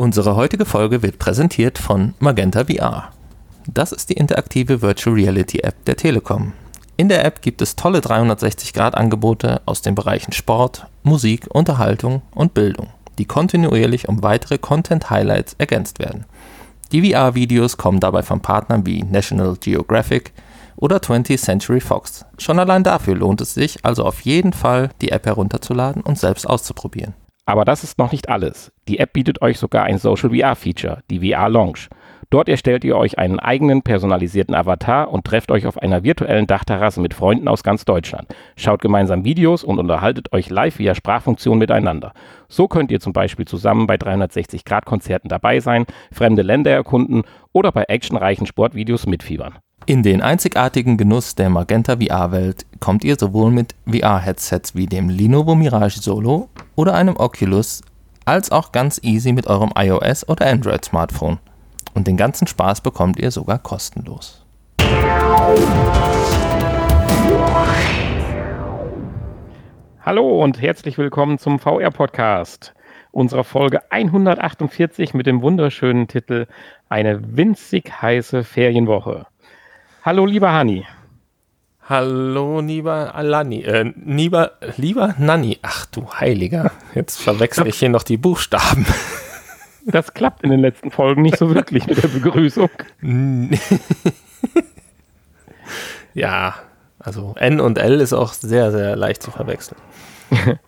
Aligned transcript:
Unsere 0.00 0.36
heutige 0.36 0.64
Folge 0.64 1.02
wird 1.02 1.18
präsentiert 1.18 1.76
von 1.76 2.14
Magenta 2.20 2.66
VR. 2.66 3.10
Das 3.66 3.90
ist 3.90 4.08
die 4.10 4.14
interaktive 4.14 4.80
Virtual 4.80 5.16
Reality 5.16 5.58
App 5.58 5.84
der 5.86 5.96
Telekom. 5.96 6.52
In 6.96 7.08
der 7.08 7.24
App 7.24 7.42
gibt 7.42 7.60
es 7.62 7.74
tolle 7.74 7.98
360-Grad-Angebote 7.98 9.60
aus 9.66 9.82
den 9.82 9.96
Bereichen 9.96 10.30
Sport, 10.30 10.86
Musik, 11.02 11.48
Unterhaltung 11.52 12.22
und 12.30 12.54
Bildung, 12.54 12.90
die 13.18 13.24
kontinuierlich 13.24 14.08
um 14.08 14.22
weitere 14.22 14.58
Content-Highlights 14.58 15.56
ergänzt 15.58 15.98
werden. 15.98 16.26
Die 16.92 17.10
VR-Videos 17.10 17.76
kommen 17.76 17.98
dabei 17.98 18.22
von 18.22 18.40
Partnern 18.40 18.86
wie 18.86 19.02
National 19.02 19.56
Geographic 19.56 20.32
oder 20.76 20.98
20th 20.98 21.42
Century 21.42 21.80
Fox. 21.80 22.24
Schon 22.38 22.60
allein 22.60 22.84
dafür 22.84 23.16
lohnt 23.16 23.40
es 23.40 23.52
sich 23.52 23.84
also 23.84 24.04
auf 24.04 24.20
jeden 24.20 24.52
Fall, 24.52 24.90
die 25.00 25.10
App 25.10 25.26
herunterzuladen 25.26 26.02
und 26.02 26.20
selbst 26.20 26.48
auszuprobieren. 26.48 27.14
Aber 27.48 27.64
das 27.64 27.82
ist 27.82 27.98
noch 27.98 28.12
nicht 28.12 28.28
alles. 28.28 28.72
Die 28.88 28.98
App 28.98 29.14
bietet 29.14 29.40
euch 29.40 29.58
sogar 29.58 29.84
ein 29.84 29.96
Social 29.96 30.36
VR 30.36 30.54
Feature, 30.54 30.98
die 31.10 31.32
VR 31.32 31.48
Lounge. 31.48 31.88
Dort 32.28 32.46
erstellt 32.46 32.84
ihr 32.84 32.94
euch 32.94 33.18
einen 33.18 33.40
eigenen 33.40 33.80
personalisierten 33.80 34.54
Avatar 34.54 35.10
und 35.10 35.24
trefft 35.24 35.50
euch 35.50 35.66
auf 35.66 35.78
einer 35.78 36.04
virtuellen 36.04 36.46
Dachterrasse 36.46 37.00
mit 37.00 37.14
Freunden 37.14 37.48
aus 37.48 37.62
ganz 37.62 37.86
Deutschland. 37.86 38.28
Schaut 38.56 38.82
gemeinsam 38.82 39.24
Videos 39.24 39.64
und 39.64 39.78
unterhaltet 39.78 40.30
euch 40.34 40.50
live 40.50 40.78
via 40.78 40.94
Sprachfunktion 40.94 41.56
miteinander. 41.56 42.12
So 42.48 42.68
könnt 42.68 42.90
ihr 42.90 43.00
zum 43.00 43.14
Beispiel 43.14 43.46
zusammen 43.46 43.86
bei 43.86 43.94
360-Grad-Konzerten 43.94 45.30
dabei 45.30 45.60
sein, 45.60 45.86
fremde 46.12 46.42
Länder 46.42 46.72
erkunden 46.72 47.22
oder 47.54 47.72
bei 47.72 47.84
actionreichen 47.84 48.46
Sportvideos 48.46 49.06
mitfiebern. 49.06 49.54
In 49.88 50.02
den 50.02 50.20
einzigartigen 50.20 50.98
Genuss 50.98 51.34
der 51.34 51.48
Magenta 51.48 51.96
VR-Welt 51.96 52.66
kommt 52.78 53.04
ihr 53.04 53.16
sowohl 53.18 53.50
mit 53.50 53.74
VR-Headsets 53.90 54.74
wie 54.74 54.84
dem 54.84 55.08
Lenovo 55.08 55.54
Mirage 55.54 56.00
Solo 56.00 56.50
oder 56.76 56.92
einem 56.92 57.16
Oculus, 57.16 57.80
als 58.26 58.52
auch 58.52 58.70
ganz 58.72 59.00
easy 59.02 59.32
mit 59.32 59.46
eurem 59.46 59.72
iOS 59.74 60.28
oder 60.28 60.46
Android-Smartphone. 60.46 61.38
Und 61.94 62.06
den 62.06 62.18
ganzen 62.18 62.46
Spaß 62.46 62.82
bekommt 62.82 63.18
ihr 63.18 63.30
sogar 63.30 63.58
kostenlos. 63.60 64.44
Hallo 70.02 70.44
und 70.44 70.60
herzlich 70.60 70.98
willkommen 70.98 71.38
zum 71.38 71.58
VR-Podcast 71.58 72.74
unserer 73.10 73.44
Folge 73.44 73.90
148 73.90 75.14
mit 75.14 75.26
dem 75.26 75.40
wunderschönen 75.40 76.08
Titel 76.08 76.46
Eine 76.90 77.38
winzig 77.38 78.02
heiße 78.02 78.44
Ferienwoche. 78.44 79.26
Hallo, 80.08 80.24
lieber 80.24 80.54
Hani. 80.54 80.86
Hallo, 81.86 82.60
lieber 82.60 83.14
Alani. 83.14 83.60
Äh, 83.60 83.92
lieber, 84.06 84.52
lieber 84.78 85.14
Nanni. 85.18 85.58
Ach 85.60 85.84
du 85.84 86.10
Heiliger. 86.10 86.70
Jetzt 86.94 87.20
verwechsel 87.20 87.66
ich 87.66 87.78
hier 87.78 87.90
noch 87.90 88.04
die 88.04 88.16
Buchstaben. 88.16 88.86
Das 89.84 90.14
klappt 90.14 90.42
in 90.44 90.50
den 90.50 90.60
letzten 90.60 90.90
Folgen 90.90 91.20
nicht 91.20 91.36
so 91.36 91.54
wirklich 91.54 91.86
mit 91.86 92.02
der 92.02 92.08
Begrüßung. 92.08 92.70
ja, 96.14 96.54
also 96.98 97.34
N 97.38 97.60
und 97.60 97.76
L 97.76 98.00
ist 98.00 98.14
auch 98.14 98.32
sehr, 98.32 98.70
sehr 98.70 98.96
leicht 98.96 99.22
zu 99.22 99.30
verwechseln. 99.30 99.78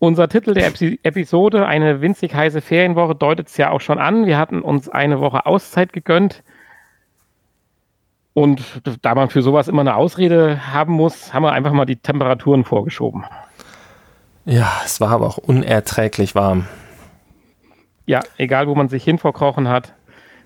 Unser 0.00 0.28
Titel 0.28 0.54
der 0.54 0.66
Episode, 0.66 1.66
eine 1.66 2.00
winzig 2.00 2.34
heiße 2.34 2.60
Ferienwoche, 2.60 3.14
deutet 3.14 3.46
es 3.46 3.56
ja 3.58 3.70
auch 3.70 3.80
schon 3.80 3.98
an. 3.98 4.26
Wir 4.26 4.38
hatten 4.38 4.60
uns 4.60 4.88
eine 4.88 5.20
Woche 5.20 5.46
Auszeit 5.46 5.92
gegönnt. 5.92 6.42
Und 8.38 8.62
da 9.02 9.16
man 9.16 9.30
für 9.30 9.42
sowas 9.42 9.66
immer 9.66 9.80
eine 9.80 9.96
Ausrede 9.96 10.72
haben 10.72 10.92
muss, 10.92 11.34
haben 11.34 11.42
wir 11.42 11.50
einfach 11.50 11.72
mal 11.72 11.86
die 11.86 11.96
Temperaturen 11.96 12.62
vorgeschoben. 12.64 13.24
Ja, 14.44 14.80
es 14.84 15.00
war 15.00 15.10
aber 15.10 15.26
auch 15.26 15.38
unerträglich 15.38 16.36
warm. 16.36 16.68
Ja, 18.06 18.20
egal 18.36 18.68
wo 18.68 18.76
man 18.76 18.88
sich 18.88 19.02
hin 19.02 19.18
verkrochen 19.18 19.66
hat, 19.66 19.92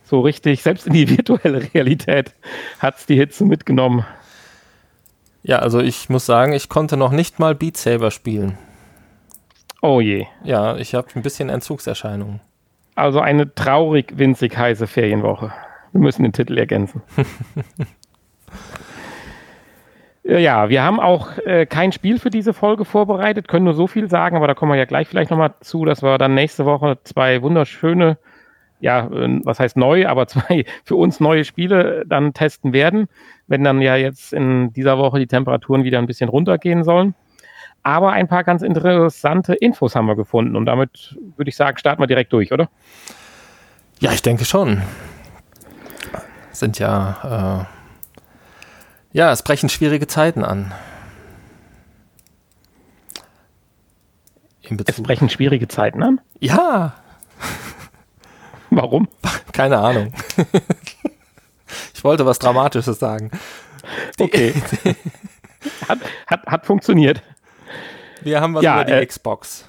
so 0.05 0.21
richtig, 0.21 0.63
selbst 0.63 0.87
in 0.87 0.95
die 0.95 1.11
virtuelle 1.19 1.69
Realität 1.75 2.33
hat 2.79 2.97
es 2.97 3.05
die 3.05 3.17
Hitze 3.17 3.45
mitgenommen. 3.45 4.07
Ja, 5.43 5.59
also 5.59 5.81
ich 5.81 6.09
muss 6.09 6.25
sagen, 6.25 6.55
ich 6.55 6.71
konnte 6.71 6.97
noch 6.97 7.13
nicht 7.13 7.41
mal 7.41 7.55
Beat 7.55 7.77
Saber 7.77 8.11
spielen. 8.11 8.57
Oh 9.83 10.01
je. 10.01 10.25
Ja, 10.45 10.77
ich 10.79 10.95
habe 10.95 11.09
ein 11.15 11.21
bisschen 11.21 11.51
Entzugserscheinungen. 11.51 12.41
Also 12.95 13.21
eine 13.21 13.55
traurig 13.55 14.17
winzig 14.17 14.57
heiße 14.57 14.87
Ferienwoche. 14.87 15.53
Wir 15.93 16.01
müssen 16.01 16.23
den 16.23 16.33
Titel 16.33 16.57
ergänzen. 16.59 17.03
ja, 20.25 20.69
wir 20.69 20.83
haben 20.83 21.01
auch 21.01 21.37
äh, 21.39 21.67
kein 21.67 21.93
Spiel 21.93 22.19
für 22.19 22.31
diese 22.31 22.55
Folge 22.55 22.85
vorbereitet, 22.85 23.49
können 23.49 23.65
nur 23.65 23.75
so 23.75 23.87
viel 23.87 24.09
sagen, 24.09 24.37
aber 24.37 24.47
da 24.47 24.55
kommen 24.55 24.73
wir 24.73 24.79
ja 24.79 24.87
gleich 24.87 25.09
vielleicht 25.09 25.31
nochmal 25.31 25.55
zu, 25.61 25.85
dass 25.85 26.03
wir 26.03 26.17
dann 26.19 26.35
nächste 26.35 26.65
Woche 26.65 26.99
zwei 27.05 27.43
wunderschöne, 27.43 28.17
ja, 28.81 29.07
äh, 29.07 29.41
was 29.45 29.61
heißt 29.61 29.77
neu, 29.77 30.07
aber 30.07 30.27
zwei 30.29 30.65
für 30.85 30.97
uns 30.97 31.21
neue 31.21 31.45
Spiele 31.45 32.05
dann 32.07 32.33
testen 32.33 32.73
werden, 32.73 33.09
wenn 33.47 33.63
dann 33.63 33.83
ja 33.83 33.97
jetzt 33.97 34.33
in 34.33 34.73
dieser 34.73 34.97
Woche 34.97 35.19
die 35.19 35.27
Temperaturen 35.27 35.85
wieder 35.85 35.99
ein 35.99 36.07
bisschen 36.07 36.31
runtergehen 36.31 36.85
sollen. 36.85 37.15
Aber 37.83 38.13
ein 38.13 38.29
paar 38.29 38.45
ganz 38.45 38.63
interessante 38.63 39.55
Infos 39.55 39.97
haben 39.97 40.07
wir 40.07 40.15
gefunden 40.15 40.55
und 40.57 40.67
damit 40.67 41.19
würde 41.37 41.49
ich 41.49 41.57
sagen, 41.57 41.77
starten 41.79 42.01
wir 42.01 42.07
direkt 42.07 42.33
durch, 42.33 42.53
oder? 42.53 42.71
Ja, 43.99 44.13
ich 44.13 44.23
denke 44.23 44.45
schon 44.45 44.81
sind 46.53 46.79
ja, 46.79 47.67
äh, 49.13 49.17
ja, 49.17 49.33
es 49.33 49.43
brechen 49.43 49.69
schwierige 49.69 50.07
Zeiten 50.07 50.45
an. 50.45 50.73
Es 54.87 55.03
brechen 55.03 55.29
schwierige 55.29 55.69
Zeiten 55.69 56.03
an? 56.03 56.21
Ja. 56.41 56.95
Warum? 58.71 59.09
Keine 59.53 59.79
Ahnung. 59.79 60.13
ich 61.95 62.05
wollte 62.05 62.25
was 62.25 62.39
Dramatisches 62.39 62.99
sagen. 62.99 63.31
okay. 64.19 64.55
hat, 65.89 65.99
hat, 66.27 66.47
hat 66.47 66.67
funktioniert. 66.67 67.23
Wir 68.23 68.41
haben 68.41 68.55
was 68.55 68.63
ja, 68.63 68.77
über 68.77 68.85
die 68.85 68.93
äh, 68.93 69.05
Xbox. 69.05 69.69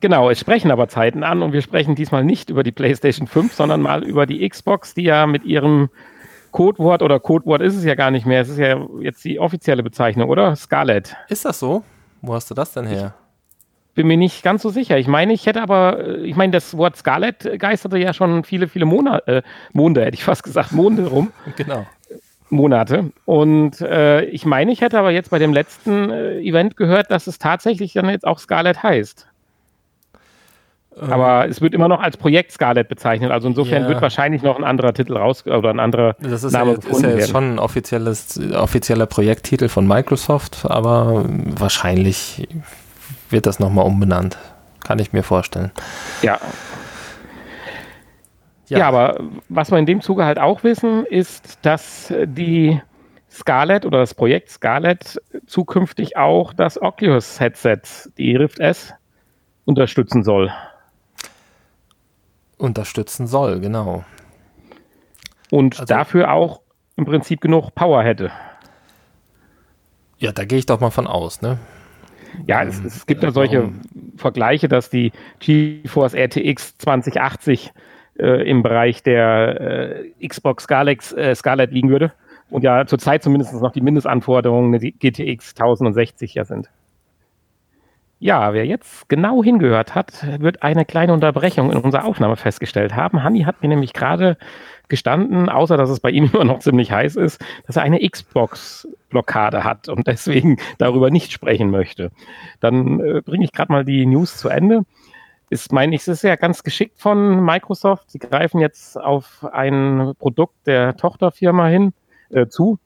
Genau, 0.00 0.28
es 0.28 0.38
sprechen 0.38 0.70
aber 0.70 0.88
Zeiten 0.88 1.22
an 1.22 1.40
und 1.42 1.52
wir 1.52 1.62
sprechen 1.62 1.94
diesmal 1.94 2.24
nicht 2.24 2.50
über 2.50 2.62
die 2.62 2.72
PlayStation 2.72 3.26
5, 3.26 3.54
sondern 3.54 3.80
mal 3.80 4.04
über 4.04 4.26
die 4.26 4.46
Xbox, 4.46 4.92
die 4.92 5.04
ja 5.04 5.26
mit 5.26 5.44
ihrem 5.44 5.88
Codewort 6.54 7.02
oder 7.02 7.18
Codewort 7.18 7.60
ist 7.60 7.74
es 7.74 7.84
ja 7.84 7.96
gar 7.96 8.12
nicht 8.12 8.26
mehr. 8.26 8.40
Es 8.40 8.48
ist 8.48 8.58
ja 8.58 8.78
jetzt 9.00 9.24
die 9.24 9.40
offizielle 9.40 9.82
Bezeichnung, 9.82 10.30
oder? 10.30 10.54
Scarlett. 10.54 11.16
Ist 11.28 11.44
das 11.44 11.58
so? 11.58 11.82
Wo 12.22 12.32
hast 12.32 12.48
du 12.48 12.54
das 12.54 12.72
denn 12.72 12.86
her? 12.86 13.12
Ich 13.88 13.94
bin 13.96 14.06
mir 14.06 14.16
nicht 14.16 14.44
ganz 14.44 14.62
so 14.62 14.70
sicher. 14.70 14.96
Ich 14.96 15.08
meine, 15.08 15.32
ich 15.32 15.46
hätte 15.46 15.60
aber, 15.60 15.98
äh, 15.98 16.16
ich 16.18 16.36
meine, 16.36 16.52
das 16.52 16.76
Wort 16.76 16.96
Scarlett 16.96 17.58
geisterte 17.58 17.98
ja 17.98 18.14
schon 18.14 18.44
viele, 18.44 18.68
viele 18.68 18.84
Monate, 18.84 19.38
äh, 19.38 19.42
Monde, 19.72 20.04
hätte 20.04 20.14
ich 20.14 20.22
fast 20.22 20.44
gesagt, 20.44 20.70
Monde 20.70 21.08
rum. 21.08 21.32
genau. 21.56 21.86
Monate. 22.50 23.10
Und 23.24 23.80
äh, 23.80 24.22
ich 24.26 24.46
meine, 24.46 24.70
ich 24.70 24.80
hätte 24.80 24.96
aber 24.96 25.10
jetzt 25.10 25.30
bei 25.30 25.40
dem 25.40 25.52
letzten 25.52 26.10
äh, 26.10 26.38
Event 26.38 26.76
gehört, 26.76 27.10
dass 27.10 27.26
es 27.26 27.40
tatsächlich 27.40 27.94
dann 27.94 28.08
jetzt 28.08 28.24
auch 28.24 28.38
Scarlett 28.38 28.80
heißt. 28.80 29.26
Aber 31.00 31.48
es 31.48 31.60
wird 31.60 31.74
immer 31.74 31.88
noch 31.88 32.00
als 32.00 32.16
Projekt 32.16 32.52
Scarlet 32.52 32.88
bezeichnet. 32.88 33.30
Also 33.32 33.48
insofern 33.48 33.82
ja. 33.82 33.88
wird 33.88 34.00
wahrscheinlich 34.00 34.42
noch 34.42 34.56
ein 34.56 34.64
anderer 34.64 34.94
Titel 34.94 35.16
raus 35.16 35.44
oder 35.46 35.70
ein 35.70 35.80
anderer 35.80 36.14
das 36.20 36.44
ist 36.44 36.52
Name 36.52 36.72
ja, 36.72 36.76
gefunden 36.76 36.96
ist 36.96 37.02
ja 37.02 37.18
jetzt 37.18 37.30
schon 37.30 37.54
ein 37.54 37.58
offizielles, 37.58 38.40
offizieller 38.54 39.06
Projekttitel 39.06 39.68
von 39.68 39.88
Microsoft, 39.88 40.66
aber 40.68 41.24
wahrscheinlich 41.26 42.46
wird 43.30 43.46
das 43.46 43.58
nochmal 43.58 43.86
umbenannt. 43.86 44.38
Kann 44.84 44.98
ich 44.98 45.12
mir 45.12 45.22
vorstellen. 45.22 45.72
Ja. 46.22 46.38
ja. 48.68 48.78
Ja, 48.78 48.88
aber 48.88 49.18
was 49.48 49.70
wir 49.72 49.78
in 49.78 49.86
dem 49.86 50.00
Zuge 50.00 50.24
halt 50.24 50.38
auch 50.38 50.62
wissen, 50.62 51.06
ist, 51.06 51.58
dass 51.62 52.12
die 52.24 52.80
Scarlett 53.30 53.84
oder 53.84 53.98
das 53.98 54.14
Projekt 54.14 54.50
Scarlett 54.50 55.20
zukünftig 55.46 56.16
auch 56.16 56.52
das 56.52 56.80
Oculus 56.80 57.40
Headset, 57.40 57.80
die 58.16 58.36
Rift 58.36 58.60
S, 58.60 58.94
unterstützen 59.64 60.22
soll 60.22 60.52
unterstützen 62.58 63.26
soll, 63.26 63.60
genau. 63.60 64.04
Und 65.50 65.80
also, 65.80 65.92
dafür 65.92 66.32
auch 66.32 66.60
im 66.96 67.04
Prinzip 67.04 67.40
genug 67.40 67.74
Power 67.74 68.02
hätte. 68.02 68.30
Ja, 70.18 70.32
da 70.32 70.44
gehe 70.44 70.58
ich 70.58 70.66
doch 70.66 70.80
mal 70.80 70.90
von 70.90 71.06
aus, 71.06 71.42
ne? 71.42 71.58
Ja, 72.46 72.62
es, 72.62 72.78
ähm, 72.78 72.86
es 72.86 73.06
gibt 73.06 73.22
ja 73.22 73.30
solche 73.30 73.58
warum? 73.58 73.80
Vergleiche, 74.16 74.68
dass 74.68 74.90
die 74.90 75.12
GeForce 75.40 76.14
RTX 76.14 76.78
2080 76.78 77.72
äh, 78.18 78.48
im 78.48 78.62
Bereich 78.62 79.02
der 79.02 80.10
äh, 80.20 80.26
Xbox 80.26 80.64
Scarlett, 80.64 81.12
äh, 81.12 81.34
Scarlett 81.34 81.72
liegen 81.72 81.90
würde. 81.90 82.12
Und 82.50 82.62
ja, 82.62 82.86
zurzeit 82.86 83.22
zumindest 83.22 83.54
noch 83.54 83.72
die 83.72 83.80
Mindestanforderungen 83.80 84.78
die 84.78 84.92
GTX 84.92 85.50
1060 85.50 86.34
ja 86.34 86.44
sind. 86.44 86.68
Ja, 88.24 88.54
wer 88.54 88.64
jetzt 88.64 89.10
genau 89.10 89.44
hingehört 89.44 89.94
hat, 89.94 90.26
wird 90.40 90.62
eine 90.62 90.86
kleine 90.86 91.12
Unterbrechung 91.12 91.70
in 91.70 91.76
unserer 91.76 92.06
Aufnahme 92.06 92.36
festgestellt 92.36 92.96
haben. 92.96 93.22
Hanni 93.22 93.42
hat 93.42 93.60
mir 93.60 93.68
nämlich 93.68 93.92
gerade 93.92 94.38
gestanden, 94.88 95.50
außer 95.50 95.76
dass 95.76 95.90
es 95.90 96.00
bei 96.00 96.08
ihm 96.08 96.24
immer 96.32 96.44
noch 96.44 96.60
ziemlich 96.60 96.90
heiß 96.90 97.16
ist, 97.16 97.44
dass 97.66 97.76
er 97.76 97.82
eine 97.82 97.98
Xbox-Blockade 98.00 99.62
hat 99.62 99.90
und 99.90 100.06
deswegen 100.06 100.56
darüber 100.78 101.10
nicht 101.10 101.32
sprechen 101.32 101.70
möchte. 101.70 102.12
Dann 102.60 102.98
äh, 102.98 103.20
bringe 103.20 103.44
ich 103.44 103.52
gerade 103.52 103.70
mal 103.70 103.84
die 103.84 104.06
News 104.06 104.38
zu 104.38 104.48
Ende. 104.48 104.86
ist, 105.50 105.70
meine 105.70 105.94
ich, 105.94 106.00
es 106.00 106.08
ist 106.08 106.22
ja 106.22 106.36
ganz 106.36 106.62
geschickt 106.62 106.98
von 106.98 107.44
Microsoft. 107.44 108.10
Sie 108.10 108.20
greifen 108.20 108.58
jetzt 108.58 108.98
auf 108.98 109.44
ein 109.52 110.14
Produkt 110.18 110.66
der 110.66 110.96
Tochterfirma 110.96 111.66
hin 111.66 111.92
äh, 112.30 112.46
zu 112.46 112.78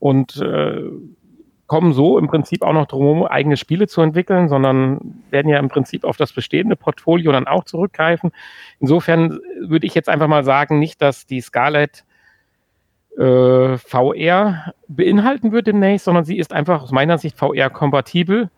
und 0.00 0.36
äh, 0.36 0.82
kommen 1.66 1.92
so 1.92 2.18
im 2.18 2.28
Prinzip 2.28 2.62
auch 2.62 2.72
noch 2.72 2.86
drum, 2.86 3.24
eigene 3.24 3.56
Spiele 3.56 3.88
zu 3.88 4.00
entwickeln, 4.00 4.48
sondern 4.48 5.22
werden 5.30 5.48
ja 5.48 5.58
im 5.58 5.68
Prinzip 5.68 6.04
auf 6.04 6.16
das 6.16 6.32
bestehende 6.32 6.76
Portfolio 6.76 7.32
dann 7.32 7.46
auch 7.46 7.64
zurückgreifen. 7.64 8.30
Insofern 8.78 9.40
würde 9.60 9.86
ich 9.86 9.94
jetzt 9.94 10.08
einfach 10.08 10.28
mal 10.28 10.44
sagen, 10.44 10.78
nicht, 10.78 11.02
dass 11.02 11.26
die 11.26 11.40
Scarlett 11.40 12.04
äh, 13.18 13.78
VR 13.78 14.74
beinhalten 14.88 15.50
wird 15.52 15.66
demnächst, 15.66 16.04
sondern 16.04 16.24
sie 16.24 16.38
ist 16.38 16.52
einfach 16.52 16.82
aus 16.82 16.92
meiner 16.92 17.18
Sicht 17.18 17.36
VR-kompatibel, 17.36 18.50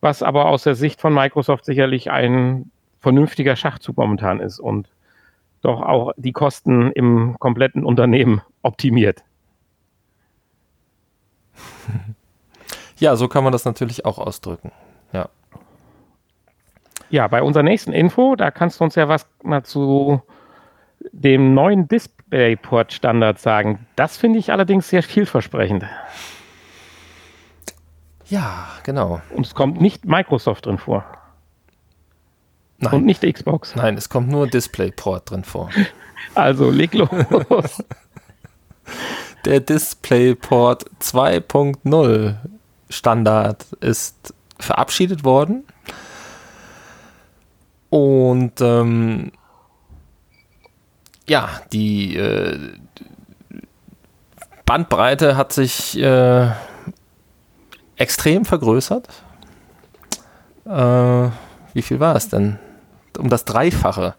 was 0.00 0.22
aber 0.22 0.46
aus 0.46 0.64
der 0.64 0.74
Sicht 0.74 1.00
von 1.00 1.14
Microsoft 1.14 1.64
sicherlich 1.64 2.10
ein 2.10 2.70
vernünftiger 3.00 3.56
Schachzug 3.56 3.96
momentan 3.96 4.40
ist 4.40 4.58
und 4.58 4.88
doch 5.60 5.82
auch 5.82 6.12
die 6.16 6.32
Kosten 6.32 6.92
im 6.92 7.36
kompletten 7.38 7.84
Unternehmen 7.84 8.42
optimiert. 8.62 9.22
Ja, 12.98 13.14
so 13.14 13.28
kann 13.28 13.44
man 13.44 13.52
das 13.52 13.64
natürlich 13.64 14.04
auch 14.04 14.18
ausdrücken. 14.18 14.72
Ja. 15.12 15.28
Ja, 17.10 17.28
bei 17.28 17.42
unserer 17.42 17.62
nächsten 17.62 17.92
Info, 17.92 18.34
da 18.34 18.50
kannst 18.50 18.80
du 18.80 18.84
uns 18.84 18.96
ja 18.96 19.08
was 19.08 19.26
mal 19.42 19.62
zu 19.62 20.20
dem 21.12 21.54
neuen 21.54 21.88
DisplayPort-Standard 21.88 23.38
sagen. 23.38 23.86
Das 23.96 24.16
finde 24.16 24.38
ich 24.40 24.52
allerdings 24.52 24.88
sehr 24.88 25.02
vielversprechend. 25.02 25.84
Ja, 28.26 28.68
genau. 28.82 29.20
Und 29.30 29.46
es 29.46 29.54
kommt 29.54 29.80
nicht 29.80 30.04
Microsoft 30.04 30.66
drin 30.66 30.78
vor. 30.78 31.04
Nein. 32.78 32.92
Und 32.92 33.06
nicht 33.06 33.22
Xbox. 33.22 33.74
Nein, 33.74 33.96
es 33.96 34.08
kommt 34.08 34.28
nur 34.28 34.46
DisplayPort 34.46 35.30
drin 35.30 35.44
vor. 35.44 35.70
Also 36.34 36.70
leg 36.70 36.94
los. 36.94 37.08
Der 39.48 39.60
DisplayPort 39.60 40.90
2.0 41.00 42.34
Standard 42.90 43.64
ist 43.80 44.34
verabschiedet 44.58 45.24
worden. 45.24 45.64
Und 47.88 48.60
ähm, 48.60 49.32
ja, 51.26 51.48
die 51.72 52.14
äh, 52.18 52.74
Bandbreite 54.66 55.38
hat 55.38 55.54
sich 55.54 55.98
äh, 55.98 56.50
extrem 57.96 58.44
vergrößert. 58.44 59.08
Äh, 60.66 61.30
wie 61.72 61.82
viel 61.82 62.00
war 62.00 62.16
es 62.16 62.28
denn? 62.28 62.58
Um 63.16 63.30
das 63.30 63.46
Dreifache. 63.46 64.14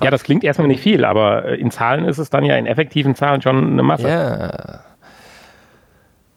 Ja, 0.00 0.10
das 0.10 0.22
klingt 0.22 0.44
erstmal 0.44 0.68
nicht 0.68 0.80
viel, 0.82 1.04
aber 1.04 1.44
äh, 1.44 1.54
in 1.56 1.70
Zahlen 1.70 2.04
ist 2.04 2.18
es 2.18 2.30
dann 2.30 2.44
ja 2.44 2.56
in 2.56 2.66
effektiven 2.66 3.14
Zahlen 3.14 3.42
schon 3.42 3.72
eine 3.72 3.82
Masse. 3.82 4.08
Ja. 4.08 4.80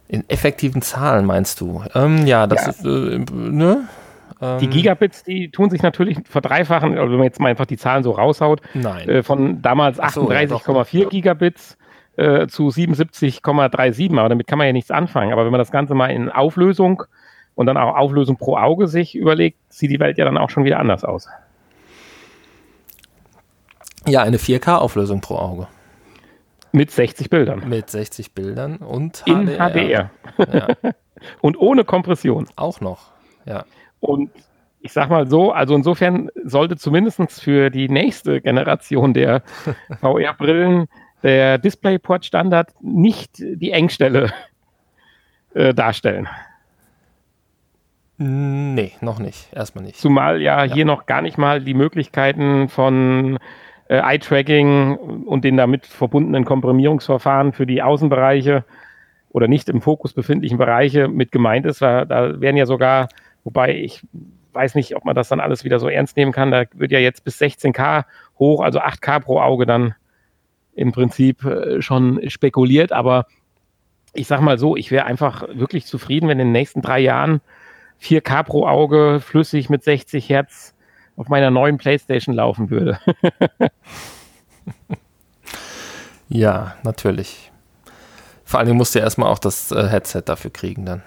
In 0.08 0.24
effektiven 0.30 0.82
Zahlen 0.82 1.26
meinst 1.26 1.62
du? 1.62 1.84
Ähm, 1.96 2.26
ja, 2.28 2.48
das 2.48 2.64
Ja. 2.66 2.70
ist, 2.72 2.86
äh, 2.86 3.20
ne? 3.32 3.88
Die 4.42 4.66
Ähm, 4.66 4.70
Gigabits, 4.70 5.24
die 5.24 5.50
tun 5.50 5.70
sich 5.70 5.82
natürlich 5.82 6.18
verdreifachen, 6.30 6.98
also 6.98 7.10
wenn 7.12 7.18
man 7.20 7.26
jetzt 7.26 7.40
mal 7.40 7.48
einfach 7.50 7.66
die 7.66 7.78
Zahlen 7.78 8.04
so 8.04 8.12
raushaut, 8.12 8.62
Nein. 8.74 9.08
äh, 9.08 9.24
von 9.24 9.62
damals 9.62 10.00
Ach 10.00 10.12
so, 10.12 10.30
ja, 10.32 10.40
38,4 10.40 11.08
Gigabits 11.08 11.78
äh, 12.18 12.46
zu 12.48 12.68
77,37, 12.68 14.18
aber 14.20 14.30
damit 14.30 14.46
kann 14.48 14.58
man 14.58 14.68
ja 14.68 14.74
nichts 14.74 14.92
anfangen. 14.92 15.32
Aber 15.32 15.46
wenn 15.46 15.52
man 15.52 15.60
das 15.60 15.72
Ganze 15.72 15.96
mal 15.96 16.08
in 16.08 16.30
Auflösung 16.30 17.04
und 17.56 17.66
dann 17.66 17.78
auch 17.78 17.96
Auflösung 17.96 18.36
pro 18.38 18.58
Auge 18.58 18.88
sich 18.88 19.16
überlegt, 19.16 19.58
sieht 19.70 19.90
die 19.90 20.00
Welt 20.00 20.18
ja 20.18 20.26
dann 20.26 20.38
auch 20.38 20.50
schon 20.50 20.66
wieder 20.66 20.80
anders 20.80 21.04
aus. 21.06 21.30
Ja, 24.08 24.22
eine 24.22 24.38
4K-Auflösung 24.38 25.22
pro 25.22 25.36
Auge. 25.36 25.68
Mit 26.72 26.92
60 26.92 27.30
Bildern. 27.30 27.68
Mit 27.70 27.90
60 27.90 28.34
Bildern 28.34 28.78
und 28.78 29.24
In 29.26 29.48
HDR. 29.48 30.12
Ja, 30.38 30.68
Und 31.42 31.58
ohne 31.58 31.86
Kompression. 31.86 32.48
auch 32.58 32.82
noch. 32.82 33.12
Ja. 33.46 33.66
Und 34.02 34.30
ich 34.82 34.92
sag 34.94 35.10
mal 35.10 35.28
so, 35.28 35.52
also 35.52 35.74
insofern 35.74 36.30
sollte 36.44 36.78
zumindest 36.78 37.42
für 37.42 37.70
die 37.70 37.90
nächste 37.90 38.42
Generation 38.42 39.14
der 39.14 39.42
VR-Brillen 40.02 40.88
der 41.24 41.58
DisplayPort-Standard 41.58 42.74
nicht 42.82 43.32
die 43.40 43.72
Engstelle 43.72 44.32
äh, 45.56 45.74
darstellen. 45.74 46.28
Nee, 48.18 48.94
noch 49.02 49.20
nicht. 49.20 49.52
Erstmal 49.52 49.84
nicht. 49.84 49.98
Zumal 49.98 50.42
ja, 50.42 50.64
hier 50.64 50.86
noch 50.86 51.06
gar 51.06 51.22
nicht 51.22 51.38
mal 51.38 51.62
die 51.62 51.74
Möglichkeiten 51.74 52.70
von 52.70 53.40
äh, 53.88 53.98
Eye-Tracking 53.98 54.96
und 55.26 55.44
den 55.44 55.58
damit 55.58 55.86
verbundenen 55.86 56.46
Komprimierungsverfahren 56.46 57.54
für 57.54 57.66
die 57.66 57.82
Außenbereiche 57.82 58.64
oder 59.30 59.48
nicht 59.48 59.70
im 59.70 59.82
Fokus 59.82 60.14
befindlichen 60.14 60.58
Bereiche 60.58 61.08
mit 61.08 61.32
gemeint 61.32 61.66
ist. 61.66 61.82
Da, 61.82 62.06
da 62.06 62.40
werden 62.40 62.58
ja 62.58 62.66
sogar, 62.66 63.10
wobei 63.44 63.76
ich 63.76 64.02
weiß 64.54 64.76
nicht, 64.76 64.96
ob 64.96 65.06
man 65.06 65.16
das 65.16 65.28
dann 65.28 65.42
alles 65.42 65.64
wieder 65.64 65.80
so 65.80 65.90
ernst 65.90 66.16
nehmen 66.16 66.32
kann, 66.32 66.52
da 66.52 66.64
wird 66.74 66.92
ja 66.92 67.00
jetzt 67.00 67.24
bis 67.26 67.40
16K 67.42 68.06
hoch, 68.40 68.62
also 68.62 68.80
8K 68.80 69.20
pro 69.20 69.40
Auge 69.40 69.66
dann 69.66 69.94
im 70.74 70.92
Prinzip 70.92 71.44
äh, 71.44 71.82
schon 71.82 72.22
spekuliert, 72.30 72.92
aber 72.92 73.26
ich 74.14 74.28
sag 74.28 74.42
mal 74.42 74.58
so, 74.58 74.76
ich 74.78 74.92
wäre 74.92 75.06
einfach 75.06 75.46
wirklich 75.54 75.86
zufrieden, 75.86 76.30
wenn 76.30 76.40
in 76.40 76.48
den 76.48 76.54
nächsten 76.54 76.82
drei 76.82 77.00
Jahren 77.00 77.42
4K 78.02 78.44
pro 78.44 78.66
Auge 78.66 79.20
flüssig 79.20 79.70
mit 79.70 79.84
60 79.84 80.30
Hertz 80.30 80.75
auf 81.18 81.30
meiner 81.30 81.52
neuen 81.52 81.78
Playstation 81.78 82.36
laufen 82.36 82.70
würde. 82.70 83.00
Ja, 86.28 86.76
natürlich. 86.84 87.52
Vor 88.44 88.60
allen 88.60 88.68
Dingen 88.68 88.78
musst 88.78 88.96
du 88.96 89.00
ja 89.00 89.06
erstmal 89.06 89.30
auch 89.32 89.40
das 89.40 89.72
äh, 89.72 89.88
Headset 89.88 90.24
dafür 90.26 90.52
kriegen 90.52 90.86
dann. 90.86 91.04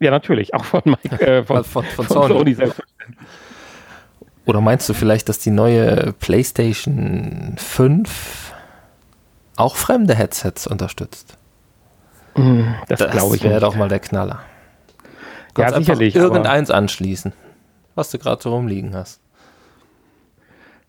ja, 0.00 0.10
natürlich, 0.10 0.54
auch 0.54 0.64
von, 0.64 0.82
Mike, 0.84 1.20
äh, 1.20 1.44
von, 1.44 1.64
Von, 1.64 1.84
von, 1.84 2.06
von 2.06 2.28
Sony. 2.28 2.54
Sony. 2.54 2.72
Oder 4.44 4.60
meinst 4.60 4.88
du 4.88 4.94
vielleicht, 4.94 5.28
dass 5.28 5.38
die 5.38 5.50
neue 5.50 6.12
PlayStation 6.14 7.54
5 7.58 8.52
auch 9.56 9.76
fremde 9.76 10.16
Headsets 10.16 10.66
unterstützt? 10.66 11.36
Das, 12.88 12.98
glaube 13.10 13.36
ich 13.36 13.44
wäre 13.44 13.54
nicht. 13.54 13.62
doch 13.62 13.76
mal 13.76 13.88
der 13.88 14.00
Knaller. 14.00 14.40
Ja, 15.56 15.64
Kannst 15.64 15.74
einfach 15.74 15.94
sicherlich, 15.94 16.16
Irgendeins 16.16 16.70
anschließen, 16.70 17.32
was 17.94 18.10
du 18.10 18.18
gerade 18.18 18.42
so 18.42 18.54
rumliegen 18.54 18.94
hast. 18.94 19.20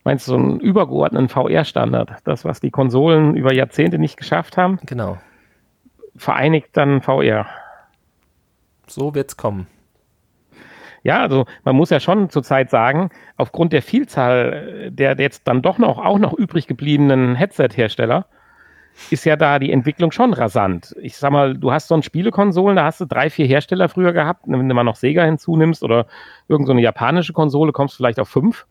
Meinst 0.03 0.27
du 0.27 0.31
so 0.31 0.37
einen 0.37 0.59
übergeordneten 0.59 1.29
VR-Standard? 1.29 2.17
Das, 2.25 2.43
was 2.43 2.59
die 2.59 2.71
Konsolen 2.71 3.35
über 3.35 3.53
Jahrzehnte 3.53 3.97
nicht 3.99 4.17
geschafft 4.17 4.57
haben, 4.57 4.79
Genau. 4.85 5.17
vereinigt 6.15 6.69
dann 6.73 7.01
VR. 7.01 7.45
So 8.87 9.15
wird's 9.15 9.37
kommen. 9.37 9.67
Ja, 11.03 11.21
also 11.21 11.45
man 11.63 11.75
muss 11.75 11.89
ja 11.89 11.99
schon 11.99 12.29
zurzeit 12.29 12.69
sagen, 12.69 13.09
aufgrund 13.37 13.73
der 13.73 13.81
Vielzahl 13.81 14.89
der, 14.91 15.15
jetzt 15.17 15.47
dann 15.47 15.61
doch 15.61 15.77
noch 15.77 15.97
auch 15.97 16.17
noch 16.17 16.33
übrig 16.33 16.67
gebliebenen 16.67 17.35
Headset-Hersteller 17.35 18.25
ist 19.09 19.25
ja 19.25 19.35
da 19.35 19.59
die 19.59 19.71
Entwicklung 19.71 20.11
schon 20.11 20.33
rasant. 20.33 20.95
Ich 21.01 21.17
sag 21.17 21.31
mal, 21.31 21.57
du 21.57 21.71
hast 21.71 21.87
so 21.87 21.95
ein 21.95 22.03
Spielekonsolen, 22.03 22.75
da 22.75 22.85
hast 22.85 23.01
du 23.01 23.05
drei, 23.05 23.29
vier 23.29 23.45
Hersteller 23.45 23.89
früher 23.89 24.13
gehabt. 24.13 24.43
Wenn 24.45 24.67
du 24.67 24.75
mal 24.75 24.83
noch 24.83 24.95
Sega 24.95 25.23
hinzunimmst 25.23 25.83
oder 25.83 26.05
irgendeine 26.47 26.79
so 26.79 26.83
japanische 26.83 27.33
Konsole, 27.33 27.71
kommst 27.71 27.95
du 27.95 27.97
vielleicht 27.97 28.19
auf 28.19 28.29
fünf. 28.29 28.65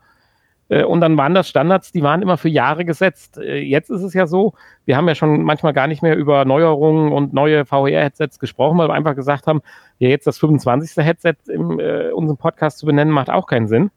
Äh, 0.68 0.84
Und 0.84 1.00
dann 1.00 1.16
waren 1.16 1.34
das 1.34 1.48
Standards, 1.48 1.92
die 1.92 2.02
waren 2.02 2.22
immer 2.22 2.36
für 2.38 2.48
Jahre 2.48 2.84
gesetzt. 2.84 3.38
Äh, 3.38 3.58
Jetzt 3.58 3.90
ist 3.90 4.02
es 4.02 4.14
ja 4.14 4.26
so, 4.26 4.54
wir 4.84 4.96
haben 4.96 5.08
ja 5.08 5.14
schon 5.14 5.42
manchmal 5.42 5.72
gar 5.72 5.86
nicht 5.86 6.02
mehr 6.02 6.16
über 6.16 6.44
Neuerungen 6.44 7.12
und 7.12 7.32
neue 7.32 7.64
VR-Headsets 7.66 8.38
gesprochen, 8.38 8.78
weil 8.78 8.88
wir 8.88 8.94
einfach 8.94 9.16
gesagt 9.16 9.46
haben, 9.46 9.60
ja, 9.98 10.08
jetzt 10.08 10.26
das 10.26 10.38
25. 10.38 11.04
Headset 11.04 11.34
in 11.48 11.78
äh, 11.78 12.10
unserem 12.14 12.38
Podcast 12.38 12.78
zu 12.78 12.86
benennen, 12.86 13.12
macht 13.12 13.30
auch 13.30 13.46
keinen 13.46 13.68
Sinn. 13.68 13.90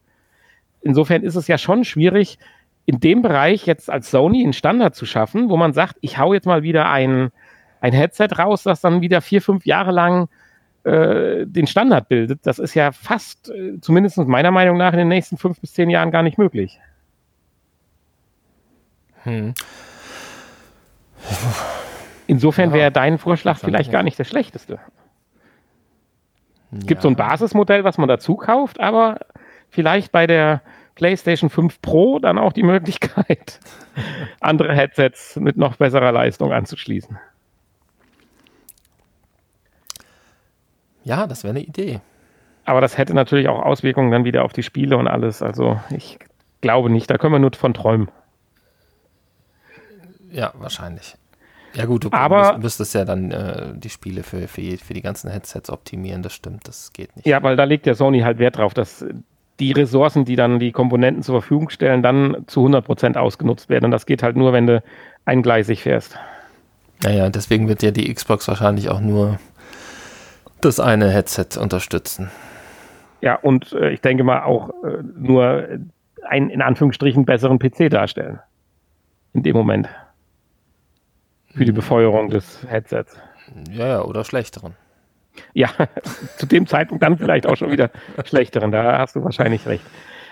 Insofern 0.81 1.23
ist 1.23 1.35
es 1.35 1.47
ja 1.47 1.57
schon 1.57 1.83
schwierig, 1.83 2.37
in 2.85 2.99
dem 2.99 3.21
Bereich 3.21 3.65
jetzt 3.65 3.89
als 3.89 4.11
Sony 4.11 4.43
einen 4.43 4.53
Standard 4.53 4.95
zu 4.95 5.05
schaffen, 5.05 5.49
wo 5.49 5.57
man 5.57 5.73
sagt, 5.73 5.97
ich 6.01 6.17
hau 6.17 6.33
jetzt 6.33 6.45
mal 6.45 6.63
wieder 6.63 6.89
ein, 6.89 7.31
ein 7.81 7.93
Headset 7.93 8.29
raus, 8.37 8.63
das 8.63 8.81
dann 8.81 9.01
wieder 9.01 9.21
vier, 9.21 9.41
fünf 9.41 9.65
Jahre 9.65 9.91
lang 9.91 10.29
äh, 10.83 11.45
den 11.47 11.65
Standard 11.65 12.09
bildet. 12.09 12.45
Das 12.45 12.59
ist 12.59 12.75
ja 12.75 12.91
fast, 12.91 13.49
äh, 13.49 13.79
zumindest 13.81 14.17
meiner 14.19 14.51
Meinung 14.51 14.77
nach, 14.77 14.93
in 14.93 14.99
den 14.99 15.07
nächsten 15.07 15.37
fünf 15.37 15.59
bis 15.59 15.73
zehn 15.73 15.89
Jahren 15.89 16.11
gar 16.11 16.21
nicht 16.21 16.37
möglich. 16.37 16.79
Hm. 19.23 19.55
Insofern 22.27 22.69
Ja, 22.69 22.75
wäre 22.75 22.91
dein 22.91 23.17
Vorschlag 23.17 23.57
vielleicht 23.57 23.91
gar 23.91 24.03
nicht. 24.03 24.11
nicht 24.11 24.19
der 24.19 24.25
schlechteste. 24.25 24.79
Es 26.77 26.85
gibt 26.85 27.01
so 27.01 27.07
ein 27.07 27.15
Basismodell, 27.15 27.83
was 27.83 27.97
man 27.97 28.09
dazu 28.09 28.35
kauft, 28.35 28.79
aber 28.79 29.19
vielleicht 29.69 30.11
bei 30.11 30.27
der 30.27 30.61
PlayStation 30.95 31.49
5 31.49 31.81
Pro 31.81 32.19
dann 32.19 32.37
auch 32.37 32.53
die 32.53 32.63
Möglichkeit, 32.63 33.59
andere 34.39 34.73
Headsets 34.73 35.35
mit 35.35 35.57
noch 35.57 35.75
besserer 35.75 36.11
Leistung 36.11 36.51
anzuschließen. 36.51 37.17
Ja, 41.03 41.27
das 41.27 41.43
wäre 41.43 41.51
eine 41.51 41.63
Idee. 41.63 42.01
Aber 42.65 42.81
das 42.81 42.97
hätte 42.97 43.13
natürlich 43.13 43.47
auch 43.47 43.61
Auswirkungen 43.61 44.11
dann 44.11 44.25
wieder 44.25 44.43
auf 44.43 44.53
die 44.53 44.63
Spiele 44.63 44.97
und 44.97 45.07
alles. 45.07 45.43
Also 45.43 45.79
ich 45.91 46.17
glaube 46.61 46.89
nicht. 46.89 47.09
Da 47.11 47.17
können 47.17 47.33
wir 47.33 47.39
nur 47.39 47.53
von 47.53 47.75
träumen. 47.75 48.09
Ja, 50.31 50.51
wahrscheinlich. 50.55 51.15
Ja 51.75 51.85
gut, 51.85 52.05
du 52.05 52.09
Aber, 52.11 52.57
müsstest 52.57 52.95
ja 52.95 53.05
dann 53.05 53.31
äh, 53.31 53.73
die 53.75 53.89
Spiele 53.89 54.23
für, 54.23 54.47
für, 54.47 54.77
für 54.77 54.93
die 54.93 55.01
ganzen 55.01 55.29
Headsets 55.29 55.69
optimieren, 55.69 56.23
das 56.23 56.33
stimmt, 56.33 56.67
das 56.67 56.93
geht 56.93 57.15
nicht. 57.17 57.25
Ja, 57.27 57.43
weil 57.43 57.57
da 57.57 57.65
legt 57.65 57.85
der 57.85 57.95
Sony 57.95 58.21
halt 58.21 58.39
Wert 58.39 58.57
drauf, 58.57 58.73
dass 58.73 59.05
die 59.59 59.71
Ressourcen, 59.71 60.25
die 60.25 60.35
dann 60.35 60.59
die 60.59 60.71
Komponenten 60.71 61.23
zur 61.23 61.41
Verfügung 61.41 61.69
stellen, 61.69 62.03
dann 62.03 62.43
zu 62.47 62.65
100% 62.65 63.15
ausgenutzt 63.15 63.69
werden. 63.69 63.85
Und 63.85 63.91
das 63.91 64.05
geht 64.05 64.23
halt 64.23 64.35
nur, 64.35 64.53
wenn 64.53 64.67
du 64.67 64.83
eingleisig 65.25 65.83
fährst. 65.83 66.17
Naja, 67.03 67.29
deswegen 67.29 67.67
wird 67.67 67.83
ja 67.83 67.91
die 67.91 68.13
Xbox 68.13 68.47
wahrscheinlich 68.47 68.89
auch 68.89 68.99
nur 68.99 69.39
das 70.61 70.79
eine 70.79 71.09
Headset 71.09 71.59
unterstützen. 71.59 72.31
Ja, 73.21 73.35
und 73.35 73.73
äh, 73.73 73.91
ich 73.91 74.01
denke 74.01 74.23
mal 74.23 74.43
auch 74.43 74.69
äh, 74.83 75.01
nur 75.15 75.67
einen 76.23 76.49
in 76.49 76.61
Anführungsstrichen 76.61 77.25
besseren 77.25 77.59
PC 77.59 77.89
darstellen. 77.89 78.39
In 79.33 79.43
dem 79.43 79.55
Moment. 79.55 79.89
Für 81.53 81.65
die 81.65 81.69
hm. 81.69 81.75
Befeuerung 81.75 82.29
des 82.29 82.65
Headsets. 82.67 83.17
Ja, 83.71 83.87
ja, 83.87 84.01
oder 84.01 84.23
schlechteren. 84.23 84.75
Ja, 85.53 85.69
zu 86.37 86.45
dem 86.45 86.67
Zeitpunkt 86.67 87.03
dann 87.03 87.17
vielleicht 87.17 87.47
auch 87.47 87.55
schon 87.55 87.71
wieder 87.71 87.89
schlechteren. 88.25 88.71
Da 88.71 88.99
hast 88.99 89.15
du 89.15 89.23
wahrscheinlich 89.23 89.65
recht. 89.67 89.85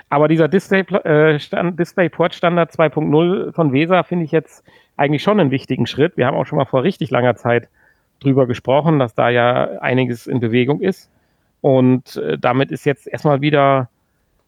Aber 0.09 0.27
dieser 0.27 0.47
Display, 0.47 0.81
äh, 0.81 1.39
Stand, 1.39 1.79
DisplayPort 1.79 2.35
Standard 2.35 2.71
2.0 2.71 3.51
von 3.51 3.73
VESA 3.73 4.03
finde 4.03 4.25
ich 4.25 4.31
jetzt 4.31 4.63
eigentlich 4.95 5.23
schon 5.23 5.39
einen 5.39 5.51
wichtigen 5.51 5.87
Schritt. 5.87 6.17
Wir 6.17 6.27
haben 6.27 6.37
auch 6.37 6.45
schon 6.45 6.57
mal 6.57 6.65
vor 6.65 6.83
richtig 6.83 7.09
langer 7.09 7.35
Zeit 7.35 7.67
drüber 8.19 8.47
gesprochen, 8.47 8.99
dass 8.99 9.15
da 9.15 9.29
ja 9.29 9.79
einiges 9.79 10.27
in 10.27 10.39
Bewegung 10.39 10.81
ist. 10.81 11.09
Und 11.61 12.17
äh, 12.17 12.37
damit 12.37 12.71
ist 12.71 12.85
jetzt 12.85 13.07
erstmal 13.07 13.41
wieder, 13.41 13.89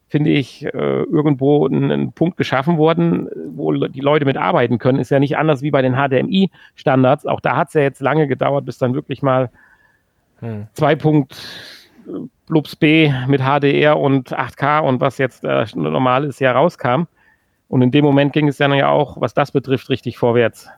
finde 0.08 0.30
ich, 0.30 0.66
äh, 0.66 0.68
irgendwo 0.68 1.66
ein, 1.66 1.90
ein, 1.90 2.12
Punkt 2.12 2.36
geschaffen 2.36 2.76
worden, 2.78 3.28
wo 3.54 3.72
die 3.72 4.00
Leute 4.00 4.24
mitarbeiten 4.24 4.78
können. 4.78 4.98
Ist 4.98 5.10
ja 5.10 5.18
nicht 5.18 5.36
anders 5.36 5.62
wie 5.62 5.70
bei 5.70 5.82
den 5.82 5.94
HDMI-Standards. 5.94 7.26
Auch 7.26 7.40
da 7.40 7.56
hat 7.56 7.68
es 7.68 7.74
ja 7.74 7.80
jetzt 7.80 8.00
lange 8.00 8.26
gedauert, 8.28 8.66
bis 8.66 8.78
dann 8.78 8.94
wirklich 8.94 9.22
mal 9.22 9.50
hm. 10.40 10.66
2. 10.74 10.96
Blubs 12.46 12.76
B 12.76 13.12
mit 13.26 13.40
HDR 13.40 13.98
und 13.98 14.36
8K 14.36 14.80
und 14.80 15.00
was 15.00 15.18
jetzt 15.18 15.44
äh, 15.44 15.66
normal 15.74 16.24
ist, 16.24 16.40
ja 16.40 16.52
rauskam. 16.52 17.04
Und 17.68 17.82
in 17.82 17.90
dem 17.90 18.04
Moment 18.04 18.32
ging 18.32 18.46
es 18.48 18.58
dann 18.58 18.72
ja 18.72 18.88
auch, 18.88 19.20
was 19.20 19.34
das 19.34 19.50
betrifft, 19.50 19.90
richtig 19.90 20.18
vorwärts 20.18 20.68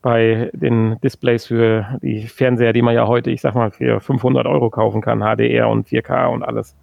bei 0.00 0.50
den 0.52 0.98
Displays 1.00 1.46
für 1.46 1.98
die 2.00 2.28
Fernseher, 2.28 2.72
die 2.72 2.82
man 2.82 2.94
ja 2.94 3.06
heute, 3.06 3.30
ich 3.30 3.40
sag 3.40 3.54
mal, 3.54 3.70
für 3.72 4.00
500 4.00 4.46
Euro 4.46 4.70
kaufen 4.70 5.00
kann, 5.00 5.20
HDR 5.20 5.68
und 5.68 5.88
4K 5.88 6.26
und 6.28 6.42
alles. 6.42 6.76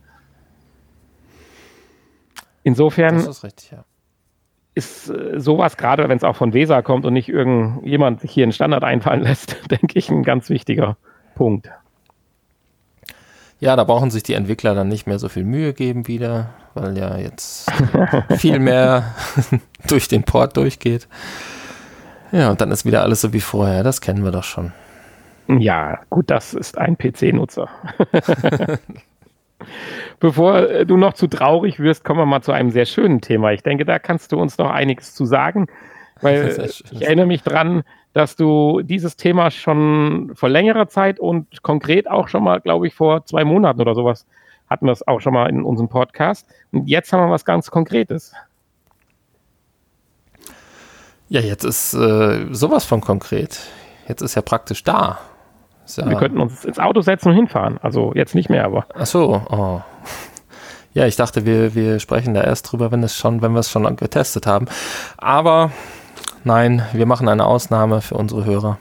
Insofern 2.64 3.16
ist, 3.16 3.44
richtig, 3.44 3.72
ja. 3.72 3.86
ist 4.74 5.10
äh, 5.10 5.40
sowas, 5.40 5.78
gerade 5.78 6.08
wenn 6.08 6.18
es 6.18 6.24
auch 6.24 6.36
von 6.36 6.54
VESA 6.54 6.82
kommt 6.82 7.06
und 7.06 7.14
nicht 7.14 7.30
irgendjemand 7.30 8.22
sich 8.22 8.32
hier 8.32 8.44
einen 8.44 8.52
Standard 8.52 8.84
einfallen 8.84 9.22
lässt, 9.22 9.58
denke 9.72 9.98
ich, 9.98 10.10
ein 10.10 10.24
ganz 10.24 10.50
wichtiger 10.50 10.98
Punkt. 11.36 11.70
Ja, 13.63 13.77
da 13.77 13.86
brauchen 13.86 14.12
sich 14.12 14.24
die 14.24 14.34
Entwickler 14.34 14.75
dann 14.75 14.89
nicht 14.89 15.08
mehr 15.08 15.20
so 15.20 15.29
viel 15.29 15.46
Mühe 15.46 15.72
geben 15.72 16.05
wieder, 16.10 16.50
weil 16.74 16.98
ja 16.98 17.15
jetzt 17.15 17.72
viel 18.38 18.60
mehr 18.60 19.15
durch 19.88 20.10
den 20.10 20.24
Port 20.24 20.58
durchgeht. 20.58 21.08
Ja, 22.34 22.50
und 22.50 22.60
dann 22.60 22.72
ist 22.72 22.84
wieder 22.84 23.03
alles 23.03 23.22
so 23.22 23.32
wie 23.32 23.39
vorher. 23.39 23.82
Das 23.84 24.01
kennen 24.01 24.25
wir 24.25 24.32
doch 24.32 24.43
schon. 24.43 24.74
Ja, 25.48 26.01
gut, 26.10 26.29
das 26.29 26.53
ist 26.53 26.77
ein 26.77 26.98
PC-Nutzer. 26.98 27.70
Bevor 30.20 30.70
äh, 30.70 30.86
du 30.86 30.98
noch 30.98 31.13
zu 31.13 31.27
traurig 31.27 31.79
wirst, 31.79 32.03
kommen 32.03 32.20
wir 32.20 32.25
mal 32.25 32.41
zu 32.41 32.51
einem 32.51 32.70
sehr 32.70 32.86
schönen 32.86 33.22
Thema. 33.22 33.53
Ich 33.53 33.63
denke, 33.63 33.86
da 33.86 33.98
kannst 33.98 34.34
du 34.34 34.41
uns 34.41 34.58
noch 34.58 34.72
einiges 34.72 35.15
zu 35.15 35.24
sagen, 35.24 35.67
weil 36.20 36.70
ich 36.70 37.01
erinnere 37.01 37.27
mich 37.27 37.43
dran, 37.43 37.84
dass 38.13 38.36
du 38.36 38.82
dieses 38.82 39.17
Thema 39.17 39.51
schon 39.51 40.32
vor 40.36 40.50
längerer 40.50 40.88
Zeit 40.88 41.20
und 41.20 41.63
konkret 41.63 42.10
auch 42.10 42.27
schon 42.27 42.43
mal, 42.43 42.62
glaube 42.62 42.88
ich, 42.88 42.93
vor 42.93 43.25
zwei 43.25 43.43
Monaten 43.43 43.82
oder 43.82 43.96
sowas 43.96 44.25
hatten 44.70 44.86
wir 44.86 44.91
es 44.91 45.08
auch 45.08 45.20
schon 45.20 45.34
mal 45.34 45.50
in 45.50 45.63
unserem 45.63 45.89
Podcast. 45.89 46.48
Und 46.72 46.88
jetzt 46.88 47.12
haben 47.12 47.22
wir 47.22 47.29
was 47.29 47.46
ganz 47.46 47.70
Konkretes. 47.70 48.34
Ja, 51.29 51.41
jetzt 51.41 51.63
ist 51.63 51.93
äh, 51.93 52.48
sowas 52.51 52.86
von 52.86 53.01
konkret. 53.01 53.60
Jetzt 54.08 54.22
ist 54.22 54.36
ja 54.36 54.41
praktisch 54.41 54.84
da. 54.84 55.20
Ja 55.96 56.10
wir 56.10 56.17
könnten 56.17 56.39
uns 56.39 56.63
ins 56.63 56.79
Auto 56.79 57.01
setzen 57.01 57.29
und 57.29 57.36
hinfahren. 57.36 57.77
Also 57.82 58.13
jetzt 58.15 58.36
nicht 58.36 58.50
mehr, 58.50 58.65
aber. 58.65 58.86
Ach 58.93 59.05
so, 59.05 59.41
oh. 59.50 59.82
Ja, 60.93 61.08
ich 61.08 61.15
dachte, 61.15 61.46
wir, 61.46 61.74
wir 61.74 62.00
sprechen 62.00 62.36
da 62.36 62.41
erst 62.41 62.72
drüber, 62.72 62.91
wenn 62.91 63.03
es 63.03 63.15
schon, 63.17 63.41
wenn 63.41 63.53
wir 63.53 63.60
es 63.60 63.72
schon 63.72 63.96
getestet 63.96 64.46
haben. 64.46 64.67
Aber 65.17 65.72
Nein, 66.44 66.86
wir 66.92 67.06
machen 67.06 67.30
eine 67.30 67.46
Ausnahme 67.46 68.02
für 68.02 68.16
unsere 68.16 68.44
Hörer. 68.44 68.78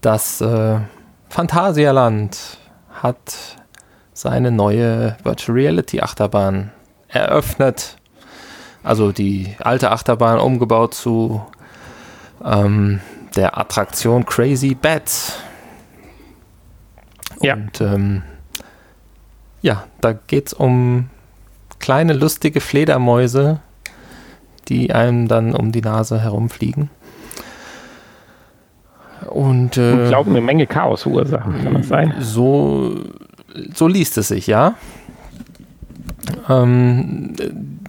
Das 0.00 0.40
äh, 0.40 0.78
Phantasialand 1.28 2.58
hat 2.90 3.56
seine 4.12 4.50
neue 4.50 5.16
Virtual 5.22 5.56
Reality 5.56 6.00
Achterbahn 6.00 6.72
eröffnet. 7.08 7.96
Also 8.82 9.12
die 9.12 9.54
alte 9.60 9.92
Achterbahn 9.92 10.40
umgebaut 10.40 10.94
zu 10.94 11.44
ähm, 12.44 13.00
der 13.36 13.56
Attraktion 13.56 14.26
Crazy 14.26 14.74
Bats. 14.74 15.38
Ja. 17.40 17.54
Und 17.54 17.80
ähm, 17.80 18.22
ja, 19.62 19.84
da 20.00 20.12
geht 20.12 20.48
es 20.48 20.52
um 20.52 21.10
kleine 21.78 22.12
lustige 22.12 22.60
Fledermäuse, 22.60 23.60
die 24.72 24.92
einem 24.94 25.28
dann 25.28 25.54
um 25.54 25.70
die 25.70 25.82
Nase 25.82 26.20
herumfliegen. 26.20 26.88
Und, 29.28 29.76
äh, 29.76 30.04
ich 30.04 30.08
glaube, 30.08 30.30
eine 30.30 30.40
Menge 30.40 30.66
Chaos 30.66 31.02
verursachen, 31.02 31.62
kann 31.62 31.74
das 31.74 31.88
sein? 31.88 32.14
So, 32.20 32.96
so 33.74 33.86
liest 33.86 34.16
es 34.16 34.28
sich, 34.28 34.46
ja. 34.46 34.74
Ähm, 36.48 37.34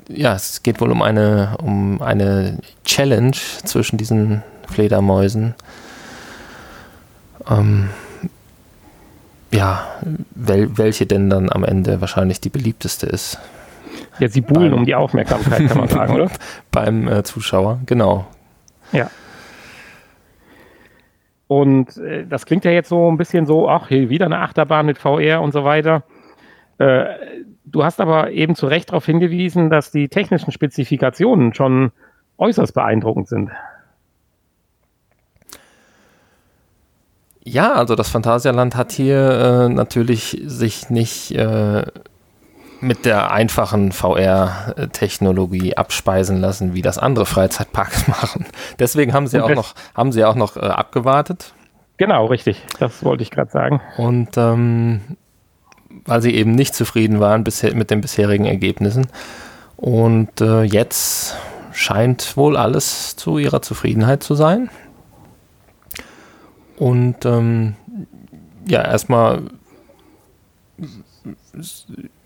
ja, 0.09 0.35
es 0.35 0.61
geht 0.61 0.81
wohl 0.81 0.91
um 0.91 1.01
eine, 1.01 1.55
um 1.63 2.01
eine 2.01 2.59
Challenge 2.83 3.37
zwischen 3.63 3.97
diesen 3.97 4.43
Fledermäusen. 4.67 5.55
Ähm, 7.49 7.89
ja, 9.51 9.87
wel, 10.35 10.77
welche 10.77 11.05
denn 11.05 11.29
dann 11.29 11.49
am 11.49 11.63
Ende 11.63 12.01
wahrscheinlich 12.01 12.41
die 12.41 12.49
beliebteste 12.49 13.07
ist. 13.07 13.39
Ja, 14.20 14.27
sie 14.27 14.41
buhlen 14.41 14.72
beim, 14.72 14.79
um 14.79 14.86
die 14.86 14.96
Aufmerksamkeit, 14.96 15.67
kann 15.67 15.77
man 15.77 15.88
sagen, 15.88 16.15
oder? 16.15 16.29
beim 16.72 17.08
äh, 17.08 17.24
Zuschauer, 17.24 17.79
genau. 17.86 18.25
Ja. 18.91 19.10
Und 21.48 21.98
äh, 21.98 22.25
das 22.25 22.46
klingt 22.46 22.65
ja 22.65 22.72
jetzt 22.72 22.89
so 22.89 23.12
ein 23.12 23.17
bisschen 23.17 23.46
so, 23.46 23.70
ach, 23.70 23.88
hier 23.88 24.10
wieder 24.10 24.25
eine 24.25 24.39
Achterbahn 24.39 24.86
mit 24.86 24.98
VR 24.98 25.41
und 25.41 25.51
so 25.51 25.63
weiter. 25.63 26.03
Äh, 26.77 27.05
du 27.65 27.84
hast 27.84 28.00
aber 28.01 28.32
eben 28.32 28.55
zu 28.55 28.67
Recht 28.67 28.89
darauf 28.89 29.05
hingewiesen, 29.05 29.70
dass 29.70 29.91
die 29.91 30.10
technischen 30.10 30.51
Spezifikationen 30.51 31.53
schon 31.53 31.91
äußerst 32.38 32.74
beeindruckend 32.74 33.27
sind. 33.27 33.51
Ja, 37.46 37.74
also 37.74 37.96
das 37.96 38.10
Phantasialand 38.10 38.75
hat 38.75 38.91
hier 38.93 39.67
äh, 39.67 39.70
natürlich 39.70 40.41
sich 40.46 40.89
nicht 40.89 41.32
äh, 41.32 41.84
mit 42.83 43.05
der 43.05 43.31
einfachen 43.31 43.91
VR-Technologie 43.91 45.75
abspeisen 45.75 46.39
lassen, 46.39 46.73
wie 46.73 46.81
das 46.81 46.97
andere 46.97 47.25
Freizeitparks 47.25 48.07
machen. 48.07 48.45
Deswegen 48.79 49.13
haben 49.13 49.27
sie 49.27 49.39
auch 49.41 49.49
noch, 49.49 49.73
haben 49.95 50.11
sie 50.11 50.23
auch 50.25 50.35
noch 50.35 50.57
äh, 50.57 50.61
abgewartet. 50.61 51.53
Genau, 51.97 52.25
richtig. 52.25 52.63
Das 52.79 53.03
wollte 53.03 53.23
ich 53.23 53.31
gerade 53.31 53.51
sagen. 53.51 53.81
Und 53.97 54.37
ähm, 54.37 55.01
weil 56.05 56.21
sie 56.21 56.33
eben 56.33 56.51
nicht 56.51 56.75
zufrieden 56.75 57.19
waren 57.19 57.43
bisher, 57.43 57.75
mit 57.75 57.91
den 57.91 58.01
bisherigen 58.01 58.45
Ergebnissen. 58.45 59.07
Und 59.77 60.41
äh, 60.41 60.63
jetzt 60.63 61.37
scheint 61.71 62.35
wohl 62.37 62.57
alles 62.57 63.15
zu 63.15 63.37
ihrer 63.37 63.61
Zufriedenheit 63.61 64.23
zu 64.23 64.35
sein. 64.35 64.69
Und 66.77 67.25
ähm, 67.25 67.75
ja, 68.67 68.81
erstmal 68.81 69.43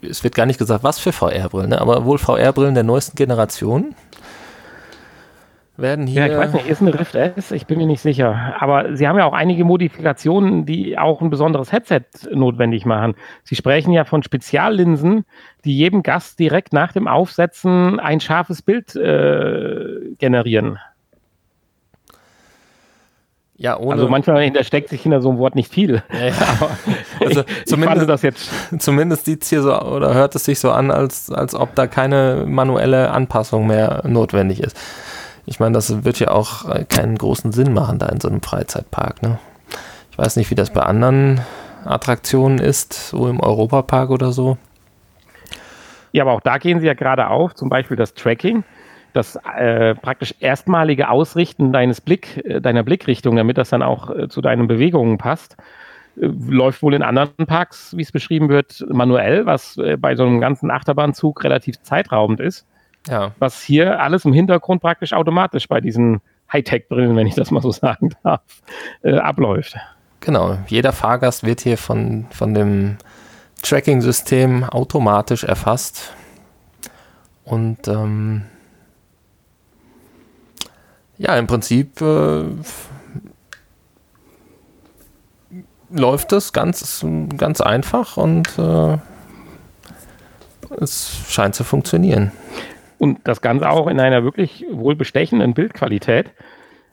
es 0.02 0.24
wird 0.24 0.36
gar 0.36 0.46
nicht 0.46 0.60
gesagt, 0.60 0.84
was 0.84 1.00
für 1.00 1.12
VR-Brillen, 1.12 1.70
ne? 1.70 1.82
aber 1.82 2.06
wohl 2.06 2.18
VR-Brillen 2.18 2.74
der 2.74 2.84
neuesten 2.84 3.16
Generation 3.16 3.96
werden 5.78 6.08
hier. 6.08 6.26
Ja, 6.26 6.34
ich 6.34 6.38
weiß 6.38 6.54
nicht, 6.54 6.68
ist 6.68 6.82
eine 6.82 6.98
Rift 7.00 7.16
S, 7.16 7.52
ich 7.52 7.68
bin 7.68 7.78
mir 7.78 7.86
nicht 7.86 8.02
sicher. 8.02 8.56
Aber 8.60 8.96
sie 8.96 9.08
haben 9.08 9.18
ja 9.18 9.26
auch 9.26 9.34
einige 9.34 9.64
Modifikationen, 9.64 10.66
die 10.66 10.98
auch 10.98 11.22
ein 11.22 11.30
besonderes 11.30 11.72
Headset 11.72 12.04
notwendig 12.34 12.86
machen. 12.86 13.16
Sie 13.44 13.56
sprechen 13.56 13.92
ja 13.92 14.04
von 14.06 14.24
Speziallinsen, 14.24 15.26
die 15.66 15.78
jedem 15.78 16.04
Gast 16.04 16.40
direkt 16.40 16.74
nach 16.74 16.94
dem 16.94 17.08
Aufsetzen 17.08 18.00
ein 18.00 18.20
scharfes 18.20 18.62
Bild 18.62 18.96
äh, 18.96 20.16
generieren. 20.18 20.80
Ja, 23.58 23.78
ohne. 23.78 23.94
Also 23.94 24.08
manchmal 24.08 24.44
hintersteckt 24.44 24.90
sich 24.90 25.02
hinter 25.02 25.22
so 25.22 25.30
einem 25.30 25.40
Wort 25.40 25.56
nicht 25.56 25.74
viel. 25.74 26.04
Ja, 26.14 26.28
ja. 26.28 26.34
also 27.26 27.42
ich, 27.42 27.66
zumindest, 27.66 28.02
ich 28.02 28.08
das 28.08 28.22
jetzt. 28.22 28.50
Zumindest 28.80 29.26
sieht 29.26 29.44
es 29.44 29.50
hier 29.50 29.64
so 29.64 29.80
oder 29.80 30.14
hört 30.14 30.36
es 30.36 30.46
sich 30.46 30.60
so 30.60 30.72
an, 30.72 30.92
als, 30.92 31.32
als 31.32 31.56
ob 31.56 31.74
da 31.74 31.88
keine 31.88 32.44
manuelle 32.46 33.10
Anpassung 33.12 33.66
mehr 33.66 34.04
notwendig 34.06 34.62
ist. 34.62 34.78
Ich 35.48 35.60
meine, 35.60 35.74
das 35.74 36.04
wird 36.04 36.20
ja 36.20 36.30
auch 36.30 36.66
keinen 36.90 37.18
großen 37.18 37.52
Sinn 37.52 37.74
machen 37.74 38.00
da 38.00 38.08
in 38.08 38.20
so 38.20 38.28
einem 38.28 38.42
Freizeitpark. 38.42 39.24
Ne? 39.24 39.40
Ich 40.12 40.18
weiß 40.18 40.36
nicht, 40.36 40.52
wie 40.52 40.56
das 40.56 40.72
bei 40.72 40.84
anderen 40.84 41.42
Attraktionen 41.86 42.60
ist, 42.60 43.10
so 43.10 43.28
im 43.28 43.40
Europapark 43.40 44.10
oder 44.12 44.32
so. 44.32 44.58
Ja, 46.12 46.24
aber 46.24 46.34
auch 46.34 46.42
da 46.42 46.58
gehen 46.58 46.80
sie 46.80 46.88
ja 46.88 46.94
gerade 46.94 47.30
auf, 47.30 47.56
zum 47.56 47.70
Beispiel 47.70 47.98
das 47.98 48.14
Tracking 48.14 48.64
das 49.18 49.36
äh, 49.36 49.96
praktisch 49.96 50.34
erstmalige 50.40 51.10
Ausrichten 51.10 51.74
deines 51.74 52.00
Blick, 52.00 52.38
äh, 52.46 52.62
deiner 52.62 52.84
Blickrichtung, 52.84 53.36
damit 53.36 53.58
das 53.58 53.70
dann 53.70 53.82
auch 53.82 54.10
äh, 54.10 54.30
zu 54.30 54.42
deinen 54.42 54.68
Bewegungen 54.68 55.18
passt, 55.18 55.58
äh, 56.16 56.28
läuft 56.48 56.82
wohl 56.82 56.94
in 56.94 57.02
anderen 57.02 57.46
Parks, 57.48 57.98
wie 57.98 58.04
es 58.04 58.12
beschrieben 58.12 58.50
wird, 58.50 58.86
manuell, 58.90 59.46
was 59.46 59.78
äh, 59.78 59.98
bei 59.98 60.16
so 60.16 60.26
einem 60.26 60.40
ganzen 60.40 60.72
Achterbahnzug 60.72 61.44
relativ 61.44 61.82
zeitraubend 61.82 62.40
ist. 62.40 62.66
Ja. 63.10 63.32
Was 63.40 63.62
hier 63.62 64.02
alles 64.02 64.26
im 64.26 64.34
Hintergrund 64.34 64.82
praktisch 64.82 65.14
automatisch 65.14 65.68
bei 65.68 65.82
diesen 65.82 66.22
Hightech-Brillen, 66.52 67.16
wenn 67.16 67.28
ich 67.28 67.36
das 67.36 67.52
mal 67.52 67.62
so 67.62 67.72
sagen 67.72 68.12
darf, 68.24 68.42
äh, 69.02 69.18
abläuft. 69.18 69.76
Genau, 70.20 70.58
jeder 70.68 70.94
Fahrgast 70.94 71.46
wird 71.46 71.62
hier 71.62 71.78
von, 71.78 72.26
von 72.32 72.54
dem 72.54 72.98
Tracking-System 73.62 74.64
automatisch 74.64 75.44
erfasst. 75.44 76.14
Und 77.44 77.88
ähm, 77.88 78.44
ja, 81.18 81.36
im 81.38 81.48
Prinzip 81.48 82.02
äh, 82.02 82.44
läuft 85.90 86.32
das 86.32 86.54
ganz, 86.54 87.06
ganz 87.38 87.62
einfach 87.62 88.18
und 88.18 88.58
äh, 88.60 88.98
es 90.80 91.26
scheint 91.30 91.56
zu 91.56 91.64
funktionieren. 91.64 92.32
Und 92.98 93.20
das 93.26 93.42
Ganze 93.42 93.70
auch 93.70 93.88
in 93.88 94.00
einer 94.00 94.24
wirklich 94.24 94.66
wohlbestechenden 94.72 95.54
Bildqualität. 95.54 96.32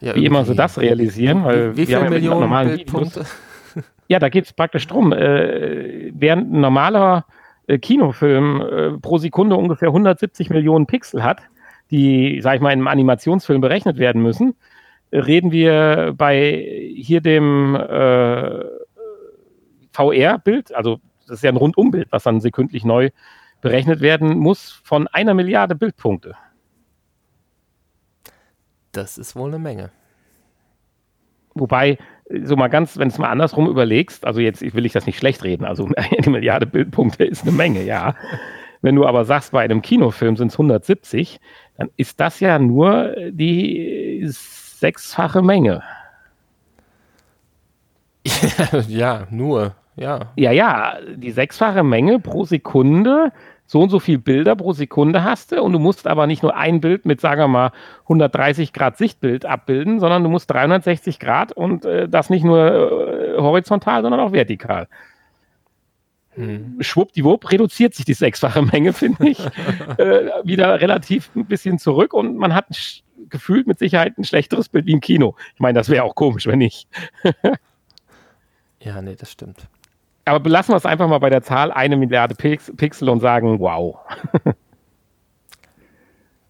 Ja, 0.00 0.14
wie 0.14 0.26
immer 0.26 0.45
sie 0.45 0.54
das 0.54 0.78
realisieren, 0.78 1.45
weil 1.45 1.73
wie, 1.73 1.83
wie 1.83 1.87
viele 1.87 2.11
Millionen 2.11 2.40
normalen 2.40 2.69
Bildpunkte? 2.69 3.25
Ja, 4.07 4.19
da 4.19 4.28
geht 4.28 4.45
es 4.45 4.52
praktisch 4.52 4.87
drum. 4.87 5.12
Äh, 5.12 6.12
während 6.12 6.52
ein 6.52 6.61
normaler 6.61 7.25
äh, 7.66 7.78
Kinofilm 7.78 8.61
äh, 8.61 8.99
pro 8.99 9.16
Sekunde 9.16 9.57
ungefähr 9.57 9.88
170 9.88 10.50
Millionen 10.50 10.87
Pixel 10.87 11.25
hat, 11.25 11.40
die, 11.95 12.41
sag 12.41 12.57
ich 12.57 12.61
mal, 12.61 12.73
in 12.73 12.81
einem 12.81 12.89
Animationsfilm 12.89 13.61
berechnet 13.61 13.99
werden 13.99 14.21
müssen, 14.21 14.57
reden 15.13 15.53
wir 15.53 16.13
bei 16.17 16.93
hier 16.97 17.21
dem 17.21 17.77
äh, 17.77 18.65
VR-Bild, 19.93 20.75
also 20.75 20.99
das 21.29 21.37
ist 21.37 21.45
ja 21.45 21.51
ein 21.51 21.57
Rundumbild, 21.57 22.09
was 22.11 22.25
dann 22.25 22.41
sekündlich 22.41 22.85
neu 22.85 23.11
berechnet 23.61 24.01
werden 24.01 24.37
muss, 24.37 24.73
von 24.83 25.07
einer 25.07 25.35
Milliarde 25.35 25.77
Bildpunkte. 25.77 26.35
Das 28.91 29.17
ist 29.17 29.37
wohl 29.37 29.51
eine 29.51 29.61
Menge. 29.61 29.93
Wobei, 31.55 31.99
so 32.43 32.57
mal 32.57 32.67
ganz, 32.67 32.99
wenn 32.99 33.09
du 33.09 33.13
es 33.13 33.19
mal 33.19 33.31
andersrum 33.31 33.69
überlegst, 33.69 34.27
also 34.27 34.41
jetzt 34.41 34.63
will 34.75 34.85
ich 34.85 34.93
das 34.93 35.07
nicht 35.07 35.19
schlecht 35.19 35.45
reden, 35.45 35.65
also 35.65 35.89
eine 35.97 36.31
Milliarde 36.31 36.67
Bildpunkte 36.67 37.25
ist 37.25 37.43
eine 37.43 37.53
Menge, 37.53 37.85
ja. 37.85 38.17
Wenn 38.83 38.97
du 38.97 39.07
aber 39.07 39.25
sagst, 39.25 39.53
bei 39.53 39.63
einem 39.63 39.81
Kinofilm 39.81 40.37
sind 40.37 40.49
es 40.49 40.55
170, 40.55 41.41
dann 41.76 41.90
ist 41.97 42.21
das 42.21 42.40
ja 42.40 42.59
nur 42.59 43.14
die 43.31 44.23
sechsfache 44.25 45.43
Menge. 45.43 45.83
ja, 48.88 49.26
nur, 49.31 49.75
ja. 49.97 50.33
Ja, 50.37 50.52
ja, 50.52 50.97
die 51.16 51.31
sechsfache 51.31 51.83
Menge 51.83 52.19
pro 52.21 52.45
Sekunde, 52.45 53.33
so 53.66 53.81
und 53.81 53.90
so 53.90 53.99
viel 53.99 54.19
Bilder 54.19 54.57
pro 54.57 54.73
Sekunde 54.73 55.25
hast 55.25 55.52
du 55.52 55.62
und 55.62 55.73
du 55.73 55.78
musst 55.78 56.07
aber 56.07 56.26
nicht 56.26 56.43
nur 56.43 56.54
ein 56.54 56.81
Bild 56.81 57.07
mit, 57.07 57.21
sagen 57.21 57.40
wir 57.40 57.49
mal, 57.49 57.73
130 58.02 58.73
Grad 58.73 58.99
Sichtbild 58.99 59.47
abbilden, 59.47 60.00
sondern 60.00 60.23
du 60.23 60.28
musst 60.28 60.50
360 60.50 61.19
Grad 61.19 61.53
und 61.53 61.85
äh, 61.85 62.09
das 62.09 62.31
nicht 62.31 62.44
nur 62.44 62.59
äh, 62.59 63.40
horizontal, 63.40 64.03
sondern 64.03 64.20
auch 64.20 64.33
vertikal. 64.33 64.88
Hm. 66.37 66.77
Schwuppdiwupp 66.81 67.51
reduziert 67.53 67.94
sich 67.94 68.05
die 68.05 68.14
sechsfache 68.14 68.62
Menge, 68.62 68.92
finde 68.94 69.29
ich, 69.29 69.38
äh, 69.99 70.31
wieder 70.42 70.81
relativ 70.81 71.31
ein 71.35 71.47
bisschen 71.47 71.79
zurück 71.79 72.12
und 72.12 72.37
man 72.37 72.55
hat 72.55 72.66
gefühlt 73.29 73.66
mit 73.66 73.79
Sicherheit 73.79 74.18
ein 74.18 74.25
schlechteres 74.25 74.68
Bild 74.68 74.87
wie 74.87 74.92
im 74.92 75.01
Kino. 75.01 75.37
Ich 75.55 75.61
meine, 75.61 75.79
das 75.79 75.88
wäre 75.88 76.05
auch 76.05 76.14
komisch, 76.14 76.47
wenn 76.47 76.59
nicht. 76.59 76.88
ja, 78.81 79.01
nee, 79.01 79.16
das 79.16 79.31
stimmt. 79.31 79.68
Aber 80.25 80.40
belassen 80.40 80.73
wir 80.73 80.77
es 80.77 80.87
einfach 80.87 81.09
mal 81.09 81.18
bei 81.18 81.31
der 81.31 81.42
Zahl 81.42 81.70
eine 81.70 81.97
Milliarde 81.97 82.35
Pix 82.35 82.73
Pixel 82.77 83.09
und 83.09 83.20
sagen, 83.20 83.61
wow. 83.61 83.99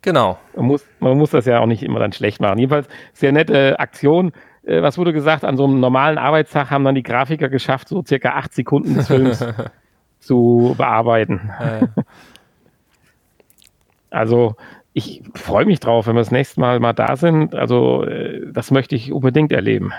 genau. 0.02 0.38
Man 0.54 0.66
muss, 0.66 0.86
man 1.00 1.18
muss 1.18 1.30
das 1.30 1.44
ja 1.46 1.60
auch 1.60 1.66
nicht 1.66 1.82
immer 1.82 1.98
dann 1.98 2.12
schlecht 2.12 2.40
machen. 2.40 2.58
Jedenfalls 2.58 2.88
sehr 3.12 3.32
nette 3.32 3.78
Aktion. 3.80 4.32
Äh, 4.66 4.82
was 4.82 4.98
wurde 4.98 5.12
gesagt, 5.12 5.44
an 5.44 5.56
so 5.56 5.64
einem 5.64 5.80
normalen 5.80 6.18
Arbeitstag 6.18 6.70
haben 6.70 6.84
dann 6.84 6.94
die 6.94 7.02
Grafiker 7.02 7.48
geschafft, 7.48 7.88
so 7.88 8.02
circa 8.04 8.30
acht 8.30 8.52
Sekunden 8.52 8.94
des 8.94 9.06
Films 9.06 9.44
zu 10.20 10.74
bearbeiten. 10.76 11.50
also 14.10 14.56
ich 14.92 15.22
freue 15.34 15.66
mich 15.66 15.80
drauf, 15.80 16.06
wenn 16.06 16.14
wir 16.14 16.20
das 16.20 16.30
nächste 16.30 16.60
Mal 16.60 16.78
mal 16.80 16.92
da 16.92 17.16
sind. 17.16 17.54
Also 17.54 18.04
äh, 18.04 18.46
das 18.52 18.70
möchte 18.70 18.94
ich 18.94 19.12
unbedingt 19.12 19.52
erleben. 19.52 19.92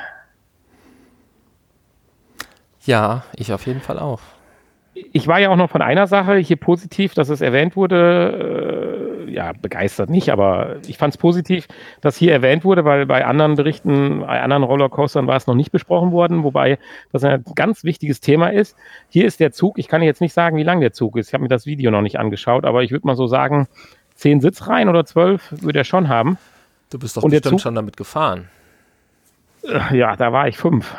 Ja, 2.85 3.23
ich 3.35 3.51
auf 3.51 3.65
jeden 3.65 3.81
Fall 3.81 3.99
auch. 3.99 4.21
Ich 4.93 5.27
war 5.27 5.39
ja 5.39 5.49
auch 5.49 5.57
noch 5.57 5.69
von 5.69 5.81
einer 5.81 6.07
Sache 6.07 6.37
hier 6.37 6.55
positiv, 6.55 7.13
dass 7.13 7.27
es 7.27 7.41
erwähnt 7.41 7.75
wurde, 7.75 8.84
äh, 8.84 8.84
ja, 9.27 9.53
begeistert 9.53 10.09
nicht, 10.09 10.29
aber 10.29 10.77
ich 10.87 10.97
fand 10.97 11.13
es 11.13 11.17
positiv, 11.17 11.67
dass 12.01 12.17
hier 12.17 12.31
erwähnt 12.31 12.63
wurde, 12.63 12.85
weil 12.85 13.05
bei 13.05 13.25
anderen 13.25 13.55
Berichten, 13.55 14.21
bei 14.21 14.41
anderen 14.41 14.63
Rollercoastern 14.63 15.27
war 15.27 15.35
es 15.35 15.47
noch 15.47 15.55
nicht 15.55 15.71
besprochen 15.71 16.11
worden, 16.11 16.43
wobei 16.43 16.77
das 17.11 17.23
ein 17.23 17.43
ganz 17.55 17.83
wichtiges 17.83 18.19
Thema 18.19 18.49
ist. 18.51 18.75
Hier 19.09 19.25
ist 19.25 19.39
der 19.39 19.51
Zug, 19.51 19.77
ich 19.77 19.87
kann 19.87 20.01
jetzt 20.01 20.21
nicht 20.21 20.33
sagen, 20.33 20.57
wie 20.57 20.63
lang 20.63 20.79
der 20.79 20.93
Zug 20.93 21.17
ist. 21.17 21.27
Ich 21.27 21.33
habe 21.33 21.43
mir 21.43 21.49
das 21.49 21.65
Video 21.65 21.91
noch 21.91 22.01
nicht 22.01 22.19
angeschaut, 22.19 22.65
aber 22.65 22.83
ich 22.83 22.91
würde 22.91 23.07
mal 23.07 23.15
so 23.15 23.27
sagen, 23.27 23.67
zehn 24.15 24.41
Sitzreihen 24.41 24.89
oder 24.89 25.05
zwölf 25.05 25.53
würde 25.61 25.79
er 25.79 25.85
schon 25.85 26.09
haben. 26.09 26.37
Du 26.89 26.99
bist 26.99 27.17
doch 27.17 27.23
Und 27.23 27.31
bestimmt 27.31 27.51
Zug, 27.51 27.61
schon 27.61 27.75
damit 27.75 27.97
gefahren. 27.97 28.49
Äh, 29.63 29.97
ja, 29.97 30.15
da 30.15 30.31
war 30.31 30.47
ich 30.47 30.57
fünf. 30.57 30.95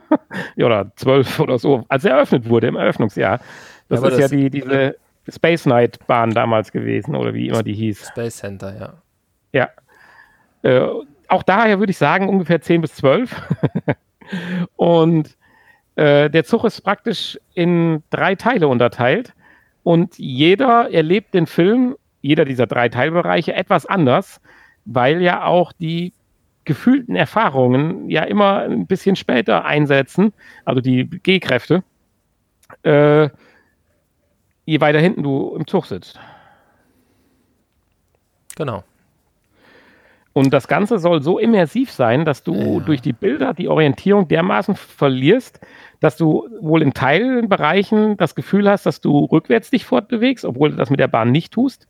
oder 0.56 0.90
zwölf 0.96 1.40
oder 1.40 1.58
so, 1.58 1.84
als 1.88 2.04
er 2.04 2.16
eröffnet 2.16 2.48
wurde 2.48 2.68
im 2.68 2.76
Eröffnungsjahr. 2.76 3.40
Das 3.88 4.00
ja, 4.00 4.08
ist 4.08 4.18
das 4.18 4.30
ja 4.30 4.36
die, 4.36 4.50
diese 4.50 4.96
Space 5.28 5.64
Knight 5.64 6.04
Bahn 6.06 6.30
damals 6.30 6.72
gewesen 6.72 7.14
oder 7.14 7.34
wie 7.34 7.48
immer 7.48 7.62
die 7.62 7.74
hieß. 7.74 8.08
Space 8.08 8.36
Center, 8.36 8.76
ja. 8.78 9.02
Ja. 9.52 9.70
Äh, 10.62 10.88
auch 11.28 11.42
daher 11.42 11.78
würde 11.78 11.90
ich 11.90 11.98
sagen 11.98 12.28
ungefähr 12.28 12.60
10 12.60 12.80
bis 12.80 12.94
12. 12.96 13.34
und 14.76 15.36
äh, 15.96 16.30
der 16.30 16.44
Zug 16.44 16.64
ist 16.64 16.82
praktisch 16.82 17.38
in 17.54 18.02
drei 18.10 18.34
Teile 18.34 18.68
unterteilt 18.68 19.32
und 19.82 20.18
jeder 20.18 20.92
erlebt 20.92 21.34
den 21.34 21.46
Film, 21.46 21.96
jeder 22.20 22.44
dieser 22.44 22.66
drei 22.66 22.88
Teilbereiche 22.88 23.54
etwas 23.54 23.86
anders, 23.86 24.40
weil 24.84 25.22
ja 25.22 25.44
auch 25.44 25.72
die 25.72 26.12
gefühlten 26.64 27.16
Erfahrungen 27.16 28.10
ja 28.10 28.24
immer 28.24 28.62
ein 28.62 28.86
bisschen 28.86 29.16
später 29.16 29.64
einsetzen, 29.64 30.32
also 30.64 30.80
die 30.80 31.08
G-Kräfte. 31.08 31.82
Äh, 32.82 33.30
je 34.66 34.80
weiter 34.80 35.00
hinten 35.00 35.22
du 35.22 35.54
im 35.56 35.66
Zug 35.66 35.86
sitzt. 35.86 36.20
Genau. 38.56 38.84
Und 40.32 40.52
das 40.52 40.68
Ganze 40.68 40.98
soll 40.98 41.22
so 41.22 41.38
immersiv 41.38 41.90
sein, 41.90 42.26
dass 42.26 42.42
du 42.42 42.54
ja. 42.54 42.80
durch 42.80 43.00
die 43.00 43.14
Bilder 43.14 43.54
die 43.54 43.68
Orientierung 43.68 44.28
dermaßen 44.28 44.76
verlierst, 44.76 45.60
dass 46.00 46.18
du 46.18 46.46
wohl 46.60 46.82
in 46.82 46.92
Teilbereichen 46.92 48.18
das 48.18 48.34
Gefühl 48.34 48.68
hast, 48.68 48.84
dass 48.84 49.00
du 49.00 49.24
rückwärts 49.24 49.70
dich 49.70 49.86
fortbewegst, 49.86 50.44
obwohl 50.44 50.72
du 50.72 50.76
das 50.76 50.90
mit 50.90 51.00
der 51.00 51.08
Bahn 51.08 51.32
nicht 51.32 51.54
tust. 51.54 51.88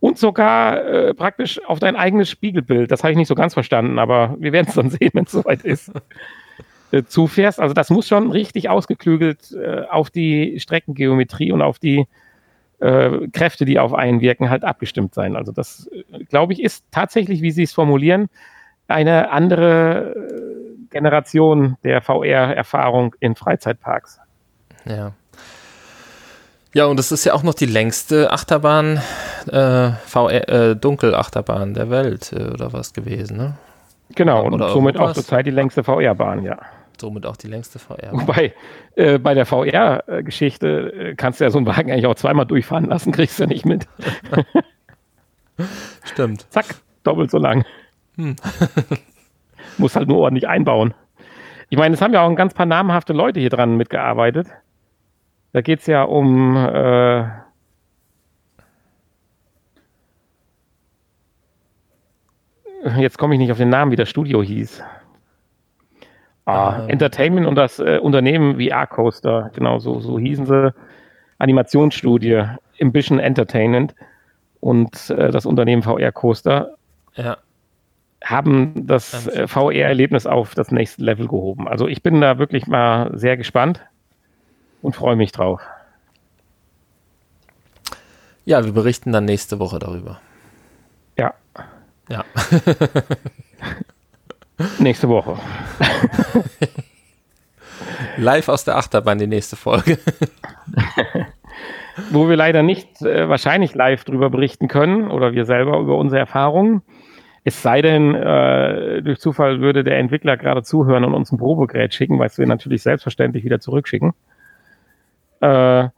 Und 0.00 0.18
sogar 0.18 0.84
äh, 0.84 1.14
praktisch 1.14 1.58
auf 1.64 1.78
dein 1.78 1.96
eigenes 1.96 2.28
Spiegelbild. 2.28 2.90
Das 2.90 3.02
habe 3.02 3.12
ich 3.12 3.16
nicht 3.16 3.28
so 3.28 3.34
ganz 3.34 3.54
verstanden, 3.54 3.98
aber 3.98 4.36
wir 4.38 4.52
werden 4.52 4.66
es 4.68 4.74
dann 4.74 4.90
sehen, 4.90 5.12
wenn 5.14 5.24
es 5.24 5.32
soweit 5.32 5.64
ist. 5.64 5.90
äh, 6.96 7.04
zufährst. 7.04 7.60
Also 7.60 7.74
das 7.74 7.90
muss 7.90 8.08
schon 8.08 8.30
richtig 8.30 8.68
ausgeklügelt 8.68 9.52
äh, 9.52 9.82
auf 9.90 10.10
die 10.10 10.58
Streckengeometrie 10.60 11.52
und 11.52 11.62
auf 11.62 11.78
die 11.78 12.06
äh, 12.78 13.28
Kräfte, 13.32 13.64
die 13.64 13.78
auf 13.78 13.94
einen 13.94 14.20
wirken, 14.20 14.50
halt 14.50 14.64
abgestimmt 14.64 15.14
sein. 15.14 15.36
Also 15.36 15.52
das, 15.52 15.88
äh, 15.88 16.24
glaube 16.24 16.52
ich, 16.52 16.62
ist 16.62 16.84
tatsächlich, 16.90 17.42
wie 17.42 17.50
Sie 17.50 17.62
es 17.62 17.72
formulieren, 17.72 18.28
eine 18.88 19.30
andere 19.30 20.14
äh, 20.14 20.90
Generation 20.90 21.76
der 21.84 22.02
VR-Erfahrung 22.02 23.14
in 23.20 23.34
Freizeitparks. 23.34 24.20
Ja. 24.84 25.12
Ja, 26.72 26.84
und 26.84 27.00
es 27.00 27.10
ist 27.10 27.24
ja 27.24 27.32
auch 27.32 27.42
noch 27.42 27.54
die 27.54 27.66
längste 27.66 28.30
Achterbahn, 28.30 29.00
äh, 29.50 29.90
VR, 30.04 30.48
äh, 30.48 30.76
Dunkelachterbahn 30.76 31.72
der 31.72 31.88
Welt, 31.88 32.32
äh, 32.32 32.50
oder 32.52 32.72
was 32.72 32.92
gewesen, 32.92 33.38
ne? 33.38 33.54
Genau, 34.14 34.44
und 34.44 34.58
somit 34.70 34.98
auch 34.98 35.12
zurzeit 35.12 35.46
die 35.46 35.50
längste 35.50 35.82
VR-Bahn, 35.82 36.44
ja. 36.44 36.58
Somit 37.00 37.26
auch 37.26 37.36
die 37.36 37.48
längste 37.48 37.78
VR. 37.78 38.10
Wobei, 38.12 38.54
äh, 38.94 39.18
bei 39.18 39.34
der 39.34 39.46
VR-Geschichte 39.46 40.92
äh, 40.92 41.14
kannst 41.14 41.40
du 41.40 41.44
ja 41.44 41.50
so 41.50 41.58
einen 41.58 41.66
Wagen 41.66 41.90
eigentlich 41.90 42.06
auch 42.06 42.14
zweimal 42.14 42.46
durchfahren 42.46 42.86
lassen, 42.86 43.12
kriegst 43.12 43.38
du 43.38 43.46
nicht 43.46 43.66
mit. 43.66 43.86
Stimmt. 46.04 46.46
Zack, 46.50 46.66
doppelt 47.02 47.30
so 47.30 47.38
lang. 47.38 47.64
Hm. 48.16 48.36
Muss 49.78 49.96
halt 49.96 50.08
nur 50.08 50.18
ordentlich 50.18 50.48
einbauen. 50.48 50.94
Ich 51.68 51.78
meine, 51.78 51.94
es 51.94 52.00
haben 52.00 52.14
ja 52.14 52.22
auch 52.22 52.30
ein 52.30 52.36
ganz 52.36 52.54
paar 52.54 52.66
namhafte 52.66 53.12
Leute 53.12 53.40
hier 53.40 53.50
dran 53.50 53.76
mitgearbeitet. 53.76 54.48
Da 55.52 55.60
geht 55.60 55.80
es 55.80 55.86
ja 55.86 56.02
um 56.02 56.56
äh, 56.56 57.24
jetzt 62.98 63.18
komme 63.18 63.34
ich 63.34 63.40
nicht 63.40 63.52
auf 63.52 63.58
den 63.58 63.68
Namen, 63.68 63.90
wie 63.90 63.96
das 63.96 64.08
Studio 64.08 64.42
hieß. 64.42 64.82
Ah, 66.46 66.80
ähm. 66.82 66.88
Entertainment 66.90 67.46
und 67.46 67.56
das 67.56 67.78
äh, 67.80 67.98
Unternehmen 68.00 68.60
VR 68.60 68.86
Coaster, 68.86 69.50
genau 69.54 69.78
so, 69.78 70.00
so 70.00 70.18
hießen 70.18 70.46
sie. 70.46 70.72
Animationsstudie, 71.38 72.44
Ambition 72.80 73.18
Entertainment 73.18 73.94
und 74.60 75.10
äh, 75.10 75.30
das 75.30 75.44
Unternehmen 75.44 75.82
VR 75.82 76.12
Coaster 76.12 76.76
ja. 77.14 77.36
haben 78.24 78.86
das 78.86 79.26
äh, 79.26 79.46
VR-Erlebnis 79.46 80.26
auf 80.26 80.54
das 80.54 80.70
nächste 80.70 81.02
Level 81.02 81.28
gehoben. 81.28 81.68
Also 81.68 81.88
ich 81.88 82.02
bin 82.02 82.20
da 82.22 82.38
wirklich 82.38 82.66
mal 82.66 83.10
sehr 83.18 83.36
gespannt 83.36 83.84
und 84.80 84.94
freue 84.94 85.16
mich 85.16 85.32
drauf. 85.32 85.60
Ja, 88.46 88.64
wir 88.64 88.72
berichten 88.72 89.12
dann 89.12 89.24
nächste 89.24 89.58
Woche 89.58 89.78
darüber. 89.78 90.20
Ja. 91.18 91.34
Ja. 92.08 92.24
Nächste 94.78 95.08
Woche. 95.08 95.36
Live 98.16 98.48
aus 98.48 98.64
der 98.64 98.76
Achterbahn 98.76 99.18
die 99.18 99.26
nächste 99.26 99.56
Folge. 99.56 99.98
Wo 102.10 102.28
wir 102.28 102.36
leider 102.36 102.62
nicht 102.62 103.02
äh, 103.02 103.28
wahrscheinlich 103.28 103.74
live 103.74 104.04
drüber 104.04 104.30
berichten 104.30 104.68
können 104.68 105.10
oder 105.10 105.32
wir 105.32 105.44
selber 105.44 105.78
über 105.78 105.96
unsere 105.96 106.20
Erfahrungen. 106.20 106.82
Es 107.44 107.62
sei 107.62 107.80
denn, 107.80 108.14
äh, 108.14 109.02
durch 109.02 109.20
Zufall 109.20 109.60
würde 109.60 109.84
der 109.84 109.98
Entwickler 109.98 110.36
gerade 110.36 110.62
zuhören 110.62 111.04
und 111.04 111.14
uns 111.14 111.32
ein 111.32 111.38
Probegerät 111.38 111.94
schicken, 111.94 112.18
was 112.18 112.38
wir 112.38 112.46
natürlich 112.46 112.82
selbstverständlich 112.82 113.44
wieder 113.44 113.60
zurückschicken. 113.60 114.14
Äh, 115.40 115.88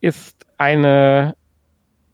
ist 0.00 0.46
eine, 0.58 1.34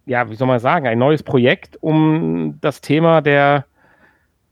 ja, 0.06 0.30
wie 0.30 0.34
soll 0.37 0.48
man 0.48 0.58
sagen, 0.58 0.87
ein 0.87 0.98
neues 0.98 1.22
Projekt, 1.22 1.76
um 1.80 2.58
das 2.61 2.80
Thema 2.80 3.20
der 3.20 3.66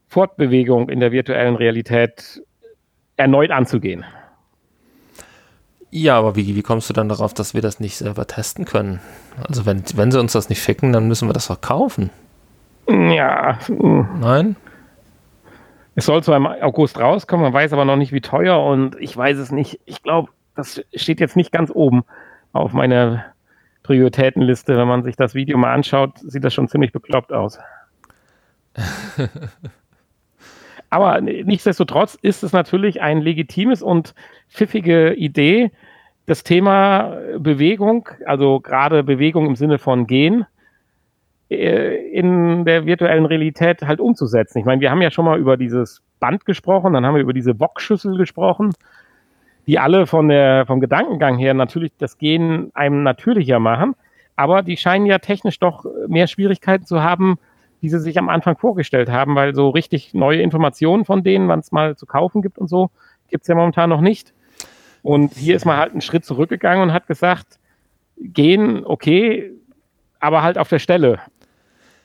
Fortbewegung 0.09 0.89
in 0.89 1.01
der 1.01 1.13
virtuellen 1.13 1.57
Realität 1.57 2.43
erneut 3.17 3.51
anzugehen. 3.51 4.05
Ja, 5.91 6.19
aber 6.19 6.37
wie, 6.37 6.55
wie 6.55 6.63
kommst 6.63 6.91
du 6.91 6.93
dann 6.93 7.09
darauf, 7.09 7.33
dass 7.33 7.55
wir 7.55 7.63
das 7.63 7.81
nicht 7.81 7.97
selber 7.97 8.27
testen 8.27 8.65
können? 8.65 9.01
Also 9.49 9.67
wenn, 9.67 9.83
wenn 9.95 10.11
sie 10.11 10.21
uns 10.21 10.33
das 10.33 10.49
nicht 10.49 10.61
ficken, 10.61 10.93
dann 10.93 11.09
müssen 11.09 11.29
wir 11.29 11.33
das 11.33 11.47
verkaufen. 11.47 12.11
Ja. 12.89 13.59
Nein? 13.69 14.57
Es 15.95 16.07
soll 16.07 16.23
zwar 16.23 16.37
im 16.37 16.47
August 16.47 17.01
rauskommen, 17.01 17.45
man 17.45 17.55
weiß 17.55 17.73
aber 17.73 17.87
noch 17.87 17.97
nicht, 17.97 18.13
wie 18.13 18.21
teuer 18.21 18.63
und 18.63 18.97
ich 19.01 19.17
weiß 19.17 19.39
es 19.39 19.51
nicht. 19.51 19.81
Ich 19.87 20.03
glaube, 20.03 20.31
das 20.55 20.83
steht 20.95 21.21
jetzt 21.21 21.37
nicht 21.37 21.53
ganz 21.53 21.71
oben 21.75 22.05
auf 22.53 22.73
meiner 22.73 23.25
Prioritätenliste. 23.83 24.77
Wenn 24.77 24.89
man 24.89 25.03
sich 25.03 25.17
das 25.17 25.35
Video 25.35 25.57
mal 25.57 25.73
anschaut, 25.73 26.19
sieht 26.19 26.45
das 26.45 26.53
schon 26.53 26.69
ziemlich 26.69 26.93
bekloppt 26.93 27.33
aus. 27.33 27.59
Aber 30.97 31.21
nichtsdestotrotz 31.21 32.15
ist 32.23 32.43
es 32.43 32.55
natürlich 32.55 33.03
ein 33.03 33.21
legitimes 33.21 33.83
und 33.83 34.15
pfiffige 34.49 35.13
Idee, 35.13 35.71
das 36.25 36.43
Thema 36.43 37.19
Bewegung, 37.39 38.09
also 38.25 38.61
gerade 38.61 39.05
Bewegung 39.05 39.45
im 39.45 39.57
Sinne 39.57 39.77
von 39.77 40.07
Gehen, 40.07 40.47
äh, 41.51 41.97
in 42.13 42.65
der 42.65 42.87
virtuellen 42.87 43.27
Realität 43.27 43.83
halt 43.83 44.01
umzusetzen. 44.01 44.59
Ich 44.59 44.65
meine, 44.65 44.81
wir 44.81 44.91
haben 44.91 45.03
ja 45.03 45.11
schon 45.11 45.27
mal 45.27 45.39
über 45.39 45.59
dieses 45.59 46.03
Band 46.19 46.47
gesprochen, 46.47 46.95
dann 46.95 47.05
haben 47.05 47.17
wir 47.17 47.23
über 47.23 47.35
diese 47.35 47.61
Wokschüssel 47.61 48.17
gesprochen, 48.17 48.73
die 49.67 49.79
alle 49.79 50.07
von 50.07 50.29
der, 50.29 50.65
vom 50.65 50.81
Gedankengang 50.81 51.37
her 51.37 51.53
natürlich 51.53 51.93
das 51.99 52.17
Gehen 52.17 52.71
einem 52.73 53.03
natürlicher 53.03 53.59
machen, 53.59 53.95
aber 54.35 54.63
die 54.63 54.79
scheinen 54.79 55.05
ja 55.05 55.19
technisch 55.19 55.59
doch 55.59 55.85
mehr 56.09 56.27
Schwierigkeiten 56.27 56.87
zu 56.87 57.03
haben, 57.03 57.37
die 57.83 57.89
sie 57.89 58.01
sich 58.01 58.19
am 58.19 58.29
Anfang 58.29 58.57
vorgestellt 58.57 59.11
haben, 59.11 59.35
weil 59.35 59.55
so 59.55 59.71
richtig 59.71 60.15
neue 60.15 60.41
Informationen 60.41 61.05
von 61.05 61.23
denen, 61.23 61.49
wann 61.49 61.61
es 61.61 61.73
mal 61.73 61.97
zu 61.97 62.07
kaufen 62.07 62.43
gibt 62.43 62.59
und 62.59 62.69
so, 62.69 62.91
gibt 63.29 63.43
es 63.43 63.49
ja 63.49 63.55
momentan 63.55 63.91
noch 63.91 64.01
nicht. 64.01 64.33
Und 65.03 65.35
hier 65.35 65.55
ist 65.55 65.65
man 65.65 65.77
halt 65.77 65.93
einen 65.93 66.01
Schritt 66.01 66.25
zurückgegangen 66.25 66.83
und 66.83 66.93
hat 66.93 67.07
gesagt, 67.07 67.59
gehen, 68.17 68.85
okay, 68.85 69.53
aber 70.21 70.43
halt 70.43 70.59
auf 70.59 70.69
der 70.69 70.79
Stelle. 70.79 71.21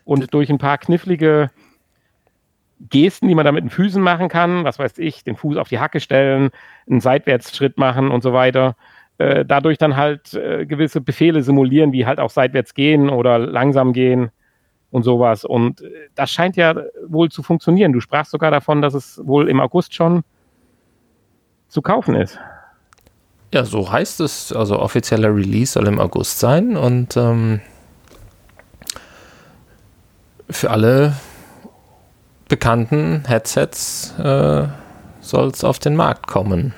Und 0.03 0.33
durch 0.33 0.49
ein 0.49 0.57
paar 0.57 0.77
knifflige 0.77 1.49
Gesten, 2.89 3.27
die 3.27 3.35
man 3.35 3.45
da 3.45 3.51
mit 3.51 3.63
den 3.63 3.69
Füßen 3.69 4.01
machen 4.01 4.27
kann, 4.27 4.63
was 4.63 4.79
weiß 4.79 4.97
ich, 4.97 5.23
den 5.23 5.35
Fuß 5.35 5.57
auf 5.57 5.69
die 5.69 5.79
Hacke 5.79 5.99
stellen, 5.99 6.49
einen 6.89 6.99
Seitwärtsschritt 6.99 7.77
machen 7.77 8.09
und 8.11 8.23
so 8.23 8.33
weiter, 8.33 8.75
äh, 9.19 9.45
dadurch 9.45 9.77
dann 9.77 9.95
halt 9.95 10.33
äh, 10.33 10.65
gewisse 10.65 10.99
Befehle 10.99 11.43
simulieren, 11.43 11.91
wie 11.93 12.05
halt 12.05 12.19
auch 12.19 12.31
seitwärts 12.31 12.73
gehen 12.73 13.09
oder 13.09 13.37
langsam 13.37 13.93
gehen 13.93 14.31
und 14.91 15.03
sowas. 15.03 15.45
Und 15.45 15.81
äh, 15.81 16.09
das 16.15 16.31
scheint 16.31 16.55
ja 16.55 16.75
wohl 17.07 17.29
zu 17.29 17.43
funktionieren. 17.43 17.93
Du 17.93 17.99
sprachst 17.99 18.31
sogar 18.31 18.51
davon, 18.51 18.81
dass 18.81 18.93
es 18.93 19.19
wohl 19.23 19.49
im 19.49 19.59
August 19.59 19.93
schon 19.95 20.23
zu 21.67 21.81
kaufen 21.81 22.15
ist. 22.15 22.37
Ja, 23.53 23.65
so 23.65 23.91
heißt 23.91 24.21
es. 24.21 24.53
Also 24.53 24.79
offizieller 24.79 25.35
Release 25.35 25.73
soll 25.73 25.87
im 25.87 25.99
August 25.99 26.39
sein 26.39 26.77
und 26.77 27.17
ähm, 27.17 27.61
für 30.49 30.69
alle 30.69 31.15
bekannten 32.47 33.23
Headsets 33.25 34.13
äh, 34.19 34.67
soll 35.21 35.47
es 35.47 35.63
auf 35.63 35.79
den 35.79 35.95
Markt 35.95 36.27
kommen. 36.27 36.73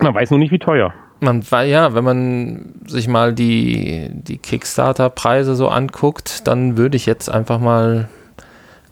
Man 0.00 0.14
weiß 0.14 0.30
nur 0.30 0.38
nicht, 0.38 0.52
wie 0.52 0.58
teuer. 0.58 0.92
Man 1.24 1.50
war 1.50 1.64
ja, 1.64 1.94
wenn 1.94 2.04
man 2.04 2.74
sich 2.86 3.08
mal 3.08 3.32
die, 3.32 4.10
die 4.12 4.36
Kickstarter-Preise 4.36 5.54
so 5.54 5.68
anguckt, 5.68 6.46
dann 6.46 6.76
würde 6.76 6.98
ich 6.98 7.06
jetzt 7.06 7.30
einfach 7.30 7.58
mal 7.58 8.10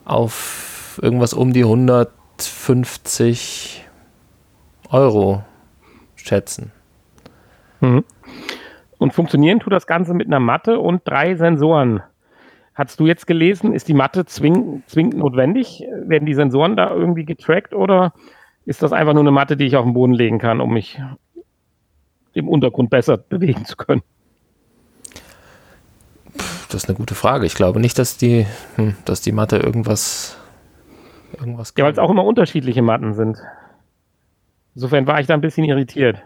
auf 0.07 0.99
irgendwas 1.03 1.35
um 1.35 1.53
die 1.53 1.65
150 1.65 3.87
Euro 4.89 5.45
schätzen. 6.17 6.73
Mhm. 7.81 8.03
Und 8.97 9.13
funktionieren 9.13 9.61
tut 9.61 9.75
das 9.75 9.87
Ganze 9.87 10.15
mit 10.15 10.29
einer 10.29 10.41
Matte 10.41 10.79
und 10.79 11.03
drei 11.05 11.35
Sensoren. 11.35 12.03
Hast 12.75 12.99
du 12.99 13.07
jetzt 13.07 13.27
gelesen, 13.27 13.75
ist 13.75 13.89
die 13.89 13.95
Matte 13.95 14.25
zwing, 14.25 14.83
zwingend 14.87 15.19
notwendig? 15.19 15.85
Werden 16.07 16.25
die 16.25 16.33
Sensoren 16.33 16.77
da 16.77 16.91
irgendwie 16.91 17.27
getrackt 17.27 17.75
oder 17.75 18.15
ist 18.65 18.83
das 18.83 18.95
einfach 18.95 19.13
nur 19.13 19.23
eine 19.23 19.33
Matte, 19.33 19.59
die 19.59 19.67
ich 19.67 19.77
auf 19.77 19.85
den 19.85 19.93
Boden 19.93 20.15
legen 20.15 20.39
kann, 20.39 20.63
um 20.63 20.73
mich 20.73 20.99
im 22.35 22.49
Untergrund 22.49 22.91
besser 22.91 23.17
bewegen 23.17 23.65
zu 23.65 23.77
können? 23.77 24.03
Das 26.69 26.85
ist 26.85 26.89
eine 26.89 26.97
gute 26.97 27.15
Frage. 27.15 27.45
Ich 27.45 27.55
glaube 27.55 27.81
nicht, 27.81 27.99
dass 27.99 28.17
die, 28.17 28.47
hm, 28.77 28.97
dass 29.05 29.21
die 29.21 29.33
Matte 29.33 29.59
irgendwas, 29.59 30.39
irgendwas 31.39 31.75
Ja, 31.77 31.85
weil 31.85 31.93
es 31.93 31.99
auch 31.99 32.11
immer 32.11 32.25
unterschiedliche 32.25 32.83
Matten 32.83 33.15
sind. 33.15 33.39
Insofern 34.75 35.07
war 35.07 35.21
ich 35.21 35.27
da 35.27 35.35
ein 35.35 35.43
bisschen 35.43 35.65
irritiert. 35.65 36.23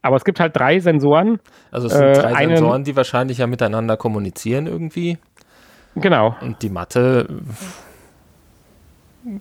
Aber 0.00 0.16
es 0.16 0.24
gibt 0.24 0.40
halt 0.40 0.56
drei 0.56 0.80
Sensoren. 0.80 1.38
Also 1.70 1.86
es 1.86 1.92
sind 1.92 2.02
äh, 2.02 2.12
drei 2.14 2.34
einen, 2.34 2.56
Sensoren, 2.56 2.84
die 2.84 2.96
wahrscheinlich 2.96 3.38
ja 3.38 3.46
miteinander 3.46 3.96
kommunizieren 3.96 4.66
irgendwie. 4.66 5.18
Genau. 5.94 6.34
Und 6.40 6.62
die 6.62 6.70
Matte 6.70 7.28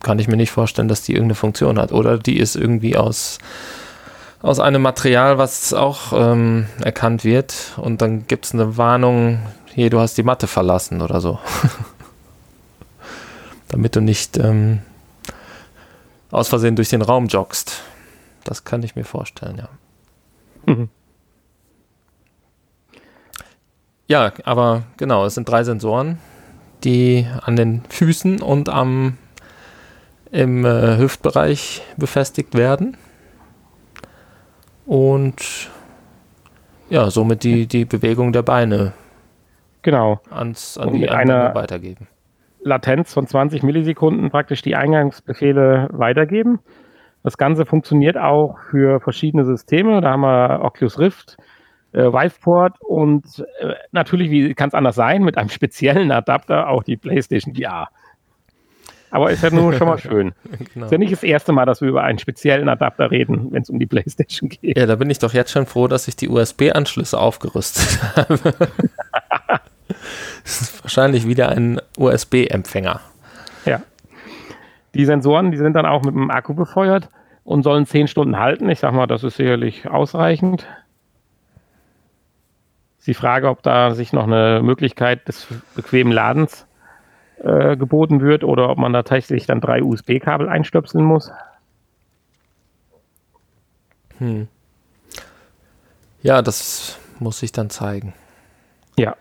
kann 0.02 0.20
ich 0.20 0.28
mir 0.28 0.38
nicht 0.38 0.52
vorstellen, 0.52 0.88
dass 0.88 1.02
die 1.04 1.14
irgendeine 1.14 1.36
Funktion 1.36 1.80
hat. 1.80 1.92
Oder 1.92 2.18
die 2.18 2.38
ist 2.38 2.56
irgendwie 2.56 2.98
aus 2.98 3.40
aus 4.42 4.60
einem 4.60 4.82
Material, 4.82 5.38
was 5.38 5.74
auch 5.74 6.14
ähm, 6.14 6.68
erkannt 6.82 7.24
wird. 7.24 7.74
Und 7.78 8.02
dann 8.02 8.28
gibt 8.28 8.46
es 8.46 8.54
eine 8.54 8.78
Warnung, 8.78 9.40
hier, 9.74 9.90
du 9.90 10.00
hast 10.00 10.18
die 10.18 10.24
Matte 10.24 10.48
verlassen 10.48 11.02
oder 11.02 11.22
so. 11.22 11.40
Damit 13.70 13.96
du 13.96 14.02
nicht 14.02 14.38
ähm, 14.38 14.82
aus 16.32 16.50
Versehen 16.50 16.76
durch 16.76 16.90
den 16.90 17.02
Raum 17.02 17.28
joggst. 17.28 17.82
Das 18.44 18.64
kann 18.64 18.84
ich 18.84 18.96
mir 18.96 19.06
vorstellen, 19.06 19.58
ja. 19.58 19.70
Mhm. 20.66 20.90
Ja, 24.08 24.34
aber 24.44 24.84
genau, 24.98 25.26
es 25.26 25.36
sind 25.36 25.48
drei 25.48 25.64
Sensoren, 25.64 26.20
die 26.84 27.26
an 27.44 27.56
den 27.56 27.84
Füßen 27.88 28.42
und 28.42 28.68
am 28.68 29.18
im 30.32 30.66
äh, 30.66 30.98
Hüftbereich 30.98 31.82
befestigt 31.98 32.56
werden 32.56 32.98
und 34.92 35.72
ja, 36.90 37.10
somit 37.10 37.46
die, 37.46 37.66
die 37.66 37.86
Bewegung 37.86 38.34
der 38.34 38.42
Beine 38.42 38.92
genau. 39.84 40.20
ans, 40.30 40.78
an 40.78 40.92
die 40.92 41.08
einer, 41.08 41.56
weitergeben. 41.56 42.10
Latenz 42.62 43.14
von 43.14 43.26
20 43.26 43.64
Millisekunden 43.64 44.30
praktisch 44.32 44.62
die 44.62 44.76
Eingangsbefehle 44.76 45.88
weitergeben. 45.94 46.60
Das 47.24 47.38
Ganze 47.38 47.66
funktioniert 47.66 48.18
auch 48.18 48.58
für 48.70 49.00
verschiedene 49.00 49.46
Systeme. 49.46 50.02
Da 50.02 50.12
haben 50.12 50.22
wir 50.24 50.60
Oculus 50.62 51.00
Rift, 51.00 51.38
äh, 51.94 52.12
Viveport 52.12 52.76
und 52.82 53.46
äh, 53.62 53.76
natürlich, 53.94 54.30
wie 54.30 54.54
kann 54.56 54.68
es 54.68 54.74
anders 54.74 54.96
sein, 54.96 55.24
mit 55.24 55.38
einem 55.38 55.50
speziellen 55.58 56.12
Adapter 56.12 56.68
auch 56.68 56.84
die 56.84 56.98
PlayStation 56.98 57.56
VR. 57.56 57.88
Aber 59.12 59.30
ist 59.30 59.44
ja 59.44 59.50
nur 59.50 59.74
schon 59.74 59.88
mal 59.88 59.98
schön. 60.00 60.32
genau. 60.74 60.86
Ist 60.86 60.92
ja 60.92 60.98
nicht 60.98 61.12
das 61.12 61.24
erste 61.24 61.52
Mal, 61.52 61.66
dass 61.66 61.82
wir 61.82 61.90
über 61.90 62.04
einen 62.04 62.18
speziellen 62.18 62.70
Adapter 62.70 63.12
reden, 63.12 63.52
wenn 63.52 63.62
es 63.62 63.70
um 63.70 63.78
die 63.78 63.86
PlayStation 63.86 64.50
geht. 64.50 64.78
Ja, 64.78 64.86
da 64.86 64.96
bin 64.96 65.10
ich 65.10 65.20
doch 65.20 65.34
jetzt 65.34 65.52
schon 65.52 65.66
froh, 65.66 65.88
dass 65.88 66.08
ich 66.08 66.16
die 66.16 66.30
USB-Anschlüsse 66.30 67.20
aufgerüstet 67.20 68.00
habe. 68.16 68.54
das 70.44 70.62
ist 70.62 70.84
wahrscheinlich 70.84 71.28
wieder 71.28 71.50
ein 71.50 71.80
USB-Empfänger. 71.98 73.02
Ja. 73.66 73.82
Die 74.94 75.06
Sensoren, 75.06 75.52
die 75.52 75.58
sind 75.58 75.74
dann 75.74 75.86
auch 75.86 76.04
mit 76.04 76.16
dem 76.16 76.32
Akku 76.32 76.54
befeuert 76.54 77.10
und 77.44 77.64
sollen 77.64 77.86
10 77.86 78.08
Stunden 78.08 78.40
halten. 78.40 78.70
Ich 78.70 78.80
sag 78.80 78.94
mal, 78.94 79.08
das 79.08 79.24
ist 79.24 79.36
sicherlich 79.38 79.90
ausreichend. 79.90 80.66
Ist 83.00 83.08
die 83.08 83.14
Frage, 83.14 83.50
ob 83.50 83.62
da 83.64 83.94
sich 83.94 84.14
noch 84.14 84.24
eine 84.24 84.62
Möglichkeit 84.64 85.28
des 85.28 85.48
bequemen 85.76 86.14
Ladens 86.14 86.66
äh, 87.44 87.76
geboten 87.76 88.22
wird 88.22 88.44
oder 88.44 88.70
ob 88.70 88.78
man 88.78 88.94
da 88.94 89.04
tatsächlich 89.04 89.48
dann 89.48 89.62
drei 89.62 89.82
USB-Kabel 89.84 90.48
einstöpseln 90.48 91.04
muss. 91.04 91.32
Hm. 94.20 94.48
Ja, 96.22 96.42
das 96.42 97.00
muss 97.20 97.40
sich 97.40 97.52
dann 97.52 97.70
zeigen. 97.70 98.14
Ja. 98.98 99.16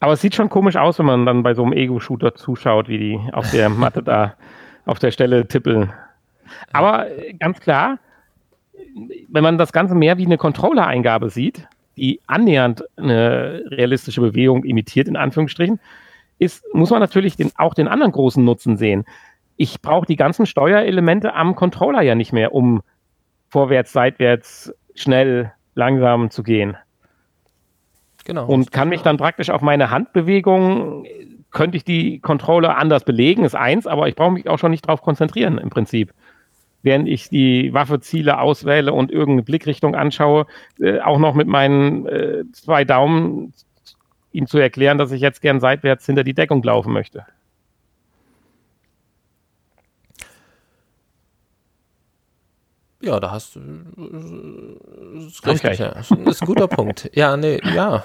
Aber 0.00 0.14
es 0.14 0.20
sieht 0.20 0.34
schon 0.34 0.48
komisch 0.48 0.76
aus, 0.76 0.98
wenn 0.98 1.06
man 1.06 1.26
dann 1.26 1.44
bei 1.44 1.54
so 1.54 1.62
einem 1.62 1.72
Ego-Shooter 1.72 2.34
zuschaut, 2.34 2.88
wie 2.88 2.98
die 2.98 3.20
auf 3.32 3.50
der 3.52 3.68
Matte 3.70 4.02
da 4.02 4.34
auf 4.84 4.98
der 4.98 5.12
Stelle 5.12 5.46
tippeln. 5.46 5.92
Aber 6.72 7.06
ganz 7.38 7.60
klar, 7.60 7.98
wenn 9.28 9.44
man 9.44 9.58
das 9.58 9.72
Ganze 9.72 9.94
mehr 9.94 10.18
wie 10.18 10.26
eine 10.26 10.38
Controller-Eingabe 10.38 11.30
sieht, 11.30 11.68
die 11.96 12.20
annähernd 12.26 12.82
eine 12.96 13.62
realistische 13.66 14.20
Bewegung 14.20 14.64
imitiert, 14.64 15.06
in 15.06 15.16
Anführungsstrichen, 15.16 15.78
ist, 16.42 16.64
muss 16.74 16.90
man 16.90 17.00
natürlich 17.00 17.36
den, 17.36 17.50
auch 17.56 17.74
den 17.74 17.88
anderen 17.88 18.12
großen 18.12 18.44
Nutzen 18.44 18.76
sehen. 18.76 19.04
Ich 19.56 19.80
brauche 19.80 20.06
die 20.06 20.16
ganzen 20.16 20.46
Steuerelemente 20.46 21.34
am 21.34 21.54
Controller 21.54 22.02
ja 22.02 22.14
nicht 22.14 22.32
mehr, 22.32 22.54
um 22.54 22.82
vorwärts, 23.48 23.92
seitwärts, 23.92 24.74
schnell, 24.94 25.52
langsam 25.74 26.30
zu 26.30 26.42
gehen. 26.42 26.76
Genau. 28.24 28.46
Und 28.46 28.72
kann 28.72 28.88
mich 28.88 29.02
dann 29.02 29.16
praktisch 29.16 29.50
auf 29.50 29.62
meine 29.62 29.90
Handbewegung, 29.90 31.04
könnte 31.50 31.76
ich 31.76 31.84
die 31.84 32.20
Controller 32.20 32.76
anders 32.78 33.04
belegen, 33.04 33.44
ist 33.44 33.54
eins, 33.54 33.86
aber 33.86 34.08
ich 34.08 34.14
brauche 34.14 34.32
mich 34.32 34.48
auch 34.48 34.58
schon 34.58 34.70
nicht 34.70 34.86
darauf 34.86 35.02
konzentrieren 35.02 35.58
im 35.58 35.70
Prinzip. 35.70 36.12
Während 36.82 37.08
ich 37.08 37.28
die 37.28 37.72
Waffeziele 37.72 38.40
auswähle 38.40 38.92
und 38.92 39.12
irgendeine 39.12 39.42
Blickrichtung 39.42 39.94
anschaue, 39.94 40.46
äh, 40.80 41.00
auch 41.00 41.18
noch 41.18 41.34
mit 41.34 41.46
meinen 41.46 42.06
äh, 42.06 42.44
zwei 42.52 42.84
Daumen 42.84 43.52
ihm 44.32 44.46
zu 44.46 44.58
erklären, 44.58 44.98
dass 44.98 45.12
ich 45.12 45.20
jetzt 45.20 45.40
gern 45.40 45.60
seitwärts 45.60 46.06
hinter 46.06 46.24
die 46.24 46.34
Deckung 46.34 46.62
laufen 46.62 46.92
möchte. 46.92 47.26
Ja, 53.02 53.18
da 53.18 53.32
hast 53.32 53.56
du. 53.56 53.60
Das 55.14 55.24
ist 55.26 55.46
richtig, 55.46 55.78
ja. 55.80 55.88
Das 55.94 56.10
ist 56.10 56.42
ein 56.42 56.46
guter 56.46 56.68
Punkt. 56.68 57.10
Ja, 57.14 57.36
nee, 57.36 57.60
ja. 57.74 58.04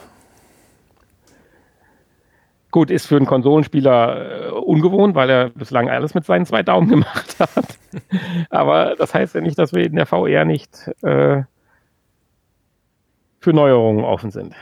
Gut, 2.71 2.89
ist 2.91 3.05
für 3.05 3.15
einen 3.15 3.27
Konsolenspieler 3.27 4.47
äh, 4.47 4.49
ungewohnt, 4.49 5.15
weil 5.15 5.29
er 5.29 5.49
bislang 5.49 5.89
alles 5.89 6.13
mit 6.15 6.25
seinen 6.25 6.45
zwei 6.45 6.63
Daumen 6.63 6.89
gemacht 6.89 7.39
hat. 7.39 7.77
Aber 8.49 8.95
das 8.97 9.13
heißt 9.13 9.35
ja 9.35 9.41
nicht, 9.41 9.57
dass 9.57 9.71
wir 9.73 9.85
in 9.85 9.95
der 9.95 10.07
VR 10.07 10.45
nicht 10.45 10.89
äh, 11.03 11.43
für 13.39 13.53
Neuerungen 13.53 14.03
offen 14.03 14.31
sind. 14.31 14.53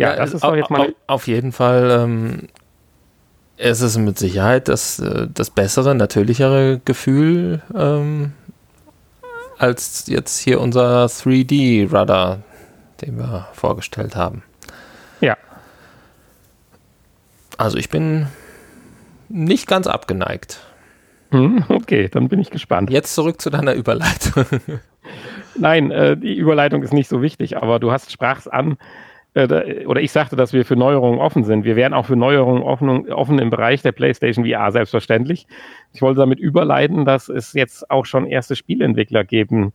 Ja, 0.00 0.16
das 0.16 0.32
ist 0.32 0.42
doch 0.42 0.56
jetzt 0.56 0.70
mal. 0.70 0.94
Auf 1.06 1.26
jeden 1.26 1.52
Fall 1.52 1.90
ähm, 1.90 2.48
es 3.60 3.82
ist 3.82 3.98
mit 3.98 4.18
Sicherheit 4.18 4.68
das, 4.68 4.98
äh, 4.98 5.28
das 5.32 5.50
bessere, 5.50 5.94
natürlichere 5.94 6.80
Gefühl 6.84 7.60
ähm, 7.74 8.32
als 9.58 10.06
jetzt 10.06 10.38
hier 10.38 10.60
unser 10.60 11.04
3D-Rudder, 11.04 12.40
den 13.02 13.18
wir 13.18 13.48
vorgestellt 13.52 14.16
haben. 14.16 14.42
Ja. 15.20 15.36
Also 17.58 17.76
ich 17.76 17.90
bin 17.90 18.26
nicht 19.28 19.66
ganz 19.66 19.86
abgeneigt. 19.86 20.60
Hm, 21.30 21.64
okay, 21.68 22.08
dann 22.08 22.28
bin 22.28 22.40
ich 22.40 22.50
gespannt. 22.50 22.88
Jetzt 22.88 23.14
zurück 23.14 23.40
zu 23.40 23.50
deiner 23.50 23.74
Überleitung. 23.74 24.46
Nein, 25.54 25.90
äh, 25.90 26.16
die 26.16 26.34
Überleitung 26.34 26.82
ist 26.82 26.94
nicht 26.94 27.08
so 27.08 27.20
wichtig, 27.20 27.58
aber 27.58 27.78
du 27.78 27.92
hast 27.92 28.10
sprach's 28.10 28.48
an 28.48 28.72
äh, 28.72 28.76
oder 29.34 30.00
ich 30.00 30.10
sagte, 30.10 30.34
dass 30.34 30.52
wir 30.52 30.64
für 30.64 30.74
Neuerungen 30.74 31.20
offen 31.20 31.44
sind. 31.44 31.64
Wir 31.64 31.76
wären 31.76 31.94
auch 31.94 32.06
für 32.06 32.16
Neuerungen 32.16 32.64
offen, 32.64 33.12
offen 33.12 33.38
im 33.38 33.50
Bereich 33.50 33.80
der 33.82 33.92
PlayStation 33.92 34.44
VR, 34.44 34.72
selbstverständlich. 34.72 35.46
Ich 35.92 36.02
wollte 36.02 36.18
damit 36.18 36.40
überleiten, 36.40 37.04
dass 37.04 37.28
es 37.28 37.52
jetzt 37.52 37.90
auch 37.90 38.06
schon 38.06 38.26
erste 38.26 38.56
Spielentwickler 38.56 39.22
geben, 39.22 39.72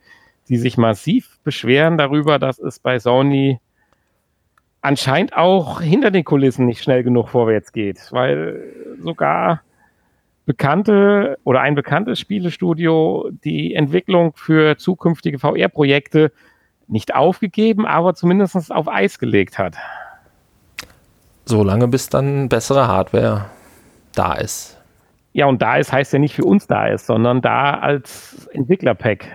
die 0.50 0.58
sich 0.58 0.78
massiv 0.78 1.40
beschweren 1.44 1.98
darüber, 1.98 2.38
dass 2.38 2.60
es 2.60 2.80
bei 2.80 3.00
Sony 3.00 3.60
anscheinend 4.82 5.36
auch 5.36 5.82
hinter 5.82 6.12
den 6.12 6.26
Kulissen 6.26 6.66
nicht 6.66 6.84
schnell 6.84 7.04
genug 7.04 7.30
vorwärts 7.30 7.72
geht, 7.72 8.12
weil 8.12 8.62
sogar 9.00 9.62
bekannte 10.46 11.40
oder 11.44 11.62
ein 11.62 11.76
bekanntes 11.76 12.20
Spielestudio 12.20 13.32
die 13.44 13.74
Entwicklung 13.74 14.34
für 14.36 14.78
zukünftige 14.78 15.40
VR-Projekte 15.40 16.32
nicht 16.88 17.16
aufgegeben, 17.16 17.86
aber 17.86 18.16
zumindest 18.16 18.72
auf 18.72 18.88
Eis 18.88 19.20
gelegt 19.20 19.58
hat. 19.58 19.76
So 21.46 21.64
lange, 21.64 21.88
bis 21.88 22.10
dann 22.10 22.50
bessere 22.50 22.88
Hardware 22.88 23.46
da 24.14 24.34
ist. 24.34 24.78
Ja, 25.34 25.48
und 25.48 25.62
da 25.62 25.78
ist 25.78 25.92
heißt 25.92 26.14
ja 26.14 26.20
nicht 26.20 26.34
für 26.34 26.46
uns 26.46 26.66
da 26.68 26.88
ist, 26.88 27.08
sondern 27.08 27.42
da 27.42 27.80
als 27.80 28.48
Entwicklerpack. 28.54 29.28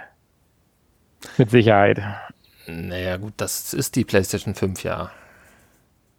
Mit 1.36 1.50
Sicherheit. 1.50 2.02
Naja, 2.66 3.18
gut, 3.18 3.34
das 3.36 3.74
ist 3.74 3.96
die 3.96 4.04
PlayStation 4.04 4.54
5 4.54 4.82
ja. 4.82 5.10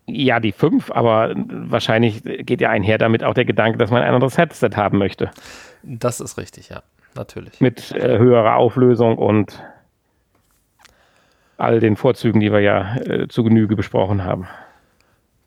Ja, 0.05 0.39
die 0.39 0.51
5, 0.51 0.91
aber 0.91 1.33
wahrscheinlich 1.35 2.23
geht 2.23 2.61
ja 2.61 2.69
einher 2.69 2.97
damit 2.97 3.23
auch 3.23 3.33
der 3.33 3.45
Gedanke, 3.45 3.77
dass 3.77 3.91
man 3.91 4.03
ein 4.03 4.13
anderes 4.13 4.37
Headset 4.37 4.71
haben 4.75 4.97
möchte. 4.97 5.31
Das 5.83 6.19
ist 6.19 6.37
richtig, 6.37 6.69
ja, 6.69 6.83
natürlich. 7.15 7.59
Mit 7.61 7.91
äh, 7.91 8.17
höherer 8.17 8.55
Auflösung 8.57 9.17
und 9.17 9.61
all 11.61 11.79
den 11.79 11.95
Vorzügen, 11.95 12.39
die 12.39 12.51
wir 12.51 12.59
ja 12.59 12.95
äh, 12.97 13.27
zu 13.27 13.43
Genüge 13.43 13.75
besprochen 13.75 14.23
haben. 14.23 14.47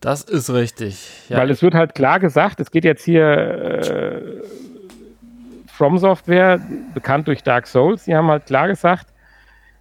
Das 0.01 0.23
ist 0.23 0.53
richtig. 0.53 1.09
Ja. 1.29 1.39
Weil 1.39 1.51
es 1.51 1.63
wird 1.63 1.75
halt 1.75 1.95
klar 1.95 2.21
gesagt, 2.21 2.61
es 2.61 2.71
geht 2.71 2.85
jetzt 2.85 3.05
hier 3.05 3.27
äh, 3.27 4.43
From 5.67 5.99
Software, 5.99 6.61
bekannt 6.93 7.27
durch 7.27 7.43
Dark 7.43 7.67
Souls, 7.67 8.05
die 8.05 8.15
haben 8.15 8.29
halt 8.29 8.47
klar 8.47 8.69
gesagt, 8.69 9.07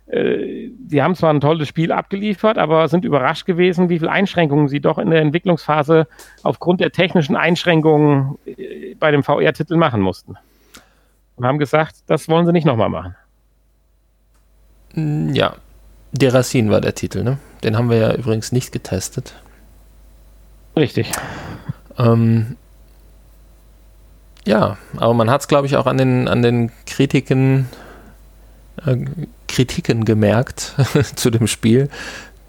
äh, 0.08 0.69
die 0.78 1.02
haben 1.02 1.15
zwar 1.15 1.34
ein 1.34 1.41
tolles 1.41 1.67
Spiel 1.67 1.91
abgeliefert, 1.91 2.58
aber 2.58 2.88
sind 2.88 3.06
überrascht 3.06 3.46
gewesen, 3.46 3.89
wie 3.89 4.00
viele 4.00 4.12
Einschränkungen 4.12 4.69
sie 4.69 4.80
doch 4.80 4.98
in 4.98 5.10
der 5.10 5.22
Entwicklungsphase 5.22 6.08
aufgrund 6.41 6.82
der 6.82 6.91
technischen 6.91 7.36
Einschränkungen 7.36 8.38
äh, 8.46 8.96
bei 8.96 9.12
dem 9.12 9.24
VR-Titel 9.24 9.76
machen 9.76 10.02
mussten. 10.02 10.38
Und 11.36 11.46
haben 11.46 11.60
gesagt, 11.60 11.96
das 12.08 12.30
wollen 12.30 12.46
sie 12.46 12.52
nicht 12.52 12.65
nochmal 12.65 12.89
machen. 12.89 13.15
Ja, 15.34 15.56
Derasin 16.13 16.69
war 16.69 16.80
der 16.80 16.95
Titel, 16.95 17.23
ne? 17.23 17.39
Den 17.63 17.76
haben 17.76 17.89
wir 17.89 17.97
ja 17.97 18.13
übrigens 18.13 18.52
nicht 18.52 18.71
getestet. 18.71 19.34
Richtig. 20.76 21.12
Ähm, 21.97 22.56
ja, 24.45 24.78
aber 24.97 25.13
man 25.13 25.30
hat 25.30 25.41
es, 25.41 25.47
glaube 25.47 25.67
ich, 25.67 25.76
auch 25.76 25.88
an 25.88 25.97
den, 25.97 26.28
an 26.28 26.41
den 26.41 26.71
Kritiken, 26.86 27.67
äh, 28.86 28.97
Kritiken 29.47 30.06
gemerkt 30.06 30.76
zu 31.15 31.30
dem 31.30 31.47
Spiel, 31.47 31.89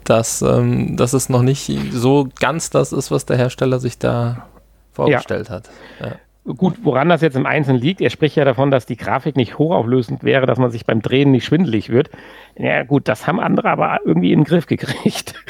dass, 0.03 0.41
ähm, 0.41 0.95
dass 0.95 1.13
es 1.13 1.29
noch 1.29 1.41
nicht 1.41 1.71
so 1.91 2.29
ganz 2.39 2.69
das 2.69 2.91
ist, 2.91 3.09
was 3.09 3.25
der 3.25 3.37
Hersteller 3.37 3.79
sich 3.79 3.97
da 3.97 4.47
vorgestellt 4.93 5.49
ja. 5.49 5.55
hat. 5.55 5.69
Ja. 5.99 6.15
Gut, 6.45 6.75
woran 6.83 7.09
das 7.09 7.21
jetzt 7.21 7.35
im 7.35 7.47
Einzelnen 7.47 7.81
liegt, 7.81 8.01
er 8.01 8.11
spricht 8.11 8.35
ja 8.35 8.45
davon, 8.45 8.69
dass 8.69 8.85
die 8.85 8.97
Grafik 8.97 9.35
nicht 9.35 9.57
hochauflösend 9.57 10.23
wäre, 10.23 10.45
dass 10.45 10.59
man 10.59 10.69
sich 10.69 10.85
beim 10.85 11.01
Drehen 11.01 11.31
nicht 11.31 11.43
schwindelig 11.43 11.89
wird. 11.89 12.11
Ja 12.55 12.83
gut, 12.83 13.07
das 13.07 13.25
haben 13.25 13.39
andere 13.39 13.69
aber 13.69 13.99
irgendwie 14.05 14.31
in 14.31 14.41
den 14.41 14.45
Griff 14.45 14.67
gekriegt. 14.67 15.43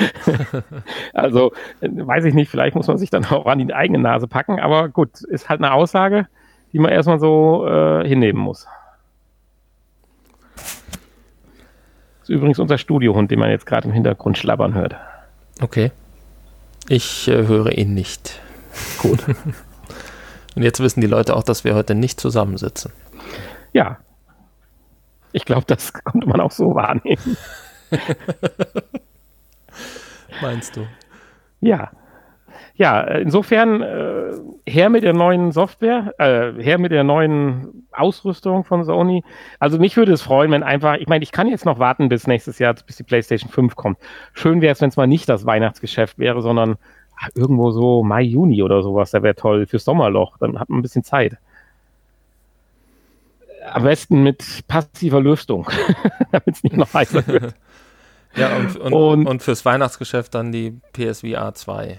also 1.13 1.51
weiß 1.81 2.23
ich 2.23 2.33
nicht, 2.33 2.49
vielleicht 2.49 2.77
muss 2.77 2.87
man 2.87 2.97
sich 2.97 3.09
dann 3.09 3.25
auch 3.25 3.45
an 3.45 3.59
die 3.59 3.73
eigene 3.73 3.99
Nase 3.99 4.29
packen, 4.29 4.61
aber 4.61 4.87
gut, 4.87 5.21
ist 5.21 5.49
halt 5.49 5.59
eine 5.59 5.73
Aussage, 5.73 6.27
die 6.71 6.79
man 6.79 6.91
erstmal 6.91 7.19
so 7.19 7.67
äh, 7.67 8.07
hinnehmen 8.07 8.39
muss. 8.39 8.65
Das 10.55 12.29
ist 12.29 12.29
übrigens 12.29 12.57
unser 12.57 12.77
Studiohund, 12.77 13.31
den 13.31 13.39
man 13.39 13.49
jetzt 13.49 13.65
gerade 13.65 13.89
im 13.89 13.93
Hintergrund 13.93 14.37
schlabbern 14.37 14.73
hört. 14.73 14.95
Okay. 15.61 15.91
Ich 16.87 17.27
äh, 17.27 17.47
höre 17.47 17.77
ihn 17.77 17.93
nicht. 17.93 18.39
Gut. 19.01 19.19
Und 20.55 20.63
jetzt 20.63 20.79
wissen 20.79 21.01
die 21.01 21.07
Leute 21.07 21.35
auch, 21.35 21.43
dass 21.43 21.63
wir 21.63 21.75
heute 21.75 21.95
nicht 21.95 22.19
zusammensitzen. 22.19 22.91
Ja. 23.73 23.97
Ich 25.33 25.45
glaube, 25.45 25.65
das 25.67 25.93
konnte 26.05 26.27
man 26.27 26.39
auch 26.39 26.51
so 26.51 26.73
wahrnehmen. 26.75 27.37
Meinst 30.41 30.77
du? 30.77 30.87
Ja. 31.59 31.91
Ja, 32.77 33.01
insofern 33.01 33.81
äh, 33.81 34.33
her 34.67 34.89
mit 34.89 35.03
der 35.03 35.13
neuen 35.13 35.53
Software, 35.53 36.13
äh, 36.17 36.61
her 36.61 36.77
mit 36.77 36.91
der 36.91 37.05
neuen 37.05 37.87
Ausrüstung 37.93 38.65
von 38.65 38.83
Sony. 38.83 39.23
Also 39.59 39.79
mich 39.79 39.95
würde 39.95 40.11
es 40.11 40.21
freuen, 40.21 40.51
wenn 40.51 40.63
einfach, 40.63 40.95
ich 40.95 41.07
meine, 41.07 41.23
ich 41.23 41.31
kann 41.31 41.47
jetzt 41.47 41.65
noch 41.65 41.79
warten 41.79 42.09
bis 42.09 42.27
nächstes 42.27 42.59
Jahr, 42.59 42.73
bis 42.73 42.97
die 42.97 43.03
PlayStation 43.03 43.49
5 43.49 43.75
kommt. 43.77 43.97
Schön 44.33 44.61
wäre 44.61 44.73
es, 44.73 44.81
wenn 44.81 44.89
es 44.89 44.97
mal 44.97 45.07
nicht 45.07 45.29
das 45.29 45.45
Weihnachtsgeschäft 45.45 46.19
wäre, 46.19 46.41
sondern 46.41 46.75
irgendwo 47.33 47.71
so 47.71 48.03
Mai, 48.03 48.21
Juni 48.21 48.61
oder 48.61 48.81
sowas, 48.83 49.11
da 49.11 49.23
wäre 49.23 49.35
toll 49.35 49.65
fürs 49.65 49.85
Sommerloch, 49.85 50.37
dann 50.37 50.59
hat 50.59 50.69
man 50.69 50.79
ein 50.79 50.81
bisschen 50.81 51.03
Zeit. 51.03 51.37
Am 53.71 53.83
besten 53.83 54.23
mit 54.23 54.67
passiver 54.67 55.21
Lüftung, 55.21 55.67
damit 56.31 56.47
es 56.47 56.63
nicht 56.63 56.77
noch 56.77 56.93
heißer 56.93 57.25
wird. 57.27 57.55
Ja, 58.37 58.57
und, 58.57 58.75
und, 58.75 58.93
und, 58.93 59.27
und, 59.27 59.43
fürs 59.43 59.63
Weihnachtsgeschäft 59.63 60.35
dann 60.35 60.51
die 60.51 60.77
PSVR 60.91 61.53
2. 61.53 61.97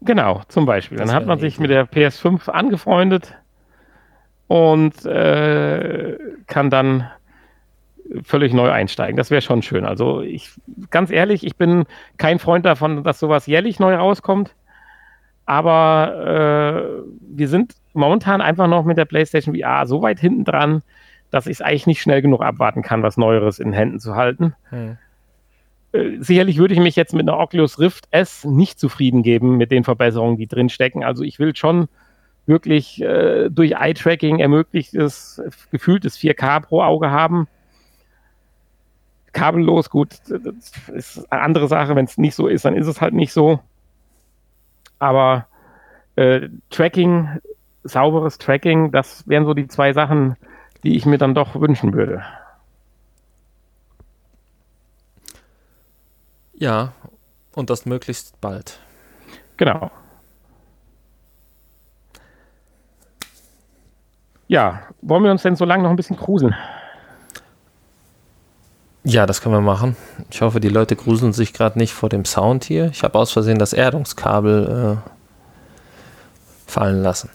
Genau, 0.00 0.42
zum 0.48 0.66
Beispiel. 0.66 0.98
Das 0.98 1.06
dann 1.06 1.16
hat 1.16 1.26
man 1.26 1.38
sich 1.38 1.60
mit 1.60 1.70
der 1.70 1.88
PS5 1.88 2.50
angefreundet 2.50 3.36
und 4.48 5.04
äh, 5.06 6.18
kann 6.48 6.70
dann 6.70 7.08
völlig 8.22 8.52
neu 8.52 8.70
einsteigen. 8.70 9.16
Das 9.16 9.30
wäre 9.30 9.42
schon 9.42 9.62
schön. 9.62 9.84
Also 9.84 10.20
ich, 10.20 10.50
ganz 10.90 11.10
ehrlich, 11.10 11.44
ich 11.44 11.56
bin 11.56 11.84
kein 12.16 12.38
Freund 12.38 12.64
davon, 12.64 13.02
dass 13.02 13.18
sowas 13.18 13.46
jährlich 13.46 13.80
neu 13.80 13.94
rauskommt. 13.94 14.54
Aber 15.46 17.04
äh, 17.04 17.04
wir 17.20 17.48
sind 17.48 17.74
momentan 17.92 18.40
einfach 18.40 18.66
noch 18.66 18.84
mit 18.84 18.96
der 18.96 19.04
PlayStation 19.04 19.54
VR 19.54 19.86
so 19.86 20.02
weit 20.02 20.18
hinten 20.18 20.44
dran, 20.44 20.82
dass 21.30 21.46
ich 21.46 21.54
es 21.54 21.62
eigentlich 21.62 21.86
nicht 21.86 22.00
schnell 22.00 22.22
genug 22.22 22.42
abwarten 22.42 22.82
kann, 22.82 23.02
was 23.02 23.16
Neueres 23.16 23.58
in 23.58 23.72
Händen 23.72 24.00
zu 24.00 24.14
halten. 24.14 24.54
Hm. 24.70 24.96
Äh, 25.92 26.16
sicherlich 26.20 26.58
würde 26.58 26.74
ich 26.74 26.80
mich 26.80 26.96
jetzt 26.96 27.12
mit 27.12 27.28
einer 27.28 27.38
Oculus 27.38 27.78
Rift 27.78 28.06
S 28.10 28.44
nicht 28.44 28.78
zufrieden 28.78 29.22
geben 29.22 29.56
mit 29.56 29.70
den 29.70 29.84
Verbesserungen, 29.84 30.36
die 30.36 30.46
drin 30.46 30.68
stecken. 30.68 31.04
Also 31.04 31.24
ich 31.24 31.38
will 31.38 31.54
schon 31.54 31.88
wirklich 32.46 33.02
äh, 33.02 33.48
durch 33.50 33.72
Eye-Tracking 33.72 34.40
ermöglichtes, 34.40 35.42
gefühltes 35.70 36.18
4K 36.18 36.60
pro 36.60 36.82
Auge 36.82 37.10
haben. 37.10 37.48
Kabellos, 39.34 39.90
gut, 39.90 40.18
das 40.28 40.88
ist 40.88 41.32
eine 41.32 41.42
andere 41.42 41.68
Sache. 41.68 41.94
Wenn 41.94 42.06
es 42.06 42.16
nicht 42.16 42.34
so 42.34 42.46
ist, 42.46 42.64
dann 42.64 42.76
ist 42.76 42.86
es 42.86 43.02
halt 43.02 43.12
nicht 43.12 43.32
so. 43.32 43.60
Aber 44.98 45.46
äh, 46.16 46.48
Tracking, 46.70 47.28
sauberes 47.82 48.38
Tracking, 48.38 48.90
das 48.92 49.28
wären 49.28 49.44
so 49.44 49.52
die 49.52 49.68
zwei 49.68 49.92
Sachen, 49.92 50.36
die 50.84 50.96
ich 50.96 51.04
mir 51.04 51.18
dann 51.18 51.34
doch 51.34 51.60
wünschen 51.60 51.92
würde. 51.92 52.22
Ja, 56.54 56.92
und 57.54 57.68
das 57.70 57.84
möglichst 57.84 58.40
bald. 58.40 58.78
Genau. 59.56 59.90
Ja, 64.46 64.82
wollen 65.02 65.24
wir 65.24 65.30
uns 65.30 65.42
denn 65.42 65.56
so 65.56 65.64
lange 65.64 65.82
noch 65.82 65.90
ein 65.90 65.96
bisschen 65.96 66.16
gruseln? 66.16 66.54
Ja, 69.06 69.26
das 69.26 69.42
können 69.42 69.54
wir 69.54 69.60
machen. 69.60 69.96
Ich 70.30 70.40
hoffe, 70.40 70.60
die 70.60 70.70
Leute 70.70 70.96
gruseln 70.96 71.34
sich 71.34 71.52
gerade 71.52 71.78
nicht 71.78 71.92
vor 71.92 72.08
dem 72.08 72.24
Sound 72.24 72.64
hier. 72.64 72.86
Ich 72.86 73.02
habe 73.02 73.18
aus 73.18 73.32
Versehen 73.32 73.58
das 73.58 73.74
Erdungskabel 73.74 74.98
äh, 75.04 75.10
fallen 76.66 77.02
lassen. 77.02 77.28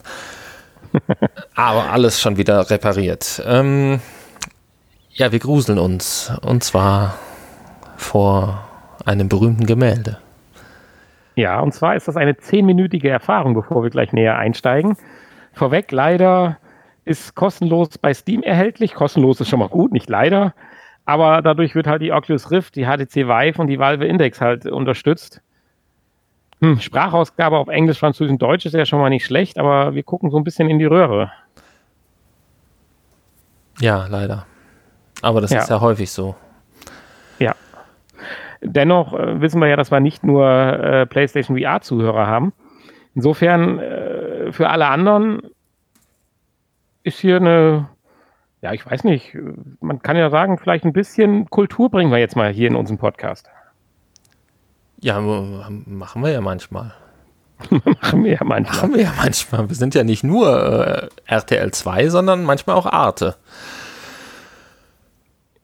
Aber 1.54 1.90
alles 1.90 2.20
schon 2.20 2.36
wieder 2.36 2.68
repariert. 2.70 3.40
Ähm, 3.46 4.00
ja, 5.10 5.30
wir 5.30 5.38
gruseln 5.38 5.78
uns. 5.78 6.32
Und 6.42 6.64
zwar 6.64 7.14
vor 7.96 8.64
einem 9.04 9.28
berühmten 9.28 9.64
Gemälde. 9.64 10.18
Ja, 11.36 11.60
und 11.60 11.72
zwar 11.72 11.94
ist 11.94 12.08
das 12.08 12.16
eine 12.16 12.36
zehnminütige 12.36 13.08
Erfahrung, 13.08 13.54
bevor 13.54 13.84
wir 13.84 13.90
gleich 13.90 14.12
näher 14.12 14.36
einsteigen. 14.36 14.96
Vorweg, 15.52 15.92
leider 15.92 16.58
ist 17.04 17.36
kostenlos 17.36 17.96
bei 17.98 18.12
Steam 18.12 18.42
erhältlich. 18.42 18.94
Kostenlos 18.94 19.40
ist 19.40 19.48
schon 19.48 19.60
mal 19.60 19.68
gut, 19.68 19.92
nicht 19.92 20.10
leider. 20.10 20.52
Aber 21.10 21.42
dadurch 21.42 21.74
wird 21.74 21.88
halt 21.88 22.02
die 22.02 22.12
Oculus 22.12 22.52
Rift, 22.52 22.76
die 22.76 22.84
HTC 22.84 23.26
Vive 23.26 23.60
und 23.60 23.66
die 23.66 23.80
Valve 23.80 24.04
Index 24.04 24.40
halt 24.40 24.64
unterstützt. 24.64 25.42
Hm, 26.60 26.78
Sprachausgabe 26.78 27.58
auf 27.58 27.66
Englisch, 27.66 27.98
Französisch 27.98 28.30
und 28.30 28.40
Deutsch 28.40 28.64
ist 28.64 28.74
ja 28.74 28.86
schon 28.86 29.00
mal 29.00 29.10
nicht 29.10 29.24
schlecht, 29.26 29.58
aber 29.58 29.96
wir 29.96 30.04
gucken 30.04 30.30
so 30.30 30.36
ein 30.36 30.44
bisschen 30.44 30.70
in 30.70 30.78
die 30.78 30.84
Röhre. 30.84 31.32
Ja, 33.80 34.06
leider. 34.06 34.46
Aber 35.20 35.40
das 35.40 35.50
ja. 35.50 35.62
ist 35.62 35.68
ja 35.70 35.80
häufig 35.80 36.12
so. 36.12 36.36
Ja. 37.40 37.56
Dennoch 38.62 39.12
äh, 39.12 39.40
wissen 39.40 39.60
wir 39.60 39.66
ja, 39.66 39.74
dass 39.74 39.90
wir 39.90 39.98
nicht 39.98 40.22
nur 40.22 40.46
äh, 40.48 41.06
PlayStation 41.06 41.58
VR-Zuhörer 41.58 42.28
haben. 42.28 42.52
Insofern, 43.16 43.80
äh, 43.80 44.52
für 44.52 44.70
alle 44.70 44.86
anderen 44.86 45.42
ist 47.02 47.18
hier 47.18 47.38
eine, 47.38 47.88
ja, 48.62 48.72
ich 48.72 48.84
weiß 48.84 49.04
nicht, 49.04 49.36
man 49.80 50.02
kann 50.02 50.16
ja 50.16 50.28
sagen, 50.30 50.58
vielleicht 50.58 50.84
ein 50.84 50.92
bisschen 50.92 51.48
Kultur 51.48 51.90
bringen 51.90 52.10
wir 52.10 52.18
jetzt 52.18 52.36
mal 52.36 52.52
hier 52.52 52.68
in 52.68 52.76
unserem 52.76 52.98
Podcast. 52.98 53.48
Ja, 55.00 55.18
machen 55.20 56.22
wir 56.22 56.30
ja 56.30 56.40
manchmal. 56.42 56.92
machen 58.02 58.24
wir 58.24 58.32
ja 58.32 58.44
manchmal. 58.44 58.76
Machen 58.76 58.94
wir 58.94 59.02
ja 59.02 59.12
manchmal. 59.16 59.68
Wir 59.68 59.76
sind 59.76 59.94
ja 59.94 60.04
nicht 60.04 60.24
nur 60.24 60.48
äh, 60.86 61.08
RTL 61.26 61.70
2, 61.70 62.08
sondern 62.10 62.44
manchmal 62.44 62.76
auch 62.76 62.86
Arte. 62.86 63.36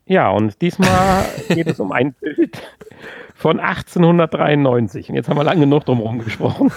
Ja, 0.07 0.31
und 0.31 0.61
diesmal 0.63 1.25
geht 1.49 1.67
es 1.67 1.81
um 1.81 1.93
ein 1.93 2.15
Bild 2.15 2.63
von 3.35 3.61
1893. 3.61 5.11
Und 5.11 5.17
jetzt 5.17 5.29
haben 5.29 5.37
wir 5.37 5.45
lange 5.45 5.61
genug 5.61 5.85
drum 5.85 6.19
gesprochen. 6.21 6.73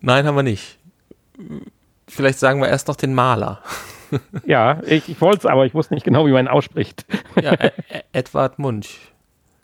Nein, 0.00 0.26
haben 0.26 0.36
wir 0.36 0.42
nicht. 0.42 0.78
Vielleicht 2.08 2.38
sagen 2.38 2.60
wir 2.60 2.68
erst 2.68 2.88
noch 2.88 2.96
den 2.96 3.12
Maler. 3.12 3.60
Ja, 4.46 4.80
ich, 4.86 5.08
ich 5.08 5.20
wollte 5.20 5.38
es, 5.38 5.46
aber 5.46 5.66
ich 5.66 5.74
wusste 5.74 5.94
nicht 5.94 6.04
genau, 6.04 6.26
wie 6.26 6.32
man 6.32 6.46
ihn 6.46 6.48
ausspricht. 6.48 7.04
ja, 7.40 7.54
Edward 8.12 8.58
Munch. 8.58 9.12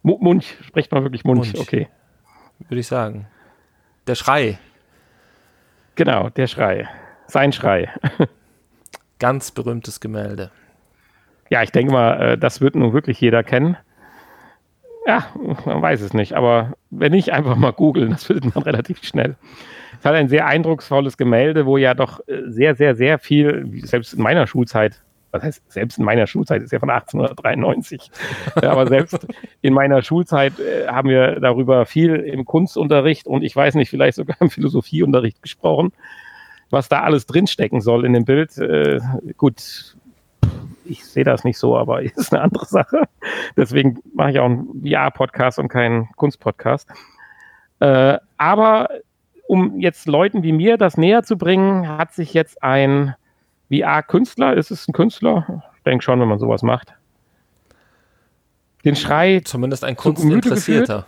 M 0.05 0.17
Munch, 0.21 0.57
spricht 0.67 0.91
man 0.93 1.05
wirklich 1.05 1.25
Munch, 1.25 1.53
Munch. 1.53 1.61
okay. 1.61 1.89
Würde 2.69 2.81
ich 2.81 2.87
sagen. 2.87 3.27
Der 4.07 4.15
Schrei. 4.15 4.59
Genau, 5.95 6.29
der 6.31 6.47
Schrei. 6.47 6.89
Sein 7.27 7.53
Schrei. 7.53 7.91
Ganz 9.19 9.51
berühmtes 9.53 10.01
Gemälde. 10.01 10.51
Ja, 11.51 11.63
ich 11.63 11.71
denke 11.71 11.93
mal, 11.93 12.21
äh, 12.21 12.39
das 12.39 12.61
wird 12.61 12.75
nun 12.75 12.93
wirklich 12.93 13.21
jeder 13.21 13.43
kennen. 13.43 13.77
Ja, 15.07 15.27
man 15.65 15.83
weiß 15.83 16.01
es 16.01 16.15
nicht, 16.15 16.35
aber 16.35 16.75
wenn 16.91 17.13
nicht, 17.13 17.33
einfach 17.33 17.57
mal 17.57 17.73
googeln, 17.73 18.11
das 18.11 18.25
findet 18.25 18.55
man 18.55 18.63
relativ 18.63 19.03
schnell. 19.03 19.37
Es 19.99 20.05
hat 20.05 20.15
ein 20.15 20.29
sehr 20.29 20.47
eindrucksvolles 20.47 21.17
Gemälde, 21.17 21.67
wo 21.67 21.77
ja 21.77 21.95
doch 21.95 22.21
äh, 22.29 22.43
sehr, 22.47 22.75
sehr, 22.77 22.95
sehr 22.95 23.19
viel, 23.19 23.69
selbst 23.85 24.15
in 24.15 24.23
meiner 24.23 24.47
Schulzeit, 24.47 25.03
was 25.33 25.43
heißt, 25.43 25.73
selbst 25.73 25.99
in 25.99 26.05
meiner 26.05 26.27
Schulzeit 26.27 26.63
ist 26.63 26.73
ja 26.73 26.79
von 26.79 26.91
1893, 26.91 28.11
aber 28.57 28.87
selbst 28.87 29.27
in 29.61 29.75
meiner 29.75 30.03
Schulzeit 30.03 30.59
äh, 30.61 30.87
haben 30.87 31.09
wir 31.09 31.41
darüber 31.41 31.85
viel 31.85 32.15
im 32.17 32.45
Kunstunterricht 32.45 33.27
und 33.27 33.43
ich 33.43 33.57
weiß 33.57 33.75
nicht, 33.75 33.91
vielleicht 33.91 34.17
sogar 34.17 34.37
im 34.41 34.51
Philosophieunterricht 34.51 35.43
gesprochen, 35.43 35.93
was 36.71 36.89
da 36.89 37.01
alles 37.01 37.27
drinstecken 37.27 37.81
soll 37.81 38.05
in 38.05 38.13
dem 38.13 38.25
Bild. 38.25 38.53
gut, 39.37 39.95
ich 40.85 41.05
sehe 41.05 41.25
das 41.25 41.45
nicht 41.45 41.59
so, 41.59 41.77
aber 41.77 42.03
ist 42.03 42.33
eine 42.33 42.43
andere 42.43 42.67
Sache. 42.67 43.09
Deswegen 43.57 43.99
mache 44.15 44.33
ich 44.33 44.39
auch 44.39 44.47
einen 44.47 44.83
VR-Podcast 44.85 45.59
und 45.59 45.69
keinen 45.69 46.09
Kunst-Podcast. 46.17 46.89
Äh, 47.81 48.19
aber 48.37 48.89
um 49.47 49.81
jetzt 49.81 50.07
Leuten 50.07 50.43
wie 50.43 50.53
mir 50.53 50.77
das 50.79 50.97
näher 50.97 51.23
zu 51.25 51.37
bringen, 51.37 51.89
hat 51.89 52.13
sich 52.13 52.33
jetzt 52.33 52.63
ein 52.63 53.15
VR-Künstler, 53.71 54.55
ist 54.55 54.71
es 54.71 54.89
ein 54.89 54.93
Künstler? 54.93 55.63
Ich 55.77 55.83
denke 55.83 56.05
schon, 56.05 56.21
wenn 56.21 56.29
man 56.29 56.39
sowas 56.39 56.63
macht. 56.63 56.95
Den 58.85 58.97
Schrei. 58.97 59.41
Zumindest 59.45 59.85
ein 59.85 59.97
Kunstinteressierter. 59.97 61.07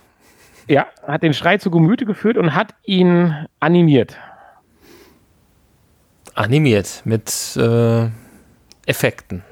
Ja, 0.67 0.87
hat 1.05 1.21
den 1.23 1.33
Schrei 1.33 1.57
zu 1.57 1.69
Gemüte 1.69 2.05
geführt 2.05 2.37
und 2.37 2.55
hat 2.55 2.73
ihn 2.83 3.33
animiert. 3.59 4.17
Animiert 6.33 7.01
mit 7.05 7.55
äh, 7.55 8.09
Effekten. 8.85 9.43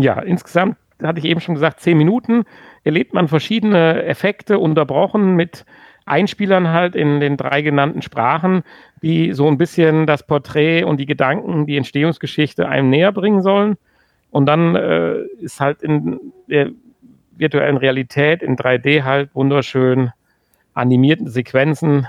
Ja, 0.00 0.20
insgesamt 0.20 0.76
hatte 1.02 1.18
ich 1.18 1.24
eben 1.24 1.40
schon 1.40 1.54
gesagt, 1.54 1.80
zehn 1.80 1.96
Minuten 1.96 2.44
erlebt 2.84 3.14
man 3.14 3.28
verschiedene 3.28 4.02
Effekte 4.04 4.58
unterbrochen 4.58 5.36
mit 5.36 5.64
Einspielern 6.06 6.68
halt 6.68 6.96
in 6.96 7.20
den 7.20 7.36
drei 7.36 7.62
genannten 7.62 8.02
Sprachen, 8.02 8.62
die 9.02 9.32
so 9.32 9.46
ein 9.46 9.58
bisschen 9.58 10.06
das 10.06 10.26
Porträt 10.26 10.84
und 10.84 10.98
die 10.98 11.06
Gedanken, 11.06 11.66
die 11.66 11.76
Entstehungsgeschichte 11.76 12.68
einem 12.68 12.90
näher 12.90 13.12
bringen 13.12 13.42
sollen. 13.42 13.76
Und 14.30 14.46
dann 14.46 14.76
äh, 14.76 15.18
ist 15.40 15.60
halt 15.60 15.82
in 15.82 16.32
der 16.48 16.70
virtuellen 17.36 17.76
Realität 17.76 18.42
in 18.42 18.56
3D 18.56 19.02
halt 19.02 19.34
wunderschön 19.34 20.12
animierten 20.74 21.28
Sequenzen. 21.28 22.06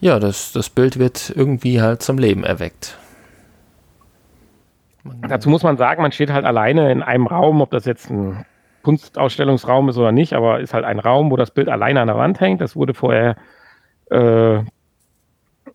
Ja, 0.00 0.18
das, 0.18 0.52
das 0.52 0.70
Bild 0.70 0.98
wird 0.98 1.32
irgendwie 1.34 1.80
halt 1.80 2.02
zum 2.02 2.18
Leben 2.18 2.44
erweckt. 2.44 2.96
Man 5.08 5.30
Dazu 5.30 5.50
muss 5.50 5.62
man 5.62 5.76
sagen, 5.76 6.02
man 6.02 6.12
steht 6.12 6.30
halt 6.30 6.44
alleine 6.44 6.92
in 6.92 7.02
einem 7.02 7.26
Raum, 7.26 7.60
ob 7.60 7.70
das 7.70 7.84
jetzt 7.84 8.10
ein 8.10 8.44
Kunstausstellungsraum 8.82 9.88
ist 9.88 9.98
oder 9.98 10.12
nicht, 10.12 10.32
aber 10.32 10.60
ist 10.60 10.74
halt 10.74 10.84
ein 10.84 10.98
Raum, 10.98 11.30
wo 11.30 11.36
das 11.36 11.50
Bild 11.50 11.68
alleine 11.68 12.00
an 12.00 12.08
der 12.08 12.16
Wand 12.16 12.40
hängt. 12.40 12.60
Das 12.60 12.76
wurde 12.76 12.94
vorher 12.94 13.36
äh, 14.10 14.60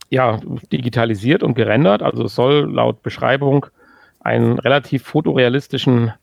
ja, 0.10 0.40
digitalisiert 0.72 1.44
und 1.44 1.56
gerendert. 1.56 2.02
Also 2.02 2.24
es 2.26 2.36
soll 2.36 2.72
laut 2.72 3.02
Beschreibung 3.04 3.66
einen 4.20 4.58
relativ 4.60 5.04
fotorealistischen 5.04 6.14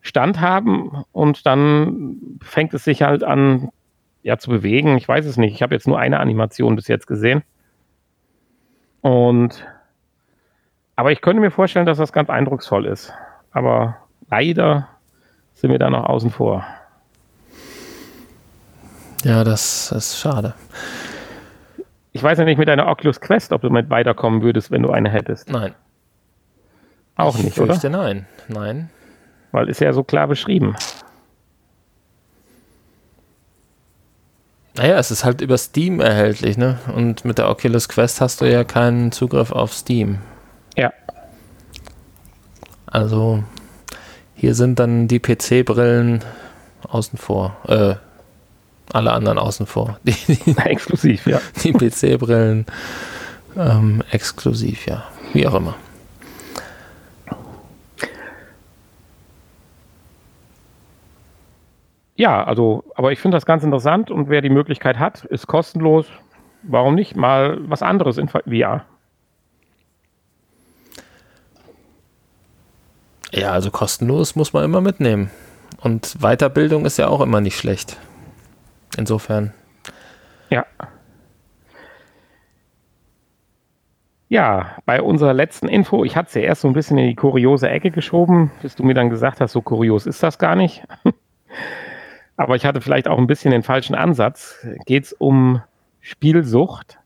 Stand 0.00 0.40
haben 0.40 1.04
und 1.12 1.46
dann 1.46 2.38
fängt 2.42 2.74
es 2.74 2.84
sich 2.84 3.02
halt 3.02 3.24
an 3.24 3.70
ja, 4.22 4.38
zu 4.38 4.50
bewegen. 4.50 4.96
Ich 4.96 5.08
weiß 5.08 5.26
es 5.26 5.36
nicht. 5.36 5.54
Ich 5.54 5.62
habe 5.62 5.74
jetzt 5.74 5.88
nur 5.88 5.98
eine 5.98 6.20
Animation 6.20 6.76
bis 6.76 6.88
jetzt 6.88 7.06
gesehen. 7.06 7.42
Und 9.00 9.66
aber 10.96 11.12
ich 11.12 11.20
könnte 11.20 11.40
mir 11.40 11.50
vorstellen, 11.50 11.86
dass 11.86 11.98
das 11.98 12.12
ganz 12.12 12.30
eindrucksvoll 12.30 12.86
ist. 12.86 13.12
Aber 13.50 13.96
leider 14.30 14.88
sind 15.54 15.70
wir 15.70 15.78
da 15.78 15.90
noch 15.90 16.04
außen 16.04 16.30
vor. 16.30 16.64
Ja, 19.24 19.44
das, 19.44 19.92
ist 19.92 20.18
schade. 20.18 20.54
Ich 22.12 22.22
weiß 22.22 22.38
ja 22.38 22.44
nicht 22.44 22.58
mit 22.58 22.68
deiner 22.68 22.88
Oculus 22.88 23.20
Quest, 23.20 23.52
ob 23.52 23.62
du 23.62 23.70
mit 23.70 23.88
weiterkommen 23.88 24.42
würdest, 24.42 24.70
wenn 24.70 24.82
du 24.82 24.90
eine 24.90 25.10
hättest. 25.10 25.48
Nein. 25.48 25.74
Auch 27.16 27.38
nicht, 27.38 27.58
oder? 27.58 27.78
Nein, 27.88 28.26
nein. 28.48 28.90
Weil 29.52 29.68
ist 29.68 29.80
ja 29.80 29.92
so 29.92 30.02
klar 30.02 30.26
beschrieben. 30.26 30.74
Naja, 34.74 34.98
es 34.98 35.10
ist 35.10 35.24
halt 35.24 35.42
über 35.42 35.58
Steam 35.58 36.00
erhältlich, 36.00 36.56
ne? 36.56 36.78
Und 36.94 37.24
mit 37.24 37.38
der 37.38 37.48
Oculus 37.48 37.88
Quest 37.88 38.20
hast 38.20 38.40
du 38.40 38.50
ja 38.50 38.64
keinen 38.64 39.12
Zugriff 39.12 39.52
auf 39.52 39.72
Steam. 39.72 40.18
Also, 42.92 43.42
hier 44.34 44.54
sind 44.54 44.78
dann 44.78 45.08
die 45.08 45.18
PC-Brillen 45.18 46.22
außen 46.88 47.18
vor. 47.18 47.56
Äh, 47.66 47.94
alle 48.92 49.12
anderen 49.12 49.38
außen 49.38 49.64
vor. 49.64 49.98
Die, 50.04 50.12
die, 50.12 50.56
exklusiv, 50.64 51.26
ja. 51.26 51.40
Die 51.62 51.72
PC-Brillen 51.72 52.66
ähm, 53.56 54.02
exklusiv, 54.10 54.86
ja. 54.86 55.04
Wie 55.32 55.46
auch 55.46 55.54
immer. 55.54 55.74
Ja, 62.16 62.44
also, 62.44 62.84
aber 62.94 63.12
ich 63.12 63.20
finde 63.20 63.36
das 63.36 63.46
ganz 63.46 63.64
interessant 63.64 64.10
und 64.10 64.28
wer 64.28 64.42
die 64.42 64.50
Möglichkeit 64.50 64.98
hat, 64.98 65.24
ist 65.24 65.46
kostenlos. 65.46 66.06
Warum 66.62 66.94
nicht 66.94 67.16
mal 67.16 67.58
was 67.62 67.80
anderes 67.82 68.18
in 68.18 68.28
VR? 68.28 68.84
Ja, 73.32 73.52
also 73.52 73.70
kostenlos 73.70 74.36
muss 74.36 74.52
man 74.52 74.64
immer 74.64 74.80
mitnehmen. 74.80 75.30
Und 75.80 76.16
Weiterbildung 76.20 76.84
ist 76.84 76.98
ja 76.98 77.08
auch 77.08 77.20
immer 77.20 77.40
nicht 77.40 77.56
schlecht. 77.56 77.96
Insofern. 78.96 79.52
Ja. 80.50 80.66
Ja, 84.28 84.76
bei 84.86 85.02
unserer 85.02 85.34
letzten 85.34 85.68
Info, 85.68 86.04
ich 86.04 86.16
hatte 86.16 86.28
es 86.28 86.34
ja 86.34 86.42
erst 86.42 86.62
so 86.62 86.68
ein 86.68 86.74
bisschen 86.74 86.96
in 86.98 87.08
die 87.08 87.14
kuriose 87.14 87.68
Ecke 87.68 87.90
geschoben, 87.90 88.50
bis 88.62 88.76
du 88.76 88.82
mir 88.82 88.94
dann 88.94 89.10
gesagt 89.10 89.40
hast, 89.40 89.52
so 89.52 89.60
kurios 89.60 90.06
ist 90.06 90.22
das 90.22 90.38
gar 90.38 90.56
nicht. 90.56 90.84
Aber 92.36 92.56
ich 92.56 92.64
hatte 92.64 92.80
vielleicht 92.80 93.08
auch 93.08 93.18
ein 93.18 93.26
bisschen 93.26 93.50
den 93.50 93.62
falschen 93.62 93.94
Ansatz. 93.94 94.66
Geht 94.86 95.04
es 95.04 95.12
um 95.12 95.62
Spielsucht, 96.00 96.98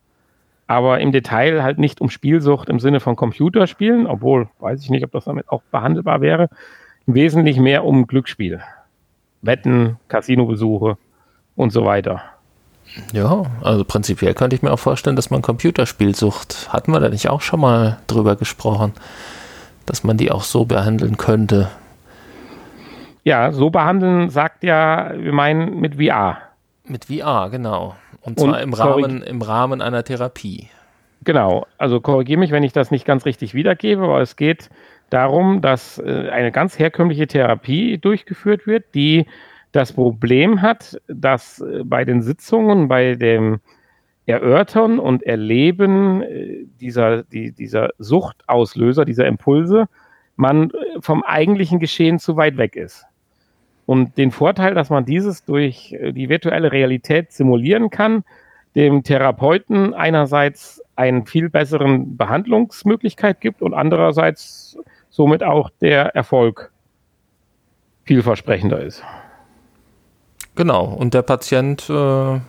aber 0.66 1.00
im 1.00 1.12
Detail 1.12 1.62
halt 1.62 1.78
nicht 1.78 2.00
um 2.00 2.10
Spielsucht 2.10 2.68
im 2.68 2.80
Sinne 2.80 3.00
von 3.00 3.16
Computerspielen, 3.16 4.06
obwohl 4.06 4.48
weiß 4.58 4.82
ich 4.82 4.90
nicht, 4.90 5.04
ob 5.04 5.12
das 5.12 5.24
damit 5.24 5.48
auch 5.48 5.62
behandelbar 5.70 6.20
wäre. 6.20 6.48
Wesentlich 7.06 7.58
mehr 7.58 7.84
um 7.84 8.06
Glücksspiel. 8.06 8.60
Wetten, 9.42 9.96
Casinobesuche 10.08 10.98
und 11.54 11.70
so 11.70 11.84
weiter. 11.84 12.22
Ja, 13.12 13.44
also 13.62 13.84
prinzipiell 13.84 14.34
könnte 14.34 14.56
ich 14.56 14.62
mir 14.62 14.72
auch 14.72 14.78
vorstellen, 14.78 15.16
dass 15.16 15.30
man 15.30 15.42
Computerspielsucht, 15.42 16.72
hatten 16.72 16.92
wir 16.92 17.00
da 17.00 17.08
nicht 17.08 17.28
auch 17.28 17.40
schon 17.40 17.60
mal 17.60 17.98
drüber 18.06 18.36
gesprochen, 18.36 18.92
dass 19.86 20.04
man 20.04 20.16
die 20.16 20.30
auch 20.30 20.42
so 20.42 20.64
behandeln 20.64 21.16
könnte. 21.16 21.70
Ja, 23.24 23.52
so 23.52 23.70
behandeln 23.70 24.30
sagt 24.30 24.62
ja, 24.62 25.12
wir 25.16 25.32
meinen 25.32 25.80
mit 25.80 25.96
VR. 25.96 26.38
Mit 26.88 27.06
VR, 27.06 27.50
genau. 27.50 27.96
Und 28.20 28.38
zwar 28.38 28.54
und 28.54 28.62
im, 28.62 28.72
Rahmen, 28.72 29.22
im 29.22 29.42
Rahmen 29.42 29.80
einer 29.80 30.04
Therapie. 30.04 30.68
Genau, 31.24 31.66
also 31.78 32.00
korrigiere 32.00 32.38
mich, 32.38 32.50
wenn 32.50 32.62
ich 32.62 32.72
das 32.72 32.90
nicht 32.90 33.04
ganz 33.04 33.24
richtig 33.26 33.54
wiedergebe, 33.54 34.02
aber 34.02 34.20
es 34.20 34.36
geht 34.36 34.70
darum, 35.10 35.60
dass 35.60 35.98
äh, 35.98 36.28
eine 36.30 36.52
ganz 36.52 36.78
herkömmliche 36.78 37.26
Therapie 37.26 37.98
durchgeführt 37.98 38.66
wird, 38.66 38.94
die 38.94 39.26
das 39.72 39.92
Problem 39.92 40.62
hat, 40.62 41.00
dass 41.08 41.60
äh, 41.60 41.82
bei 41.84 42.04
den 42.04 42.22
Sitzungen, 42.22 42.88
bei 42.88 43.14
dem 43.14 43.60
Erörtern 44.26 44.98
und 44.98 45.22
Erleben 45.22 46.22
äh, 46.22 46.66
dieser, 46.80 47.22
die, 47.24 47.52
dieser 47.52 47.90
Suchtauslöser, 47.98 49.04
dieser 49.04 49.26
Impulse, 49.26 49.88
man 50.36 50.70
vom 51.00 51.22
eigentlichen 51.22 51.80
Geschehen 51.80 52.18
zu 52.18 52.36
weit 52.36 52.56
weg 52.56 52.76
ist. 52.76 53.04
Und 53.86 54.18
den 54.18 54.32
Vorteil, 54.32 54.74
dass 54.74 54.90
man 54.90 55.04
dieses 55.04 55.44
durch 55.44 55.96
die 56.10 56.28
virtuelle 56.28 56.72
Realität 56.72 57.32
simulieren 57.32 57.88
kann, 57.88 58.24
dem 58.74 59.04
Therapeuten 59.04 59.94
einerseits 59.94 60.82
einen 60.96 61.26
viel 61.26 61.48
besseren 61.48 62.16
Behandlungsmöglichkeit 62.16 63.40
gibt 63.40 63.62
und 63.62 63.74
andererseits 63.74 64.78
somit 65.08 65.42
auch 65.42 65.70
der 65.80 66.14
Erfolg 66.14 66.72
vielversprechender 68.04 68.80
ist. 68.80 69.02
Genau, 70.56 70.84
und 70.84 71.14
der 71.14 71.22
Patient 71.22 71.88
äh, 71.88 72.40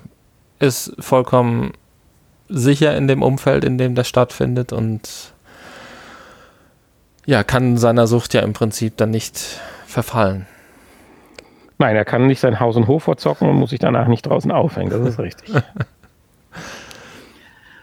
ist 0.60 0.96
vollkommen 1.00 1.74
sicher 2.50 2.96
in 2.96 3.08
dem 3.08 3.22
Umfeld, 3.22 3.64
in 3.64 3.78
dem 3.78 3.96
das 3.96 4.08
stattfindet 4.08 4.74
und 4.74 5.34
ja, 7.26 7.44
kann 7.44 7.78
seiner 7.78 8.08
Sucht 8.08 8.34
ja 8.34 8.42
im 8.42 8.54
Prinzip 8.54 8.96
dann 8.98 9.12
nicht 9.12 9.38
verfallen. 9.86 10.48
Nein, 11.80 11.96
er 11.96 12.06
kann 12.06 12.26
nicht 12.26 12.40
sein 12.40 12.60
Haus 12.60 12.76
und 12.76 12.88
Hof 12.88 13.04
verzocken 13.04 13.50
und 13.50 13.56
muss 13.56 13.70
sich 13.70 13.80
danach 13.80 14.08
nicht 14.08 14.26
draußen 14.26 14.52
aufhängen, 14.52 14.90
das 14.90 15.02
ist 15.02 15.20
richtig. 15.20 15.54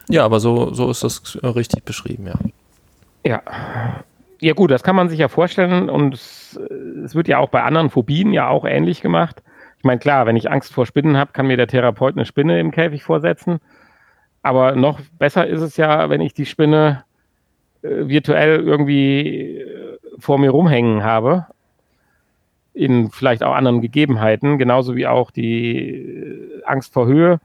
ja, 0.09 0.25
aber 0.25 0.41
so, 0.41 0.75
so 0.75 0.91
ist 0.91 1.05
das 1.05 1.39
richtig 1.43 1.85
beschrieben, 1.85 2.27
ja. 2.27 2.35
Ja. 3.25 3.43
Ja 4.41 4.53
gut, 4.53 4.71
das 4.71 4.83
kann 4.83 4.97
man 4.97 5.09
sich 5.09 5.21
ja 5.21 5.29
vorstellen 5.29 5.89
und 5.89 6.15
es, 6.15 6.59
es 7.05 7.15
wird 7.15 7.29
ja 7.29 7.39
auch 7.39 7.49
bei 7.49 7.63
anderen 7.63 7.89
Phobien 7.89 8.33
ja 8.33 8.49
auch 8.49 8.65
ähnlich 8.65 9.01
gemacht 9.01 9.43
ich 9.85 9.87
meine, 9.87 10.01
klar, 10.01 10.25
wenn 10.25 10.37
ich 10.37 10.51
Angst 10.51 10.73
vor 10.73 10.87
Spinnen 10.87 11.19
habe, 11.19 11.33
kann 11.35 11.47
mir 11.47 11.59
der 11.59 11.67
Therapeut 11.67 12.17
eine 12.17 12.25
Spinne 12.25 12.59
im 12.59 12.71
Käfig 12.71 13.03
vorsetzen. 13.03 13.61
Aber 14.41 14.77
noch 14.77 14.99
besser 15.19 15.47
ist 15.47 15.61
es 15.61 15.77
ja, 15.77 16.09
wenn 16.09 16.23
ich 16.23 16.33
die 16.33 16.47
Spinne 16.47 17.05
äh, 17.83 18.09
virtuell 18.09 18.61
irgendwie 18.61 19.59
äh, 19.59 19.99
vor 20.19 20.39
mir 20.39 20.49
rumhängen 20.49 21.05
habe. 21.05 21.49
In 22.75 23.11
vielleicht 23.11 23.43
auch 23.43 23.55
anderen 23.55 23.81
Gegebenheiten, 23.81 24.59
genauso 24.59 24.97
wie 24.97 25.07
auch 25.07 25.31
die 25.31 25.79
äh, 25.79 26.63
Angst 26.65 26.93
vor 26.93 27.07
Höhe. 27.07 27.41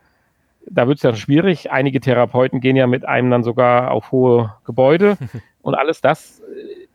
Da 0.70 0.88
wird 0.88 0.98
es 0.98 1.04
ja 1.04 1.16
schwierig. 1.16 1.72
Einige 1.72 2.00
Therapeuten 2.00 2.60
gehen 2.60 2.76
ja 2.76 2.88
mit 2.88 3.06
einem 3.06 3.30
dann 3.32 3.44
sogar 3.44 3.92
auf 3.92 4.12
hohe 4.12 4.54
Gebäude. 4.66 5.18
Und 5.62 5.76
alles 5.76 6.02
das 6.02 6.40
äh, 6.40 6.44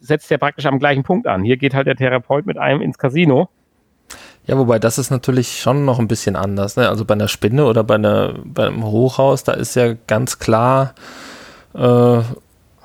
setzt 0.00 0.30
ja 0.30 0.38
praktisch 0.38 0.66
am 0.66 0.78
gleichen 0.78 1.04
Punkt 1.04 1.26
an. 1.26 1.44
Hier 1.44 1.56
geht 1.56 1.74
halt 1.74 1.86
der 1.86 1.96
Therapeut 1.96 2.44
mit 2.44 2.58
einem 2.58 2.80
ins 2.80 2.98
Casino 2.98 3.48
ja, 4.46 4.58
wobei 4.58 4.78
das 4.78 4.98
ist 4.98 5.10
natürlich 5.10 5.60
schon 5.60 5.84
noch 5.84 5.98
ein 5.98 6.08
bisschen 6.08 6.36
anders. 6.36 6.76
Ne? 6.76 6.88
Also 6.88 7.04
bei 7.04 7.14
einer 7.14 7.28
Spinne 7.28 7.64
oder 7.64 7.82
bei, 7.82 7.94
einer, 7.94 8.34
bei 8.44 8.66
einem 8.66 8.84
Hochhaus, 8.84 9.44
da 9.44 9.52
ist 9.52 9.74
ja 9.74 9.94
ganz 10.06 10.38
klar, 10.38 10.94
äh, 11.74 12.20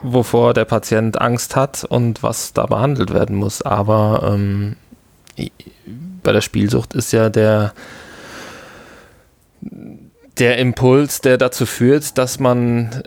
wovor 0.02 0.54
der 0.54 0.64
Patient 0.64 1.20
Angst 1.20 1.58
hat 1.58 1.84
und 1.84 2.24
was 2.24 2.54
da 2.54 2.66
behandelt 2.66 3.14
werden 3.14 3.36
muss. 3.36 3.62
Aber 3.62 4.32
ähm, 4.34 4.78
bei 6.24 6.32
der 6.32 6.42
Spielsucht 6.42 6.94
ist 6.94 7.12
ja 7.12 7.30
der, 7.30 7.74
der 10.38 10.58
Impuls, 10.58 11.22
der 11.22 11.38
dazu 11.38 11.66
führt, 11.66 12.18
dass 12.18 12.40
man 12.40 13.04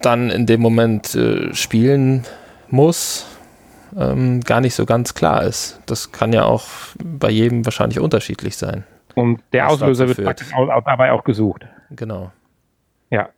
dann 0.00 0.30
in 0.30 0.46
dem 0.46 0.60
Moment 0.60 1.14
äh, 1.14 1.54
spielen 1.54 2.24
muss 2.70 3.26
ähm, 3.96 4.40
gar 4.40 4.60
nicht 4.60 4.74
so 4.74 4.86
ganz 4.86 5.14
klar 5.14 5.44
ist. 5.44 5.80
Das 5.86 6.12
kann 6.12 6.32
ja 6.32 6.44
auch 6.44 6.66
bei 7.02 7.30
jedem 7.30 7.64
wahrscheinlich 7.64 8.00
unterschiedlich 8.00 8.56
sein. 8.56 8.84
Und 9.14 9.40
der 9.52 9.68
Auslöser 9.68 10.08
wird 10.08 10.44
dabei 10.84 11.12
auch 11.12 11.24
gesucht. 11.24 11.66
Genau. 11.90 12.30
Ja. 13.10 13.30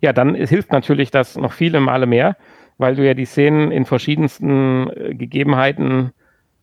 Ja, 0.00 0.12
dann 0.12 0.34
hilft 0.34 0.72
natürlich 0.72 1.10
das 1.10 1.36
noch 1.36 1.52
viele 1.52 1.78
Male 1.80 2.06
mehr, 2.06 2.36
weil 2.78 2.96
du 2.96 3.06
ja 3.06 3.14
die 3.14 3.26
Szenen 3.26 3.70
in 3.70 3.84
verschiedensten 3.84 4.90
äh, 4.90 5.14
Gegebenheiten 5.14 6.12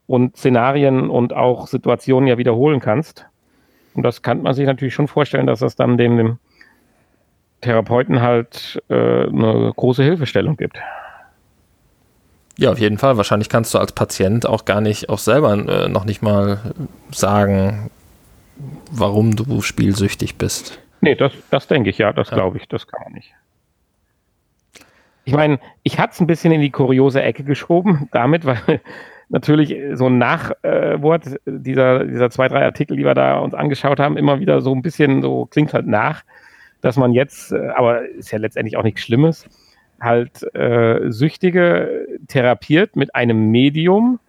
und 0.07 0.37
Szenarien 0.37 1.09
und 1.09 1.33
auch 1.33 1.67
Situationen 1.67 2.27
ja 2.27 2.37
wiederholen 2.37 2.79
kannst. 2.79 3.25
Und 3.93 4.03
das 4.03 4.21
kann 4.21 4.41
man 4.41 4.53
sich 4.53 4.65
natürlich 4.65 4.93
schon 4.93 5.07
vorstellen, 5.07 5.47
dass 5.47 5.59
das 5.59 5.75
dann 5.75 5.97
dem, 5.97 6.17
dem 6.17 6.39
Therapeuten 7.61 8.21
halt 8.21 8.81
äh, 8.89 8.93
eine 8.93 9.71
große 9.75 10.03
Hilfestellung 10.03 10.57
gibt. 10.57 10.77
Ja, 12.57 12.71
auf 12.71 12.79
jeden 12.79 12.97
Fall. 12.97 13.17
Wahrscheinlich 13.17 13.49
kannst 13.49 13.73
du 13.73 13.79
als 13.79 13.91
Patient 13.91 14.45
auch 14.45 14.65
gar 14.65 14.81
nicht 14.81 15.09
auch 15.09 15.19
selber 15.19 15.53
äh, 15.53 15.89
noch 15.89 16.05
nicht 16.05 16.21
mal 16.21 16.73
sagen, 17.11 17.89
warum 18.91 19.35
du 19.35 19.61
spielsüchtig 19.61 20.37
bist. 20.37 20.79
Nee, 21.01 21.15
das, 21.15 21.33
das 21.51 21.67
denke 21.67 21.89
ich 21.89 21.97
ja, 21.97 22.13
das 22.13 22.29
ja. 22.29 22.35
glaube 22.35 22.57
ich, 22.57 22.67
das 22.67 22.87
kann 22.87 23.01
man 23.03 23.13
nicht. 23.13 23.33
Ich 25.25 25.33
meine, 25.33 25.59
ich 25.83 25.99
hatte 25.99 26.13
es 26.13 26.21
ein 26.21 26.27
bisschen 26.27 26.51
in 26.51 26.61
die 26.61 26.69
kuriose 26.69 27.21
Ecke 27.21 27.43
geschoben, 27.43 28.07
damit, 28.11 28.45
weil 28.45 28.81
natürlich 29.29 29.75
so 29.93 30.07
ein 30.07 30.17
Nachwort 30.17 31.27
äh, 31.27 31.39
dieser, 31.45 32.05
dieser 32.05 32.29
zwei, 32.29 32.47
drei 32.47 32.63
Artikel, 32.63 32.97
die 32.97 33.03
wir 33.03 33.13
da 33.13 33.39
uns 33.39 33.53
angeschaut 33.53 33.99
haben, 33.99 34.17
immer 34.17 34.39
wieder 34.39 34.61
so 34.61 34.73
ein 34.73 34.81
bisschen 34.81 35.21
so 35.21 35.45
klingt 35.45 35.73
halt 35.73 35.87
nach, 35.87 36.23
dass 36.81 36.97
man 36.97 37.13
jetzt, 37.13 37.51
äh, 37.51 37.69
aber 37.75 38.07
ist 38.09 38.31
ja 38.31 38.37
letztendlich 38.37 38.77
auch 38.77 38.83
nichts 38.83 39.01
Schlimmes, 39.01 39.47
halt 39.99 40.43
äh, 40.55 41.11
Süchtige 41.11 42.07
therapiert 42.27 42.95
mit 42.95 43.15
einem 43.15 43.51
Medium, 43.51 44.19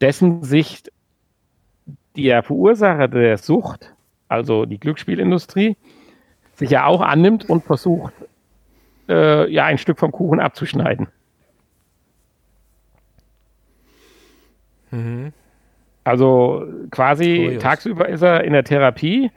dessen 0.00 0.42
Sicht 0.42 0.90
der 2.16 2.42
Verursacher 2.42 3.08
der 3.08 3.38
Sucht, 3.38 3.94
also 4.28 4.66
die 4.66 4.78
Glücksspielindustrie, 4.78 5.76
sich 6.54 6.70
ja 6.70 6.86
auch 6.86 7.00
annimmt 7.00 7.48
und 7.48 7.64
versucht, 7.64 8.14
äh, 9.08 9.50
ja, 9.50 9.64
ein 9.64 9.78
Stück 9.78 9.98
vom 9.98 10.12
Kuchen 10.12 10.40
abzuschneiden. 10.40 11.08
Mhm. 14.94 15.32
Also 16.04 16.66
quasi 16.90 17.36
Kurios. 17.36 17.62
tagsüber 17.62 18.08
ist 18.08 18.22
er 18.22 18.44
in 18.44 18.52
der 18.52 18.64
Therapie, 18.64 19.30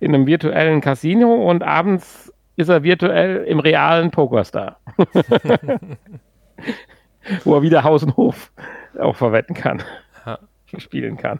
in 0.00 0.14
einem 0.14 0.26
virtuellen 0.26 0.80
Casino 0.80 1.34
und 1.48 1.62
abends 1.62 2.32
ist 2.56 2.68
er 2.68 2.82
virtuell 2.82 3.44
im 3.44 3.60
realen 3.60 4.10
Pokerstar. 4.10 4.80
Wo 7.44 7.54
er 7.54 7.62
wieder 7.62 7.84
Haus 7.84 8.02
und 8.02 8.16
Hof 8.16 8.50
auch 8.98 9.14
verwetten 9.14 9.54
kann, 9.54 9.82
ja. 10.26 10.38
spielen 10.78 11.16
kann. 11.16 11.38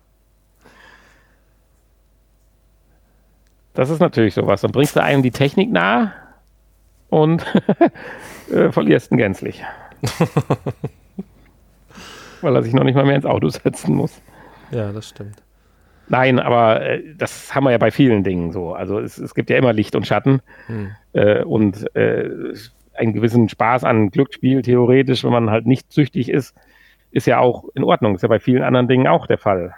Das 3.75 3.91
ist 3.91 4.01
natürlich 4.01 4.35
sowas. 4.35 4.61
Dann 4.61 4.73
bringst 4.73 4.97
du 4.97 5.03
einem 5.03 5.23
die 5.23 5.31
Technik 5.31 5.71
nahe 5.71 6.13
und 7.11 7.45
äh, 8.53 8.71
verlierst 8.71 9.11
ihn 9.11 9.19
gänzlich. 9.19 9.65
Weil 12.41 12.55
er 12.55 12.63
sich 12.63 12.75
noch 12.75 12.85
nicht 12.85 12.95
mal 12.95 13.05
mehr 13.05 13.17
ins 13.17 13.27
Auto 13.27 13.49
setzen 13.49 13.95
muss. 13.95 14.21
Ja, 14.71 14.93
das 14.93 15.09
stimmt. 15.09 15.43
Nein, 16.09 16.39
aber 16.39 16.81
äh, 16.83 17.03
das 17.17 17.55
haben 17.55 17.65
wir 17.65 17.71
ja 17.71 17.79
bei 17.79 17.91
vielen 17.91 18.25
Dingen 18.25 18.53
so. 18.53 18.73
Also 18.73 18.99
es, 18.99 19.19
es 19.19 19.35
gibt 19.35 19.51
ja 19.51 19.57
immer 19.57 19.73
Licht 19.73 19.95
und 19.95 20.07
Schatten 20.07 20.41
hm. 20.67 20.91
äh, 21.13 21.43
und 21.43 21.95
äh, 21.95 22.31
einen 22.95 23.13
gewissen 23.13 23.49
Spaß 23.49 23.85
an 23.85 24.11
Glücksspiel, 24.11 24.63
theoretisch, 24.63 25.25
wenn 25.25 25.33
man 25.33 25.51
halt 25.51 25.67
nicht 25.67 25.93
süchtig 25.93 26.31
ist, 26.31 26.55
ist 27.11 27.27
ja 27.27 27.39
auch 27.39 27.65
in 27.75 27.85
Ordnung. 27.85 28.15
Ist 28.15 28.23
ja 28.23 28.29
bei 28.29 28.41
vielen 28.41 28.63
anderen 28.63 28.89
Dingen 28.89 29.07
auch 29.07 29.27
der 29.27 29.39
Fall. 29.39 29.75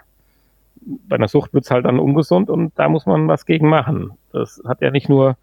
Bei 0.75 1.17
einer 1.17 1.27
Sucht 1.27 1.53
wird 1.53 1.65
es 1.65 1.71
halt 1.71 1.85
dann 1.85 1.99
ungesund 1.99 2.49
und 2.49 2.73
da 2.77 2.89
muss 2.89 3.05
man 3.05 3.27
was 3.27 3.45
gegen 3.45 3.69
machen. 3.69 4.11
Das 4.31 4.61
hat 4.67 4.81
ja 4.81 4.89
nicht 4.89 5.09
nur 5.09 5.37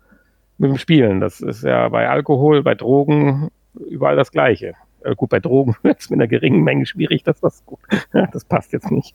mit 0.59 0.71
dem 0.71 0.79
Spielen. 0.79 1.21
Das 1.21 1.41
ist 1.41 1.63
ja 1.63 1.89
bei 1.89 2.09
Alkohol, 2.09 2.63
bei 2.63 2.75
Drogen 2.75 3.49
überall 3.89 4.17
das 4.17 4.33
Gleiche. 4.33 4.75
Äh, 5.03 5.15
gut, 5.15 5.31
bei 5.31 5.41
Drogen 5.41 5.77
ist 5.83 6.01
es 6.01 6.11
mit 6.11 6.19
einer 6.19 6.29
geringen 6.29 6.63
Menge 6.63 6.87
schwierig, 6.87 7.23
das 7.23 7.43
was 7.43 7.65
gut. 7.65 7.81
das 8.13 8.45
passt 8.45 8.73
jetzt 8.73 8.91
nicht. 8.91 9.15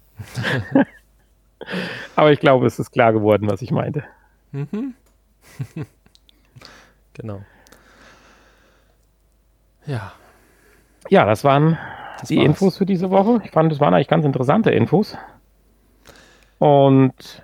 Aber 2.15 2.31
ich 2.31 2.39
glaube, 2.39 2.65
es 2.65 2.79
ist 2.79 2.91
klar 2.91 3.13
geworden, 3.13 3.49
was 3.49 3.61
ich 3.61 3.71
meinte. 3.71 4.03
Mhm. 4.51 4.95
genau. 7.13 7.41
Ja. 9.85 10.13
Ja, 11.09 11.25
das 11.25 11.43
waren 11.43 11.77
das 12.19 12.29
die 12.29 12.37
war's. 12.37 12.45
Infos 12.45 12.77
für 12.77 12.85
diese 12.85 13.09
Woche. 13.11 13.41
Ich 13.43 13.51
fand, 13.51 13.71
es 13.71 13.79
waren 13.79 13.93
eigentlich 13.93 14.07
ganz 14.07 14.25
interessante 14.25 14.71
Infos. 14.71 15.17
Und 16.59 17.43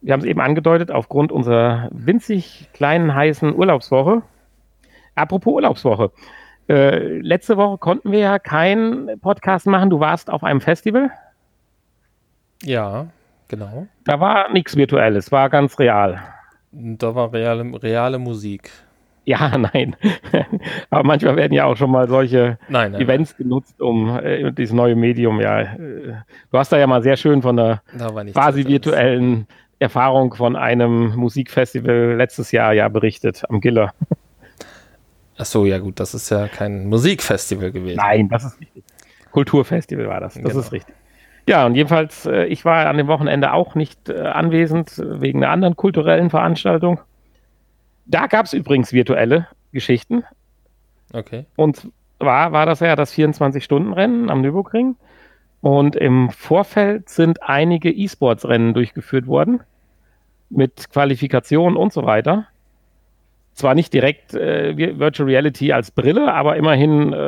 wir 0.00 0.12
haben 0.12 0.20
es 0.20 0.26
eben 0.26 0.40
angedeutet, 0.40 0.90
aufgrund 0.90 1.32
unserer 1.32 1.88
winzig 1.92 2.68
kleinen, 2.72 3.14
heißen 3.14 3.54
Urlaubswoche. 3.54 4.22
Apropos 5.14 5.54
Urlaubswoche. 5.54 6.10
Äh, 6.68 7.18
letzte 7.18 7.56
Woche 7.56 7.78
konnten 7.78 8.10
wir 8.12 8.20
ja 8.20 8.38
keinen 8.38 9.20
Podcast 9.20 9.66
machen. 9.66 9.90
Du 9.90 10.00
warst 10.00 10.30
auf 10.30 10.42
einem 10.44 10.60
Festival. 10.60 11.10
Ja, 12.62 13.08
genau. 13.48 13.86
Da 14.04 14.20
war 14.20 14.50
nichts 14.50 14.76
Virtuelles, 14.76 15.30
war 15.30 15.50
ganz 15.50 15.78
real. 15.78 16.20
Da 16.72 17.14
war 17.14 17.32
reale, 17.32 17.82
reale 17.82 18.18
Musik. 18.18 18.70
Ja, 19.24 19.56
nein. 19.74 19.96
Aber 20.90 21.04
manchmal 21.04 21.36
werden 21.36 21.52
ja 21.52 21.64
auch 21.66 21.76
schon 21.76 21.90
mal 21.90 22.08
solche 22.08 22.58
nein, 22.68 22.92
nein, 22.92 23.00
Events 23.00 23.32
nein. 23.32 23.48
genutzt, 23.48 23.80
um 23.80 24.18
äh, 24.18 24.52
dieses 24.52 24.74
neue 24.74 24.96
Medium, 24.96 25.40
ja. 25.40 25.60
Äh, 25.60 26.14
du 26.50 26.58
hast 26.58 26.72
da 26.72 26.78
ja 26.78 26.86
mal 26.86 27.02
sehr 27.02 27.16
schön 27.16 27.42
von 27.42 27.56
der 27.56 27.82
quasi 28.32 28.66
virtuellen 28.66 29.46
Erfahrung 29.78 30.34
von 30.34 30.56
einem 30.56 31.14
Musikfestival 31.16 32.14
letztes 32.16 32.52
Jahr 32.52 32.72
ja 32.72 32.88
berichtet 32.88 33.42
am 33.48 33.60
Giller. 33.60 33.92
Ach 35.36 35.44
so, 35.44 35.66
ja 35.66 35.78
gut, 35.78 36.00
das 36.00 36.14
ist 36.14 36.30
ja 36.30 36.48
kein 36.48 36.86
Musikfestival 36.86 37.72
gewesen. 37.72 37.96
Nein, 37.96 38.28
das 38.28 38.44
ist 38.44 38.60
richtig. 38.60 38.84
Kulturfestival 39.32 40.06
war 40.06 40.20
das, 40.20 40.34
das 40.34 40.42
genau. 40.42 40.58
ist 40.60 40.72
richtig. 40.72 40.94
Ja, 41.48 41.66
und 41.66 41.74
jedenfalls, 41.74 42.24
äh, 42.26 42.44
ich 42.46 42.64
war 42.64 42.86
an 42.86 42.96
dem 42.96 43.08
Wochenende 43.08 43.52
auch 43.52 43.74
nicht 43.74 44.08
äh, 44.08 44.20
anwesend, 44.20 45.02
wegen 45.04 45.42
einer 45.42 45.52
anderen 45.52 45.76
kulturellen 45.76 46.30
Veranstaltung. 46.30 47.00
Da 48.06 48.28
gab 48.28 48.46
es 48.46 48.52
übrigens 48.52 48.92
virtuelle 48.92 49.48
Geschichten. 49.72 50.24
Okay. 51.12 51.44
Und 51.56 51.88
zwar 52.18 52.52
war 52.52 52.64
das 52.64 52.80
ja 52.80 52.96
das 52.96 53.12
24-Stunden-Rennen 53.12 54.30
am 54.30 54.40
Nürburgring. 54.40 54.96
Und 55.60 55.96
im 55.96 56.30
Vorfeld 56.30 57.08
sind 57.08 57.42
einige 57.42 57.90
E-Sports-Rennen 57.90 58.74
durchgeführt 58.74 59.26
worden 59.26 59.62
mit 60.50 60.90
Qualifikation 60.90 61.76
und 61.76 61.92
so 61.92 62.04
weiter. 62.04 62.46
Zwar 63.54 63.74
nicht 63.74 63.92
direkt 63.92 64.34
äh, 64.34 64.76
Virtual 64.98 65.28
Reality 65.28 65.72
als 65.72 65.90
Brille, 65.90 66.32
aber 66.32 66.56
immerhin 66.56 67.12
äh, 67.12 67.18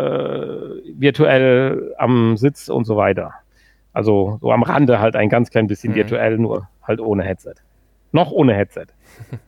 virtuell 0.98 1.94
am 1.98 2.36
Sitz 2.36 2.68
und 2.68 2.84
so 2.84 2.96
weiter. 2.96 3.32
Also 3.92 4.38
so 4.40 4.50
am 4.50 4.62
Rande 4.62 4.98
halt 4.98 5.16
ein 5.16 5.28
ganz 5.28 5.50
klein 5.50 5.68
bisschen 5.68 5.92
mhm. 5.92 5.96
virtuell, 5.96 6.38
nur 6.38 6.68
halt 6.82 7.00
ohne 7.00 7.22
Headset. 7.22 7.54
Noch 8.12 8.30
ohne 8.30 8.54
Headset. 8.54 8.86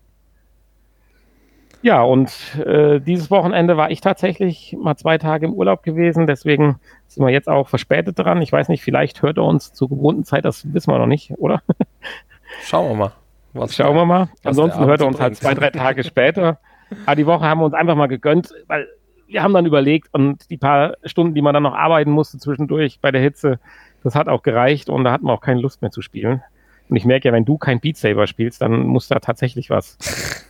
Ja, 1.81 2.03
und 2.03 2.33
äh, 2.67 3.01
dieses 3.01 3.31
Wochenende 3.31 3.77
war 3.77 3.91
ich 3.91 4.01
tatsächlich 4.01 4.77
mal 4.81 4.97
zwei 4.97 5.17
Tage 5.17 5.47
im 5.47 5.55
Urlaub 5.55 5.85
gewesen, 5.85 6.27
deswegen 6.27 6.81
sind 7.07 7.25
wir 7.25 7.31
jetzt 7.31 7.49
auch 7.49 7.69
verspätet 7.69 8.19
dran. 8.19 8.43
Ich 8.43 8.51
weiß 8.51 8.69
nicht, 8.69 8.83
vielleicht 8.83 9.23
hört 9.23 9.37
er 9.37 9.45
uns 9.45 9.73
zur 9.73 9.89
gewohnten 9.89 10.25
Zeit, 10.25 10.45
das 10.45 10.73
wissen 10.73 10.93
wir 10.93 10.99
noch 10.99 11.07
nicht, 11.07 11.35
oder? 11.39 11.63
Schauen 12.65 12.89
wir 12.91 12.97
mal. 12.97 13.13
Was 13.53 13.75
Schauen 13.75 13.95
wir 13.95 14.05
mal. 14.05 14.29
Ansonsten 14.43 14.85
hört 14.87 15.01
er 15.01 15.07
uns 15.07 15.21
halt 15.21 15.37
zwei, 15.37 15.55
drei 15.55 15.71
Tage 15.71 16.03
später. 16.03 16.59
Aber 17.07 17.17
die 17.17 17.27
Woche 17.27 17.45
haben 17.45 17.61
wir 17.61 17.67
uns 17.67 17.75
einfach 17.75 17.97
mal 17.97 18.07
gegönnt, 18.07 18.53
weil 18.67 18.89
wir 19.27 19.43
haben 19.43 19.53
dann 19.53 19.67
überlegt 19.67 20.09
und 20.13 20.51
die 20.51 20.57
paar 20.57 20.95
Stunden, 21.05 21.35
die 21.35 21.43
man 21.43 21.55
dann 21.55 21.63
noch 21.63 21.75
arbeiten 21.75 22.11
musste 22.11 22.39
zwischendurch 22.39 22.99
bei 23.01 23.11
der 23.11 23.21
Hitze, 23.21 23.59
das 24.03 24.15
hat 24.15 24.29
auch 24.29 24.43
gereicht 24.43 24.89
und 24.89 25.05
da 25.05 25.13
hatten 25.13 25.27
wir 25.27 25.33
auch 25.33 25.41
keine 25.41 25.61
Lust 25.61 25.83
mehr 25.83 25.91
zu 25.91 26.03
spielen. 26.03 26.43
Und 26.89 26.97
ich 26.97 27.05
merke 27.05 27.29
ja, 27.29 27.35
wenn 27.35 27.45
du 27.45 27.59
kein 27.59 27.81
Beat 27.81 27.97
Saber 27.97 28.27
spielst, 28.27 28.63
dann 28.63 28.87
muss 28.87 29.09
da 29.09 29.19
tatsächlich 29.19 29.69
was 29.69 29.99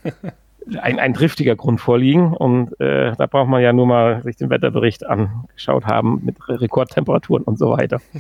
ein, 0.81 0.99
ein 0.99 1.15
triftiger 1.15 1.57
Grund 1.57 1.81
vorliegen. 1.81 2.33
Und 2.33 2.79
äh, 2.81 3.13
da 3.17 3.27
braucht 3.27 3.49
man 3.49 3.63
ja 3.63 3.73
nur 3.73 3.87
mal 3.87 4.23
sich 4.23 4.37
den 4.37 4.51
Wetterbericht 4.51 5.07
angeschaut 5.07 5.87
haben 5.87 6.21
mit 6.25 6.37
Rekordtemperaturen 6.49 7.43
und 7.43 7.59
so 7.59 7.71
weiter. 7.71 8.01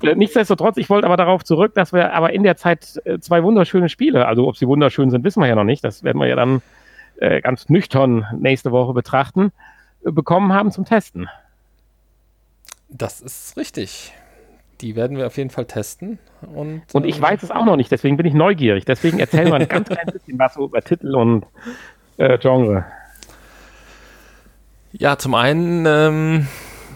Äh, 0.00 0.14
nichtsdestotrotz, 0.14 0.76
ich 0.76 0.88
wollte 0.90 1.06
aber 1.06 1.16
darauf 1.16 1.42
zurück, 1.42 1.74
dass 1.74 1.92
wir 1.92 2.14
aber 2.14 2.32
in 2.32 2.44
der 2.44 2.56
Zeit 2.56 3.00
äh, 3.04 3.18
zwei 3.18 3.42
wunderschöne 3.42 3.88
Spiele, 3.88 4.28
also 4.28 4.46
ob 4.46 4.56
sie 4.56 4.68
wunderschön 4.68 5.10
sind, 5.10 5.24
wissen 5.24 5.40
wir 5.40 5.48
ja 5.48 5.56
noch 5.56 5.64
nicht, 5.64 5.82
das 5.82 6.04
werden 6.04 6.18
wir 6.18 6.28
ja 6.28 6.36
dann 6.36 6.62
äh, 7.20 7.40
ganz 7.40 7.68
nüchtern 7.68 8.26
nächste 8.38 8.72
Woche 8.72 8.92
betrachten, 8.92 9.52
äh, 10.04 10.10
bekommen 10.10 10.52
haben 10.52 10.70
zum 10.70 10.84
Testen. 10.84 11.28
Das 12.88 13.20
ist 13.20 13.56
richtig. 13.56 14.12
Die 14.80 14.96
werden 14.96 15.16
wir 15.16 15.26
auf 15.26 15.36
jeden 15.36 15.50
Fall 15.50 15.66
testen. 15.66 16.18
Und, 16.54 16.82
und 16.92 17.04
ich 17.04 17.18
äh, 17.18 17.22
weiß 17.22 17.42
es 17.42 17.50
auch 17.50 17.64
noch 17.64 17.76
nicht, 17.76 17.90
deswegen 17.90 18.16
bin 18.16 18.26
ich 18.26 18.34
neugierig. 18.34 18.84
Deswegen 18.84 19.18
erzähl 19.18 19.48
mal 19.48 19.60
ein 19.60 19.68
ganz 19.68 19.88
klein 19.88 20.06
bisschen 20.06 20.38
was 20.38 20.56
über 20.56 20.80
Titel 20.80 21.14
und 21.14 21.44
äh, 22.16 22.38
Genre. 22.38 22.84
Ja, 24.92 25.18
zum 25.18 25.34
einen 25.34 25.84
ähm, 25.86 26.48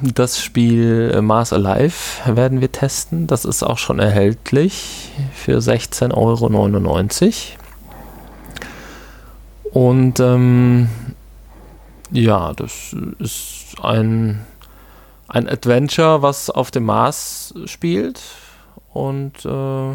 das 0.02 0.42
Spiel 0.42 1.20
Mars 1.22 1.52
Alive 1.52 2.34
werden 2.34 2.60
wir 2.60 2.72
testen. 2.72 3.26
Das 3.26 3.44
ist 3.44 3.62
auch 3.62 3.78
schon 3.78 3.98
erhältlich 3.98 5.10
für 5.34 5.58
16,99 5.58 6.14
Euro. 6.14 7.58
Und 9.72 10.20
ähm, 10.20 10.88
ja, 12.10 12.52
das 12.52 12.94
ist 13.18 13.74
ein 13.82 14.44
ein 15.32 15.48
Adventure, 15.48 16.20
was 16.20 16.50
auf 16.50 16.70
dem 16.70 16.84
Mars 16.84 17.54
spielt. 17.64 18.20
Und 18.92 19.44
äh, 19.46 19.94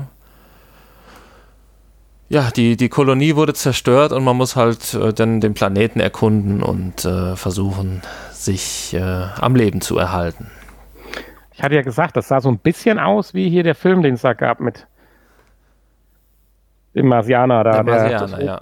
ja, 2.29 2.51
die, 2.55 2.75
die 2.75 2.89
Kolonie 2.89 3.35
wurde 3.35 3.53
zerstört 3.53 4.11
und 4.11 4.23
man 4.23 4.35
muss 4.35 4.55
halt 4.55 4.95
äh, 4.95 5.13
dann 5.13 5.39
den 5.39 5.53
Planeten 5.53 5.99
erkunden 5.99 6.63
und 6.63 7.05
äh, 7.05 7.35
versuchen, 7.35 8.01
sich 8.31 8.95
äh, 8.95 8.99
am 9.39 9.55
Leben 9.55 9.81
zu 9.81 9.97
erhalten. 9.97 10.49
Ich 11.53 11.61
hatte 11.61 11.75
ja 11.75 11.83
gesagt, 11.83 12.17
das 12.17 12.27
sah 12.27 12.41
so 12.41 12.49
ein 12.49 12.57
bisschen 12.57 12.99
aus 12.99 13.33
wie 13.33 13.49
hier 13.49 13.63
der 13.63 13.75
Film, 13.75 14.01
den 14.01 14.15
es 14.15 14.21
da 14.21 14.33
gab 14.33 14.59
mit 14.59 14.87
dem 16.95 17.07
Marsianer 17.07 17.63
da. 17.63 17.71
Der 17.71 17.83
Marsianer, 17.83 18.37
der, 18.37 18.45
ja. 18.45 18.61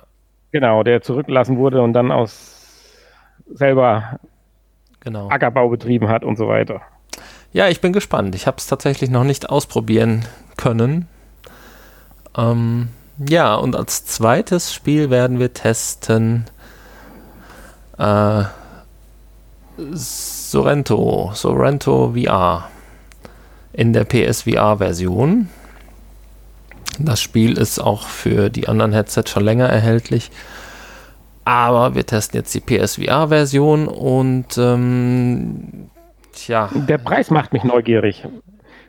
Genau, 0.56 0.84
der 0.84 1.02
zurückgelassen 1.02 1.58
wurde 1.58 1.82
und 1.82 1.92
dann 1.92 2.14
aus 2.14 2.80
selber 3.46 4.22
genau. 5.02 5.28
Ackerbau 5.28 5.68
betrieben 5.68 6.08
hat 6.08 6.24
und 6.24 6.38
so 6.38 6.48
weiter. 6.48 6.80
Ja, 7.52 7.68
ich 7.68 7.82
bin 7.82 7.92
gespannt. 7.92 8.36
Ich 8.36 8.48
habe 8.48 8.56
es 8.56 8.66
tatsächlich 8.66 9.10
noch 9.10 9.26
nicht 9.26 9.50
ausprobieren 9.50 10.24
können. 10.56 11.10
Ähm, 12.38 12.88
ja, 13.18 13.56
und 13.56 13.76
als 13.76 14.06
zweites 14.06 14.74
Spiel 14.74 15.10
werden 15.10 15.40
wir 15.40 15.52
testen 15.52 16.46
äh, 17.98 18.44
Sorrento, 19.78 21.32
Sorrento 21.34 22.14
VR 22.16 22.70
in 23.74 23.92
der 23.92 24.06
PSVR-Version. 24.06 25.50
Das 27.00 27.22
Spiel 27.22 27.58
ist 27.58 27.80
auch 27.80 28.08
für 28.08 28.50
die 28.50 28.68
anderen 28.68 28.94
Headsets 28.94 29.32
schon 29.32 29.44
länger 29.44 29.68
erhältlich. 29.68 30.32
Aber 31.44 31.94
wir 31.94 32.06
testen 32.06 32.40
jetzt 32.40 32.54
die 32.56 32.60
PSVR-Version 32.60 33.88
und 33.88 34.58
ähm, 34.58 35.90
tja. 36.34 36.70
Der 36.74 36.98
Preis 36.98 37.30
macht 37.30 37.54
mich 37.54 37.64
neugierig. 37.64 38.26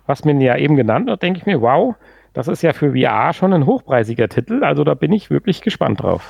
Was 0.07 0.25
mir 0.25 0.35
ja 0.41 0.57
eben 0.57 0.77
genannt 0.77 1.07
wird, 1.07 1.23
denke 1.23 1.41
ich 1.41 1.47
mir, 1.47 1.61
wow, 1.61 1.97
das 2.33 2.49
ist 2.49 2.63
ja 2.63 2.73
für 2.73 2.93
VR 2.93 3.33
schon 3.33 3.53
ein 3.53 3.67
hochpreisiger 3.67 4.29
Titel. 4.29 4.65
Also 4.65 4.85
da 4.85 4.95
bin 4.95 5.13
ich 5.13 5.31
wirklich 5.31 5.61
gespannt 5.61 6.03
drauf. 6.03 6.23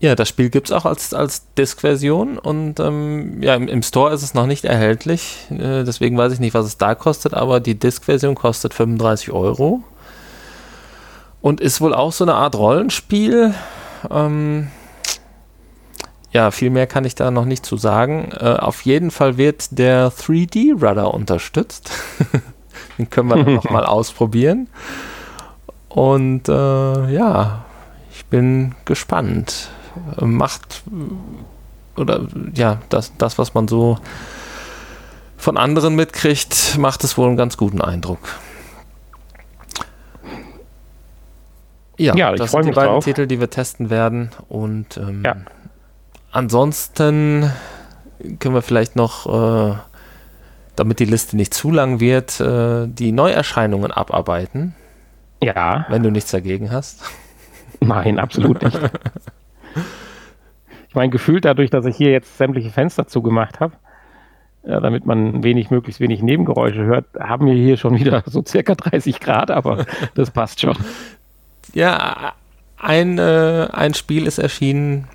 Ja, 0.00 0.14
das 0.14 0.28
Spiel 0.28 0.48
gibt 0.48 0.68
es 0.68 0.72
auch 0.72 0.86
als, 0.86 1.12
als 1.12 1.52
Disk-Version 1.54 2.38
und 2.38 2.80
ähm, 2.80 3.42
ja, 3.42 3.54
im, 3.54 3.68
im, 3.68 3.82
Store 3.82 4.14
ist 4.14 4.22
es 4.22 4.32
noch 4.32 4.46
nicht 4.46 4.64
erhältlich. 4.64 5.46
Äh, 5.50 5.84
deswegen 5.84 6.16
weiß 6.16 6.32
ich 6.32 6.40
nicht, 6.40 6.54
was 6.54 6.64
es 6.64 6.78
da 6.78 6.94
kostet, 6.94 7.34
aber 7.34 7.60
die 7.60 7.78
Disk-Version 7.78 8.34
kostet 8.34 8.72
35 8.72 9.30
Euro 9.30 9.82
und 11.42 11.60
ist 11.60 11.80
wohl 11.80 11.94
auch 11.94 12.12
so 12.12 12.24
eine 12.24 12.34
Art 12.34 12.54
Rollenspiel. 12.54 13.54
Ähm, 14.10 14.68
ja, 16.32 16.50
viel 16.50 16.70
mehr 16.70 16.86
kann 16.86 17.04
ich 17.04 17.14
da 17.14 17.30
noch 17.30 17.44
nicht 17.44 17.66
zu 17.66 17.76
sagen. 17.76 18.30
Äh, 18.38 18.56
auf 18.58 18.82
jeden 18.82 19.10
Fall 19.10 19.36
wird 19.36 19.78
der 19.78 20.12
3D-Rudder 20.12 21.12
unterstützt. 21.12 21.90
Den 22.98 23.10
können 23.10 23.28
wir 23.28 23.36
noch 23.36 23.70
mal 23.70 23.84
ausprobieren. 23.86 24.68
Und 25.88 26.48
äh, 26.48 27.12
ja, 27.12 27.64
ich 28.12 28.26
bin 28.26 28.74
gespannt. 28.84 29.70
Macht 30.20 30.82
oder 31.96 32.26
ja, 32.54 32.78
das, 32.88 33.12
das, 33.18 33.38
was 33.38 33.54
man 33.54 33.66
so 33.66 33.98
von 35.36 35.56
anderen 35.56 35.96
mitkriegt, 35.96 36.78
macht 36.78 37.02
es 37.02 37.18
wohl 37.18 37.26
einen 37.26 37.36
ganz 37.36 37.56
guten 37.56 37.80
Eindruck. 37.80 38.20
Ja, 42.00 42.14
ja 42.16 42.32
das 42.32 42.52
sind 42.52 42.64
die 42.64 42.70
beiden 42.70 42.94
drauf. 42.94 43.04
Titel, 43.04 43.26
die 43.26 43.40
wir 43.40 43.50
testen 43.50 43.90
werden. 43.90 44.30
Und 44.48 44.96
ähm, 44.96 45.22
ja. 45.24 45.36
ansonsten 46.32 47.50
können 48.38 48.54
wir 48.54 48.62
vielleicht 48.62 48.96
noch, 48.96 49.26
äh, 49.26 49.76
damit 50.76 50.98
die 50.98 51.04
Liste 51.04 51.36
nicht 51.36 51.52
zu 51.52 51.70
lang 51.70 52.00
wird, 52.00 52.40
äh, 52.40 52.86
die 52.86 53.12
Neuerscheinungen 53.12 53.90
abarbeiten. 53.90 54.74
Ja. 55.42 55.86
Wenn 55.88 56.02
du 56.02 56.10
nichts 56.10 56.30
dagegen 56.30 56.70
hast. 56.70 57.04
Nein, 57.80 58.18
absolut 58.18 58.62
nicht. 58.62 58.78
ich 60.88 60.94
meine, 60.94 61.10
gefühlt 61.10 61.44
dadurch, 61.44 61.70
dass 61.70 61.84
ich 61.84 61.96
hier 61.96 62.12
jetzt 62.12 62.38
sämtliche 62.38 62.70
Fenster 62.70 63.06
zugemacht 63.06 63.60
habe, 63.60 63.74
ja, 64.62 64.80
damit 64.80 65.06
man 65.06 65.42
wenig, 65.42 65.70
möglichst 65.70 66.00
wenig 66.00 66.22
Nebengeräusche 66.22 66.84
hört, 66.84 67.06
haben 67.18 67.46
wir 67.46 67.54
hier 67.54 67.78
schon 67.78 67.98
wieder 67.98 68.22
so 68.26 68.42
circa 68.46 68.74
30 68.74 69.20
Grad, 69.20 69.50
aber 69.50 69.84
das 70.14 70.30
passt 70.30 70.60
schon 70.60 70.76
ja, 71.72 72.34
ein, 72.78 73.18
äh, 73.18 73.68
ein 73.72 73.94
Spiel 73.94 74.26
ist 74.26 74.38
erschienen, 74.38 75.08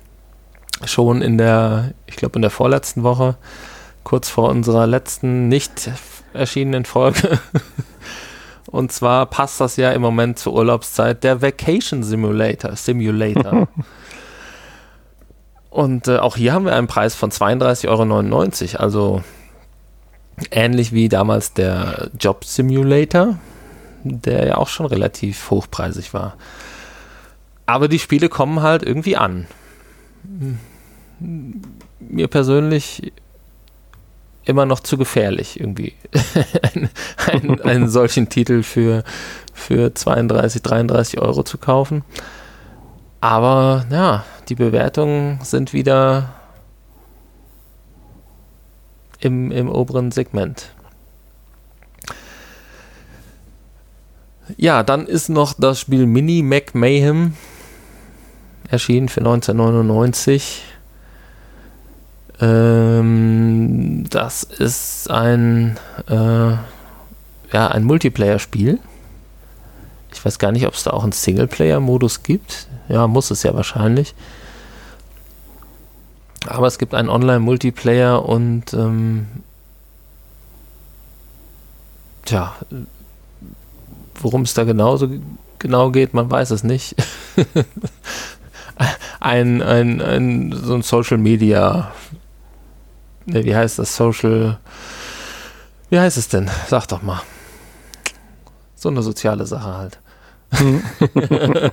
schon 0.84 1.22
in 1.22 1.38
der, 1.38 1.94
ich 2.06 2.16
glaube 2.16 2.36
in 2.36 2.42
der 2.42 2.50
vorletzten 2.50 3.02
Woche, 3.02 3.36
kurz 4.04 4.28
vor 4.28 4.50
unserer 4.50 4.86
letzten 4.86 5.48
nicht 5.48 5.90
erschienenen 6.32 6.84
Folge. 6.84 7.38
Und 8.66 8.92
zwar 8.92 9.26
passt 9.26 9.60
das 9.60 9.76
ja 9.76 9.92
im 9.92 10.02
Moment 10.02 10.38
zur 10.38 10.52
Urlaubszeit 10.54 11.24
der 11.24 11.40
Vacation 11.40 12.02
Simulator. 12.02 12.76
Simulator. 12.76 13.68
Und 15.70 16.08
äh, 16.08 16.18
auch 16.18 16.36
hier 16.36 16.52
haben 16.52 16.64
wir 16.64 16.74
einen 16.74 16.86
Preis 16.86 17.14
von 17.14 17.30
32,99 17.30 18.74
Euro. 18.74 18.82
Also 18.82 19.22
ähnlich 20.50 20.92
wie 20.92 21.08
damals 21.08 21.52
der 21.52 22.10
Job 22.18 22.44
Simulator 22.44 23.38
der 24.22 24.46
ja 24.46 24.56
auch 24.56 24.68
schon 24.68 24.86
relativ 24.86 25.50
hochpreisig 25.50 26.14
war. 26.14 26.36
Aber 27.66 27.88
die 27.88 27.98
Spiele 27.98 28.28
kommen 28.28 28.62
halt 28.62 28.82
irgendwie 28.82 29.16
an. 29.16 29.46
Mir 32.00 32.28
persönlich 32.28 33.12
immer 34.44 34.64
noch 34.64 34.80
zu 34.80 34.96
gefährlich, 34.96 35.58
irgendwie 35.58 35.94
einen, 37.32 37.60
einen 37.60 37.88
solchen 37.88 38.28
Titel 38.28 38.62
für, 38.62 39.02
für 39.52 39.92
32, 39.92 40.62
33 40.62 41.20
Euro 41.20 41.42
zu 41.42 41.58
kaufen. 41.58 42.04
Aber 43.20 43.86
ja, 43.90 44.24
die 44.48 44.54
Bewertungen 44.54 45.40
sind 45.42 45.72
wieder 45.72 46.34
im, 49.18 49.50
im 49.50 49.68
oberen 49.68 50.12
Segment. 50.12 50.70
Ja, 54.56 54.82
dann 54.82 55.06
ist 55.06 55.28
noch 55.28 55.54
das 55.54 55.80
Spiel 55.80 56.06
Mini 56.06 56.42
Mac 56.42 56.74
Mayhem 56.74 57.34
erschienen 58.70 59.08
für 59.08 59.20
1999. 59.20 60.62
Ähm, 62.40 64.04
das 64.08 64.42
ist 64.42 65.10
ein, 65.10 65.78
äh, 66.08 66.50
ja, 67.52 67.68
ein 67.68 67.84
Multiplayer-Spiel. 67.84 68.78
Ich 70.12 70.24
weiß 70.24 70.38
gar 70.38 70.52
nicht, 70.52 70.66
ob 70.66 70.74
es 70.74 70.84
da 70.84 70.90
auch 70.92 71.02
einen 71.02 71.12
Singleplayer-Modus 71.12 72.22
gibt. 72.22 72.68
Ja, 72.88 73.06
muss 73.06 73.30
es 73.30 73.42
ja 73.42 73.54
wahrscheinlich. 73.54 74.14
Aber 76.46 76.66
es 76.68 76.78
gibt 76.78 76.94
einen 76.94 77.08
Online-Multiplayer 77.08 78.24
und 78.24 78.72
ähm, 78.74 79.26
tja, 82.24 82.54
Worum 84.20 84.42
es 84.42 84.54
da 84.54 84.64
genauso 84.64 85.08
genau 85.58 85.90
geht, 85.90 86.14
man 86.14 86.30
weiß 86.30 86.50
es 86.50 86.64
nicht. 86.64 86.96
ein, 89.20 89.62
ein, 89.62 90.00
ein, 90.00 90.52
so 90.52 90.74
ein 90.74 90.82
Social 90.82 91.18
Media, 91.18 91.92
ne, 93.26 93.44
wie 93.44 93.56
heißt 93.56 93.78
das? 93.78 93.96
Social, 93.96 94.58
wie 95.90 95.98
heißt 95.98 96.16
es 96.16 96.28
denn? 96.28 96.50
Sag 96.68 96.86
doch 96.86 97.02
mal. 97.02 97.22
So 98.74 98.88
eine 98.88 99.02
soziale 99.02 99.46
Sache 99.46 99.74
halt. 99.74 99.98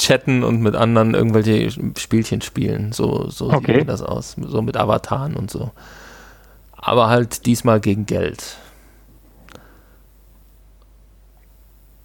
Chatten 0.00 0.42
und 0.42 0.62
mit 0.62 0.74
anderen 0.74 1.14
irgendwelche 1.14 1.70
Spielchen 1.98 2.40
spielen. 2.40 2.92
So, 2.92 3.28
so 3.28 3.52
okay. 3.52 3.80
sieht 3.80 3.88
das 3.88 4.02
aus. 4.02 4.36
So 4.40 4.62
mit 4.62 4.76
Avataren 4.76 5.36
und 5.36 5.50
so. 5.50 5.70
Aber 6.72 7.08
halt 7.08 7.44
diesmal 7.46 7.80
gegen 7.80 8.06
Geld. 8.06 8.56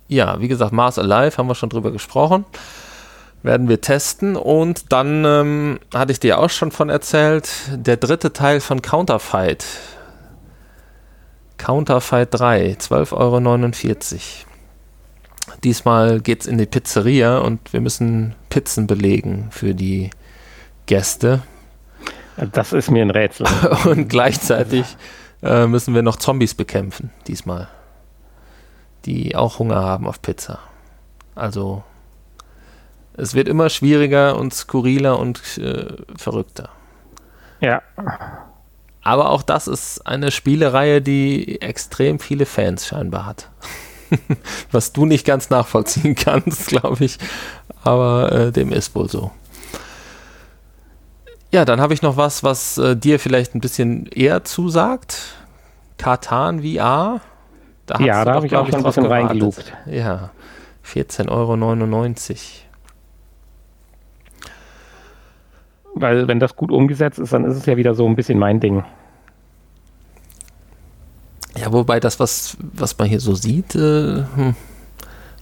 Ja, 0.08 0.40
wie 0.40 0.48
gesagt, 0.48 0.72
Mars 0.72 1.00
Alive 1.00 1.38
haben 1.38 1.48
wir 1.48 1.56
schon 1.56 1.70
drüber 1.70 1.92
gesprochen. 1.92 2.46
Werden 3.44 3.70
wir 3.70 3.82
testen. 3.82 4.36
Und 4.36 4.92
dann 4.92 5.26
ähm, 5.26 5.80
hatte 5.94 6.12
ich 6.12 6.20
dir 6.20 6.40
auch 6.40 6.50
schon 6.50 6.72
von 6.72 6.90
erzählt, 6.90 7.50
der 7.72 7.98
dritte 7.98 8.34
Teil 8.34 8.60
von 8.60 8.82
Counterfight. 8.82 9.66
Counterfight 11.58 12.30
3, 12.32 12.78
12,49 12.80 13.14
Euro. 13.14 14.52
Diesmal 15.64 16.20
geht 16.22 16.42
es 16.42 16.48
in 16.48 16.58
die 16.58 16.66
Pizzeria 16.66 17.38
und 17.40 17.72
wir 17.72 17.82
müssen 17.82 18.36
Pizzen 18.50 18.88
belegen 18.88 19.48
für 19.52 19.74
die 19.74 20.10
Gäste. 20.86 21.42
Das 22.52 22.74
ist 22.74 22.92
mir 22.92 23.04
ein 23.04 23.12
Rätsel. 23.12 23.48
und 23.86 24.10
gleichzeitig 24.10 24.98
äh, 25.42 25.66
müssen 25.66 25.96
wir 25.96 26.02
noch 26.02 26.18
Zombies 26.18 26.54
bekämpfen, 26.54 27.12
diesmal 27.28 27.70
die 29.06 29.36
auch 29.36 29.60
Hunger 29.60 29.82
haben 29.84 30.08
auf 30.08 30.22
Pizza. 30.22 30.60
Also 31.36 31.84
es 33.18 33.34
wird 33.34 33.48
immer 33.48 33.70
schwieriger 33.70 34.38
und 34.38 34.54
skurriler 34.54 35.20
und 35.20 35.58
äh, 35.58 35.94
verrückter. 36.18 36.70
Ja. 37.62 37.82
Aber 39.02 39.30
auch 39.30 39.44
das 39.44 39.68
ist 39.68 40.06
eine 40.06 40.32
Spielereihe, 40.32 41.02
die 41.02 41.62
extrem 41.62 42.20
viele 42.20 42.46
Fans 42.46 42.88
scheinbar 42.88 43.26
hat. 43.26 43.50
Was 44.72 44.94
du 44.94 45.06
nicht 45.06 45.26
ganz 45.26 45.50
nachvollziehen 45.50 46.16
kannst, 46.16 46.68
glaube 46.68 47.06
ich. 47.06 47.18
Aber 47.84 48.32
äh, 48.32 48.52
dem 48.52 48.72
ist 48.72 48.96
wohl 48.96 49.10
so. 49.10 49.32
Ja, 51.52 51.64
dann 51.64 51.80
habe 51.80 51.94
ich 51.94 52.02
noch 52.02 52.18
was, 52.18 52.44
was 52.44 52.78
äh, 52.78 52.98
dir 52.98 53.18
vielleicht 53.18 53.56
ein 53.56 53.62
bisschen 53.62 54.08
eher 54.08 54.44
zusagt. 54.44 55.36
Katan 55.98 56.64
VR. 56.64 57.22
Da 57.86 58.00
ja, 58.00 58.26
da 58.26 58.36
habe 58.36 58.48
ich 58.48 58.56
auch 58.56 58.66
schon 58.66 58.76
ein 58.76 58.84
bisschen 58.84 59.06
reingelugt. 59.06 59.74
Ja, 59.86 60.32
14,99 60.86 61.30
Euro. 61.30 61.56
Weil 65.94 66.28
wenn 66.28 66.40
das 66.40 66.56
gut 66.56 66.72
umgesetzt 66.72 67.20
ist, 67.20 67.32
dann 67.32 67.46
ist 67.46 67.56
es 67.56 67.66
ja 67.66 67.78
wieder 67.78 67.96
so 67.96 68.06
ein 68.06 68.16
bisschen 68.16 68.38
mein 68.38 68.60
Ding. 68.60 68.84
Ja, 71.58 71.72
wobei 71.72 72.00
das, 72.00 72.20
was, 72.20 72.58
was 72.60 72.98
man 72.98 73.08
hier 73.08 73.22
so 73.22 73.34
sieht, 73.34 73.76
äh, 73.76 74.24
hm, 74.36 74.56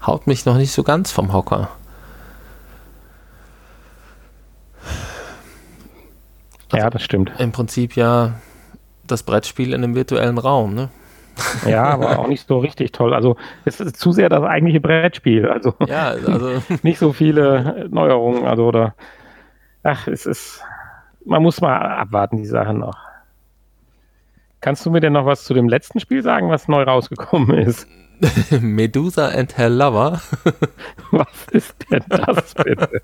haut 0.05 0.27
mich 0.27 0.45
noch 0.45 0.57
nicht 0.57 0.71
so 0.71 0.83
ganz 0.83 1.11
vom 1.11 1.33
Hocker. 1.33 1.69
Also 6.71 6.83
ja, 6.83 6.89
das 6.89 7.03
stimmt. 7.03 7.31
Im 7.39 7.51
Prinzip 7.51 7.95
ja 7.95 8.35
das 9.05 9.23
Brettspiel 9.23 9.73
in 9.73 9.83
einem 9.83 9.95
virtuellen 9.95 10.37
Raum, 10.37 10.73
ne? 10.73 10.89
Ja, 11.67 11.85
aber 11.85 12.19
auch 12.19 12.27
nicht 12.27 12.47
so 12.47 12.59
richtig 12.59 12.91
toll. 12.91 13.13
Also 13.13 13.37
es 13.65 13.79
ist 13.79 13.97
zu 13.97 14.11
sehr 14.11 14.29
das 14.29 14.43
eigentliche 14.43 14.79
Brettspiel. 14.79 15.47
Also, 15.47 15.73
ja, 15.87 16.09
also 16.09 16.61
nicht 16.83 16.99
so 16.99 17.13
viele 17.13 17.87
Neuerungen. 17.89 18.45
Also 18.45 18.67
oder 18.67 18.95
ach, 19.83 20.07
es 20.07 20.25
ist. 20.25 20.63
Man 21.25 21.41
muss 21.41 21.61
mal 21.61 21.77
abwarten, 21.77 22.37
die 22.37 22.45
Sachen 22.45 22.79
noch. 22.79 22.97
Kannst 24.59 24.85
du 24.85 24.91
mir 24.91 24.99
denn 24.99 25.13
noch 25.13 25.25
was 25.25 25.45
zu 25.45 25.53
dem 25.53 25.69
letzten 25.69 25.99
Spiel 25.99 26.21
sagen, 26.21 26.49
was 26.49 26.67
neu 26.67 26.83
rausgekommen 26.83 27.57
ist? 27.57 27.87
Medusa 28.61 29.29
and 29.29 29.57
her 29.57 29.69
Lover. 29.69 30.21
was 31.11 31.47
ist 31.51 31.75
denn 31.89 32.03
das 32.09 32.53
bitte? 32.55 33.01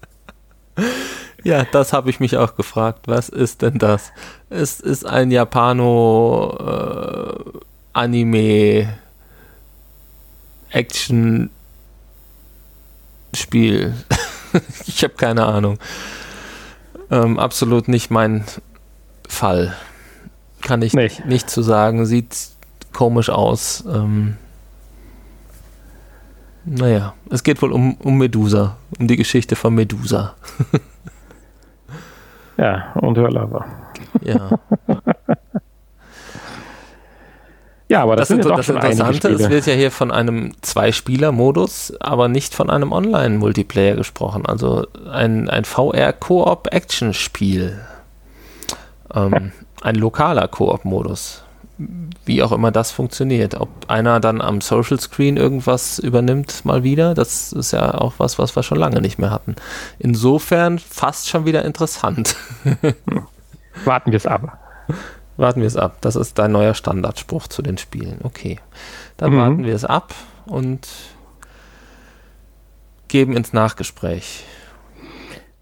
Ja, 1.44 1.66
das 1.72 1.94
habe 1.94 2.10
ich 2.10 2.20
mich 2.20 2.38
auch 2.38 2.56
gefragt. 2.56 3.08
Was 3.08 3.30
ist 3.30 3.62
denn 3.62 3.78
das? 3.78 4.12
Es 4.50 4.80
ist 4.80 5.06
ein 5.06 5.32
Japano 5.32 6.58
äh, 6.60 7.60
Anime 7.94 9.00
Action 10.72 11.50
Spiel. 13.34 13.94
ich 14.88 15.04
habe 15.04 15.14
keine 15.16 15.46
Ahnung. 15.46 15.78
Ähm, 17.12 17.40
absolut 17.40 17.88
nicht 17.88 18.12
mein 18.12 18.44
Fall. 19.28 19.76
Kann 20.62 20.82
ich 20.82 20.94
nicht, 20.94 21.26
nicht 21.26 21.50
zu 21.50 21.62
sagen. 21.62 22.06
Sieht 22.06 22.50
komisch 22.94 23.30
aus. 23.30 23.84
Ähm, 23.88 24.38
naja, 26.66 27.14
es 27.30 27.44
geht 27.44 27.62
wohl 27.62 27.72
um, 27.72 27.96
um 27.96 28.18
Medusa, 28.18 28.78
um 29.00 29.08
die 29.08 29.18
Geschichte 29.18 29.56
von 29.56 29.74
Medusa. 29.74 30.36
ja, 32.58 32.92
und 32.96 33.18
Hörlover. 33.18 33.66
Ja. 34.22 34.60
Ja, 37.90 38.04
aber 38.04 38.16
das, 38.16 38.28
das, 38.28 38.38
sind 38.38 38.46
das 38.46 38.70
Interessante, 38.70 39.30
es 39.30 39.50
wird 39.50 39.66
ja 39.66 39.74
hier 39.74 39.90
von 39.90 40.12
einem 40.12 40.52
Zwei-Spieler-Modus, 40.62 41.96
aber 42.00 42.28
nicht 42.28 42.54
von 42.54 42.70
einem 42.70 42.92
Online-Multiplayer 42.92 43.96
gesprochen. 43.96 44.46
Also 44.46 44.86
ein, 45.12 45.50
ein 45.50 45.66
VR-Koop-Action-Spiel. 45.66 47.80
Ähm, 49.12 49.54
ein 49.82 49.96
lokaler 49.96 50.48
Koop-Modus. 50.48 51.44
Wie 52.26 52.44
auch 52.44 52.52
immer 52.52 52.72
das 52.72 52.92
funktioniert. 52.92 53.60
Ob 53.60 53.70
einer 53.88 54.20
dann 54.20 54.42
am 54.42 54.62
Social 54.62 55.00
Screen 55.00 55.36
irgendwas 55.36 55.98
übernimmt, 55.98 56.66
mal 56.66 56.84
wieder, 56.84 57.16
das 57.16 57.52
ist 57.54 57.72
ja 57.72 57.96
auch 57.96 58.14
was, 58.20 58.38
was 58.38 58.56
wir 58.56 58.62
schon 58.62 58.78
lange 58.78 59.02
nicht 59.02 59.18
mehr 59.18 59.32
hatten. 59.32 59.56
Insofern 59.98 60.78
fast 60.78 61.28
schon 61.28 61.46
wieder 61.46 61.66
interessant. 61.66 62.36
Warten 63.84 64.12
wir 64.12 64.18
es 64.18 64.28
ab. 64.28 64.60
Warten 65.40 65.62
wir 65.62 65.68
es 65.68 65.78
ab. 65.78 66.00
Das 66.02 66.18
ist 66.18 66.38
dein 66.38 66.52
neuer 66.52 66.74
Standardspruch 66.74 67.48
zu 67.48 67.62
den 67.62 67.78
Spielen. 67.78 68.20
Okay. 68.24 68.60
Dann 69.16 69.32
mhm. 69.32 69.38
warten 69.38 69.64
wir 69.64 69.74
es 69.74 69.86
ab 69.86 70.14
und 70.46 70.86
geben 73.08 73.38
ins 73.38 73.54
Nachgespräch. 73.54 74.44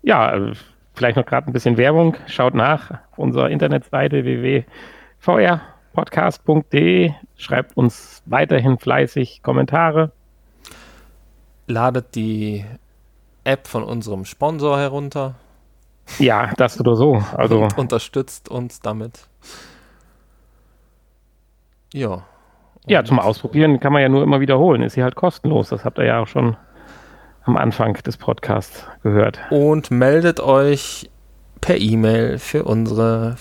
Ja, 0.01 0.35
äh, 0.35 0.55
vielleicht 0.95 1.15
noch 1.15 1.27
gerade 1.27 1.45
ein 1.47 1.53
bisschen 1.53 1.77
Werbung. 1.77 2.17
Schaut 2.25 2.55
nach 2.55 2.89
auf 2.89 3.19
unserer 3.19 3.51
Internetseite 3.51 4.23
www.vrpodcast.de. 4.23 7.11
Schreibt 7.35 7.77
uns 7.77 8.23
weiterhin 8.25 8.79
fleißig 8.79 9.43
Kommentare. 9.43 10.11
Ladet 11.67 12.15
die 12.15 12.65
App 13.43 13.67
von 13.67 13.83
unserem 13.83 14.25
Sponsor 14.25 14.79
herunter. 14.79 15.35
Ja, 16.17 16.51
das 16.57 16.79
oder 16.79 16.95
so. 16.95 17.23
Also 17.35 17.59
und 17.59 17.77
unterstützt 17.77 18.49
uns 18.49 18.79
damit. 18.79 19.27
Ja. 21.93 22.23
Ja, 22.85 23.03
zum 23.03 23.19
Ausprobieren 23.19 23.79
kann 23.79 23.91
man 23.91 24.01
ja 24.01 24.09
nur 24.09 24.23
immer 24.23 24.39
wiederholen. 24.39 24.81
Ist 24.81 24.93
sie 24.93 25.03
halt 25.03 25.15
kostenlos. 25.15 25.69
Das 25.69 25.83
habt 25.83 25.97
ihr 25.97 26.05
ja 26.05 26.21
auch 26.21 26.27
schon 26.27 26.55
am 27.43 27.57
Anfang 27.57 27.93
des 27.95 28.17
Podcasts 28.17 28.85
gehört. 29.03 29.39
Und 29.49 29.91
meldet 29.91 30.39
euch 30.39 31.09
per 31.61 31.77
E-Mail 31.77 32.39
für 32.39 32.63
unsere 32.63 33.35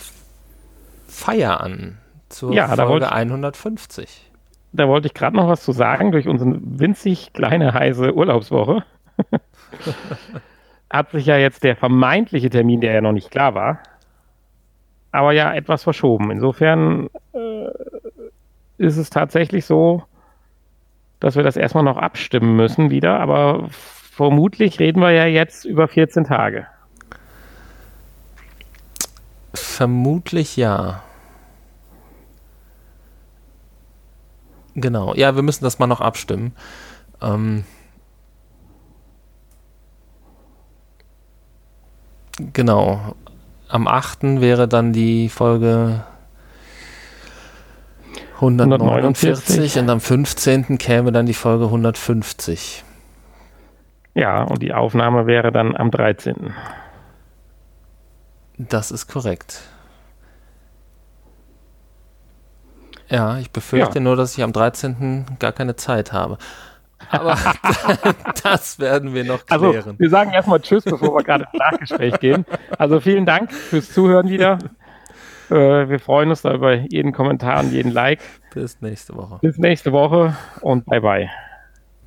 Feier 1.06 1.60
an 1.60 1.98
zur 2.28 2.52
ja, 2.52 2.68
Folge 2.68 2.88
wollte, 2.88 3.12
150. 3.12 4.30
Da 4.72 4.88
wollte 4.88 5.06
ich 5.06 5.14
gerade 5.14 5.36
noch 5.36 5.48
was 5.48 5.62
zu 5.62 5.72
sagen. 5.72 6.12
Durch 6.12 6.28
unsere 6.28 6.58
winzig 6.60 7.32
kleine 7.32 7.72
heiße 7.72 8.14
Urlaubswoche 8.14 8.84
hat 10.90 11.10
sich 11.10 11.26
ja 11.26 11.36
jetzt 11.36 11.64
der 11.64 11.76
vermeintliche 11.76 12.50
Termin, 12.50 12.80
der 12.80 12.92
ja 12.92 13.00
noch 13.00 13.12
nicht 13.12 13.30
klar 13.30 13.54
war, 13.54 13.80
aber 15.12 15.32
ja 15.32 15.54
etwas 15.54 15.82
verschoben. 15.82 16.30
Insofern 16.30 17.08
äh, 17.32 17.68
ist 18.78 18.96
es 18.96 19.10
tatsächlich 19.10 19.64
so, 19.66 20.02
dass 21.20 21.36
wir 21.36 21.42
das 21.42 21.56
erstmal 21.56 21.84
noch 21.84 21.96
abstimmen 21.96 22.56
müssen 22.56 22.90
wieder, 22.90 23.18
aber 23.20 23.68
vermutlich 23.70 24.80
reden 24.80 25.00
wir 25.00 25.10
ja 25.12 25.26
jetzt 25.26 25.64
über 25.64 25.88
14 25.88 26.24
Tage. 26.24 26.66
Vermutlich 29.54 30.56
ja. 30.56 31.02
Genau. 34.74 35.14
Ja, 35.14 35.34
wir 35.34 35.42
müssen 35.42 35.64
das 35.64 35.78
mal 35.78 35.86
noch 35.86 36.02
abstimmen. 36.02 36.54
Ähm 37.22 37.64
genau. 42.52 43.14
Am 43.68 43.88
8. 43.88 44.40
wäre 44.40 44.68
dann 44.68 44.92
die 44.92 45.30
Folge 45.30 46.04
149 48.36 49.78
und 49.78 49.90
am 49.90 50.00
15. 50.00 50.78
käme 50.78 51.10
dann 51.10 51.26
die 51.26 51.34
Folge 51.34 51.66
150. 51.66 52.84
Ja, 54.14 54.42
und 54.42 54.62
die 54.62 54.72
Aufnahme 54.74 55.26
wäre 55.26 55.52
dann 55.52 55.76
am 55.76 55.90
13. 55.90 56.54
Das 58.58 58.90
ist 58.90 59.08
korrekt. 59.08 59.62
Ja, 63.08 63.38
ich 63.38 63.50
befürchte 63.50 63.98
ja. 63.98 64.00
nur, 64.00 64.16
dass 64.16 64.36
ich 64.36 64.44
am 64.44 64.52
13. 64.52 65.26
gar 65.38 65.52
keine 65.52 65.76
Zeit 65.76 66.12
habe. 66.12 66.38
Aber 67.10 67.36
das 68.42 68.78
werden 68.78 69.14
wir 69.14 69.24
noch 69.24 69.40
also, 69.48 69.70
klären. 69.70 69.86
Also, 69.86 69.98
wir 69.98 70.10
sagen 70.10 70.32
erstmal 70.32 70.60
Tschüss, 70.60 70.84
bevor 70.84 71.14
wir 71.14 71.22
gerade 71.22 71.44
ins 71.44 71.58
Nachgespräch 71.58 72.18
gehen. 72.20 72.44
Also 72.78 73.00
vielen 73.00 73.26
Dank 73.26 73.52
fürs 73.52 73.92
Zuhören 73.92 74.28
wieder. 74.28 74.58
Äh, 75.50 75.88
wir 75.88 75.98
freuen 76.00 76.30
uns 76.30 76.42
da 76.42 76.54
über 76.54 76.74
jeden 76.74 77.12
Kommentar 77.12 77.60
und 77.60 77.72
jeden 77.72 77.92
Like. 77.92 78.20
Bis 78.52 78.80
nächste 78.80 79.14
Woche. 79.14 79.38
Bis 79.42 79.58
nächste 79.58 79.92
Woche 79.92 80.36
und 80.60 80.86
bye 80.86 81.00
bye. 81.00 81.30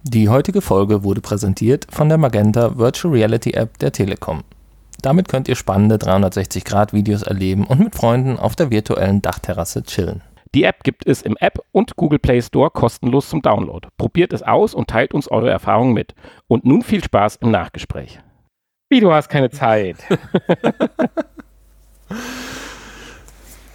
Die 0.03 0.29
heutige 0.29 0.61
Folge 0.61 1.03
wurde 1.03 1.21
präsentiert 1.21 1.87
von 1.89 2.09
der 2.09 2.17
Magenta 2.17 2.77
Virtual 2.77 3.13
Reality 3.13 3.51
App 3.51 3.77
der 3.79 3.91
Telekom. 3.91 4.43
Damit 5.01 5.27
könnt 5.27 5.47
ihr 5.47 5.55
spannende 5.55 5.95
360-Grad-Videos 5.95 7.23
erleben 7.23 7.65
und 7.65 7.79
mit 7.79 7.95
Freunden 7.95 8.37
auf 8.37 8.55
der 8.55 8.71
virtuellen 8.71 9.21
Dachterrasse 9.21 9.83
chillen. 9.83 10.21
Die 10.55 10.63
App 10.63 10.83
gibt 10.83 11.05
es 11.05 11.21
im 11.21 11.37
App 11.37 11.59
und 11.71 11.95
Google 11.95 12.19
Play 12.19 12.41
Store 12.41 12.71
kostenlos 12.71 13.29
zum 13.29 13.41
Download. 13.41 13.87
Probiert 13.97 14.33
es 14.33 14.41
aus 14.41 14.73
und 14.73 14.89
teilt 14.89 15.13
uns 15.13 15.29
eure 15.29 15.49
Erfahrungen 15.49 15.93
mit. 15.93 16.15
Und 16.47 16.65
nun 16.65 16.81
viel 16.81 17.03
Spaß 17.03 17.37
im 17.37 17.51
Nachgespräch. 17.51 18.19
Wie, 18.89 18.99
du 18.99 19.13
hast 19.13 19.29
keine 19.29 19.51
Zeit. 19.51 19.97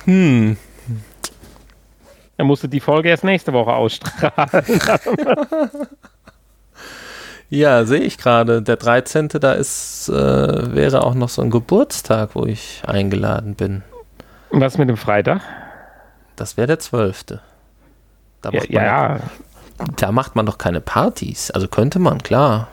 Hm. 0.05 0.57
Er 2.37 2.45
musste 2.45 2.69
die 2.69 2.81
Folge 2.81 3.09
erst 3.11 3.25
nächste 3.25 3.53
Woche 3.53 3.73
ausstrahlen. 3.73 4.65
ja, 7.49 7.85
sehe 7.85 8.01
ich 8.01 8.19
gerade. 8.19 8.61
Der 8.61 8.77
13. 8.77 9.29
da 9.29 9.53
ist, 9.53 10.09
äh, 10.09 10.75
wäre 10.75 11.05
auch 11.05 11.15
noch 11.15 11.29
so 11.29 11.43
ein 11.43 11.51
Geburtstag, 11.51 12.31
wo 12.35 12.45
ich 12.45 12.83
eingeladen 12.87 13.55
bin. 13.55 13.83
Und 14.51 14.61
was 14.61 14.79
mit 14.79 14.89
dem 14.89 14.97
Freitag? 14.97 15.43
Das 16.37 16.57
wäre 16.57 16.67
der 16.67 16.81
12. 16.81 17.25
Da 18.43 18.51
ja, 18.51 18.63
ja, 18.69 19.21
da 19.97 20.13
macht 20.13 20.37
man 20.37 20.47
doch 20.47 20.59
keine 20.59 20.81
Partys. 20.81 21.51
Also 21.51 21.69
könnte 21.69 21.99
man, 21.99 22.23
klar. 22.23 22.69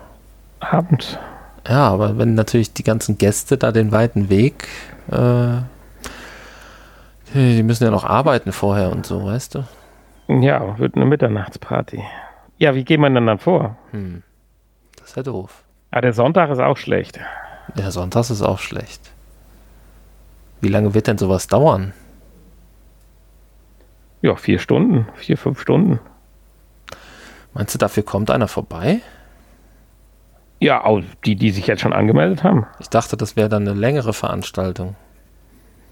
Abend. 0.60 1.20
Ja, 1.68 1.90
aber 1.90 2.18
wenn 2.18 2.34
natürlich 2.36 2.74
die 2.74 2.84
ganzen 2.84 3.18
Gäste 3.18 3.58
da 3.58 3.72
den 3.72 3.92
weiten 3.92 4.30
Weg, 4.30 4.68
äh, 5.12 5.62
die 7.34 7.64
müssen 7.64 7.84
ja 7.84 7.92
noch 7.92 8.04
arbeiten 8.04 8.52
vorher 8.52 8.92
und 8.92 9.06
so, 9.06 9.26
weißt 9.26 9.56
du? 9.56 9.64
Ja, 10.28 10.78
wird 10.78 10.96
eine 10.96 11.06
Mitternachtsparty. 11.06 12.04
Ja, 12.58 12.76
wie 12.76 12.84
geht 12.84 13.00
man 13.00 13.16
denn 13.16 13.26
dann 13.26 13.40
vor? 13.40 13.78
Hm. 13.92 14.24
Das 14.98 15.10
ist 15.10 15.18
ja 15.18 15.24
doof. 15.24 15.64
Ah, 15.92 16.02
der 16.02 16.14
Sonntag 16.14 16.50
ist 16.50 16.60
auch 16.60 16.78
schlecht. 16.78 17.20
Der 17.76 17.92
Sonntag 17.92 18.30
ist 18.30 18.42
auch 18.42 18.60
schlecht. 18.60 19.12
Wie 20.62 20.70
lange 20.70 20.94
wird 20.94 21.08
denn 21.08 21.18
sowas 21.18 21.48
dauern? 21.48 21.94
Ja, 24.22 24.36
vier 24.36 24.60
Stunden, 24.60 25.08
vier, 25.16 25.38
fünf 25.38 25.60
Stunden. 25.60 26.00
Meinst 27.54 27.74
du, 27.74 27.80
dafür 27.80 28.04
kommt 28.04 28.30
einer 28.30 28.48
vorbei? 28.48 29.02
Ja, 30.60 30.84
auch 30.86 31.02
die, 31.26 31.36
die 31.36 31.50
sich 31.50 31.66
jetzt 31.66 31.82
schon 31.82 31.94
angemeldet 31.94 32.44
haben. 32.44 32.68
Ich 32.80 32.90
dachte, 32.90 33.18
das 33.18 33.36
wäre 33.36 33.50
dann 33.50 33.68
eine 33.68 33.78
längere 33.78 34.14
Veranstaltung. 34.14 34.96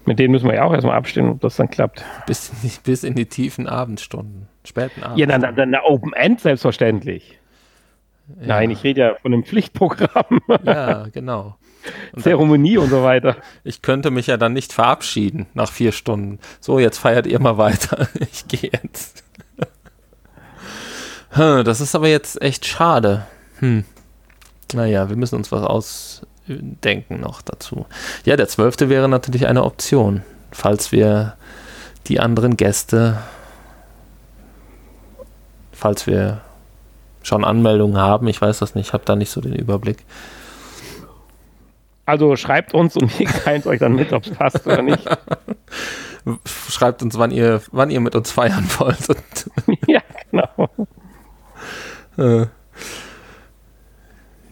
Mit 0.06 0.18
denen 0.18 0.32
müssen 0.32 0.48
wir 0.48 0.54
ja 0.54 0.64
auch 0.64 0.72
erstmal 0.72 0.96
abstimmen, 0.96 1.30
ob 1.30 1.40
das 1.40 1.56
dann 1.56 1.70
klappt. 1.70 2.04
Bis, 2.26 2.50
bis 2.82 3.04
in 3.04 3.14
die 3.14 3.26
tiefen 3.26 3.66
Abendstunden, 3.66 4.48
späten 4.64 5.02
Abend. 5.02 5.18
Ja, 5.18 5.26
dann, 5.26 5.42
dann 5.42 5.58
eine 5.58 5.84
Open 5.84 6.12
End 6.12 6.40
selbstverständlich. 6.40 7.38
Ja. 8.40 8.46
Nein, 8.46 8.70
ich 8.70 8.82
rede 8.84 9.00
ja 9.00 9.14
von 9.20 9.32
einem 9.32 9.44
Pflichtprogramm. 9.44 10.40
Ja, 10.64 11.06
genau. 11.12 11.56
Und 12.12 12.22
Zeremonie 12.22 12.74
dann, 12.74 12.84
und 12.84 12.90
so 12.90 13.02
weiter. 13.02 13.36
Ich 13.64 13.82
könnte 13.82 14.10
mich 14.10 14.26
ja 14.26 14.36
dann 14.36 14.52
nicht 14.52 14.72
verabschieden 14.72 15.46
nach 15.54 15.70
vier 15.70 15.92
Stunden. 15.92 16.38
So, 16.60 16.78
jetzt 16.78 16.98
feiert 16.98 17.26
ihr 17.26 17.40
mal 17.40 17.58
weiter. 17.58 18.08
Ich 18.20 18.48
gehe 18.48 18.70
jetzt. 18.72 19.24
Das 21.32 21.80
ist 21.80 21.94
aber 21.94 22.08
jetzt 22.08 22.42
echt 22.42 22.66
schade. 22.66 23.26
Hm. 23.60 23.84
Naja, 24.74 25.08
wir 25.08 25.16
müssen 25.16 25.36
uns 25.36 25.52
was 25.52 26.26
ausdenken 26.50 27.20
noch 27.20 27.42
dazu. 27.42 27.86
Ja, 28.24 28.36
der 28.36 28.48
12. 28.48 28.88
wäre 28.88 29.08
natürlich 29.08 29.46
eine 29.46 29.64
Option, 29.64 30.22
falls 30.52 30.92
wir 30.92 31.36
die 32.06 32.20
anderen 32.20 32.56
Gäste, 32.56 33.18
falls 35.72 36.06
wir 36.06 36.40
schon 37.22 37.44
Anmeldungen 37.44 37.98
haben, 37.98 38.26
ich 38.28 38.40
weiß 38.40 38.58
das 38.58 38.74
nicht, 38.74 38.88
ich 38.88 38.92
habe 38.92 39.04
da 39.04 39.16
nicht 39.16 39.30
so 39.30 39.40
den 39.40 39.54
Überblick. 39.54 40.04
Also 42.06 42.34
schreibt 42.36 42.74
uns 42.74 42.96
und 42.96 43.18
wir 43.18 43.28
teilen 43.28 43.62
euch 43.66 43.78
dann 43.78 43.94
mit, 43.94 44.12
ob 44.12 44.26
es 44.26 44.32
passt 44.32 44.66
oder 44.66 44.82
nicht. 44.82 45.04
Schreibt 46.68 47.02
uns, 47.02 47.16
wann 47.16 47.30
ihr, 47.30 47.62
wann 47.72 47.90
ihr 47.90 48.00
mit 48.00 48.14
uns 48.14 48.30
feiern 48.30 48.68
wollt. 48.78 49.08
ja, 49.86 50.00
genau. 50.30 50.68
Äh, 52.18 52.46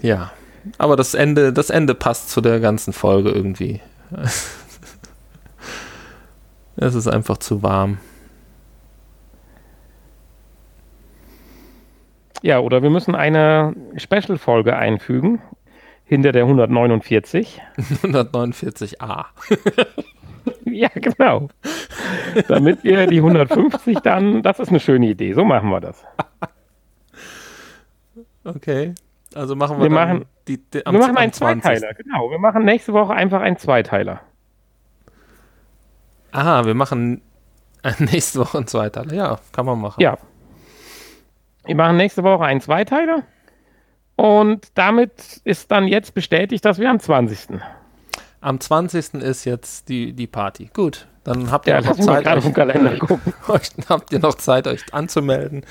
ja, 0.01 0.31
aber 0.79 0.97
das 0.97 1.15
Ende, 1.15 1.53
das 1.53 1.71
Ende 1.71 1.95
passt 1.95 2.31
zu 2.31 2.41
der 2.41 2.61
ganzen 2.61 2.93
Folge 2.93 3.31
irgendwie. 3.31 3.81
es 6.77 6.95
ist 6.95 7.09
einfach 7.09 7.39
zu 7.39 7.63
warm. 7.63 7.99
Ja, 12.43 12.61
oder 12.61 12.83
wir 12.83 12.91
müssen 12.91 13.15
eine 13.15 13.75
Special-Folge 13.97 14.77
einfügen 14.77 15.43
hinter 16.05 16.33
der 16.33 16.45
149. 16.45 17.61
149a. 18.03 19.25
ja, 20.65 20.89
genau. 20.95 21.49
Damit 22.49 22.85
wir 22.85 23.07
die 23.07 23.19
150 23.19 23.99
dann, 23.99 24.43
das 24.43 24.59
ist 24.59 24.69
eine 24.69 24.81
schöne 24.81 25.09
Idee, 25.09 25.33
so 25.33 25.45
machen 25.45 25.71
wir 25.71 25.81
das. 25.81 26.05
Okay. 28.45 28.95
Also 29.35 29.57
machen 29.57 29.79
wir, 29.79 29.85
wir 29.85 29.91
machen, 29.91 30.25
die, 30.49 30.59
die, 30.59 30.83
wir 30.85 30.99
machen 30.99 31.17
einen 31.17 31.33
Zweiteiler, 31.33 31.95
genau. 31.95 32.31
Wir 32.31 32.39
machen 32.39 32.65
nächste 32.65 32.93
Woche 32.93 33.13
einfach 33.13 33.41
einen 33.41 33.59
Zweiteiler. 33.59 34.21
Aha, 36.33 36.65
wir 36.65 36.75
machen 36.75 37.23
nächste 37.99 38.41
Woche 38.41 38.59
einen 38.59 38.67
Zweiteiler. 38.67 39.15
Ja, 39.15 39.39
kann 39.53 39.67
man 39.67 39.81
machen. 39.81 40.01
Ja. 40.01 40.19
Wir 41.65 41.77
machen 41.77 41.97
nächste 41.97 42.23
Woche 42.23 42.45
einen 42.45 42.61
Zweiteiler. 42.61 43.25
Und 44.17 44.77
damit 44.77 45.41
ist 45.45 45.71
dann 45.71 45.87
jetzt 45.87 46.15
bestätigt, 46.15 46.65
dass 46.65 46.79
wir 46.79 46.91
am 46.91 46.99
20. 46.99 47.61
Am 48.41 48.59
20. 48.59 49.15
ist 49.15 49.45
jetzt 49.45 49.89
die, 49.89 50.13
die 50.13 50.27
Party. 50.27 50.71
Gut, 50.75 51.07
dann 51.25 51.51
habt 51.51 51.67
ihr 51.67 51.75
ja, 51.75 51.81
noch 51.81 51.97
Zeit. 51.97 52.27
Euch, 52.27 53.03
euch, 53.49 53.71
habt 53.89 54.13
ihr 54.13 54.19
noch 54.19 54.35
Zeit, 54.35 54.67
euch 54.67 54.83
anzumelden. 54.93 55.65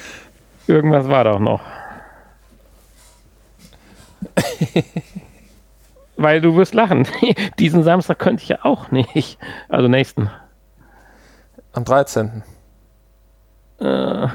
Irgendwas 0.68 1.08
war 1.08 1.24
doch 1.24 1.40
noch. 1.40 1.62
Weil 6.18 6.41
du 6.41 6.55
wirst 6.55 6.74
lachen. 6.74 7.07
Diesen 7.59 7.84
Samstag 7.84 8.18
könnte 8.20 8.43
ich 8.43 8.49
ja 8.49 8.59
auch 8.63 8.91
nicht. 8.91 9.38
Also 9.70 9.88
nächsten. 9.88 10.32
Am 11.74 11.86
13. 11.86 12.43
Äh, 13.80 14.28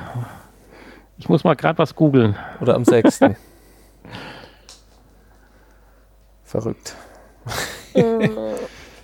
ich 1.18 1.28
muss 1.28 1.42
mal 1.44 1.56
gerade 1.56 1.78
was 1.78 1.96
googeln. 1.96 2.36
Oder 2.60 2.74
am 2.74 2.84
6. 2.84 3.20
Verrückt. 6.44 6.94
Äh. 7.94 8.28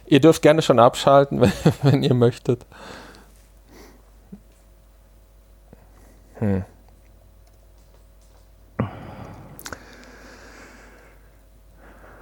ihr 0.07 0.21
dürft 0.21 0.43
gerne 0.43 0.63
schon 0.63 0.79
abschalten, 0.79 1.41
wenn, 1.41 1.53
wenn 1.83 2.03
ihr 2.03 2.15
möchtet. 2.15 2.65
Hm. 6.39 6.65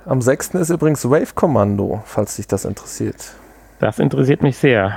Am 0.07 0.23
6. 0.23 0.51
ist 0.51 0.71
übrigens 0.71 1.05
Wave 1.11 1.35
Kommando, 1.35 2.01
falls 2.05 2.37
dich 2.37 2.47
das 2.47 2.65
interessiert. 2.65 3.33
Das 3.81 3.99
interessiert 3.99 4.41
mich 4.41 4.57
sehr. 4.57 4.95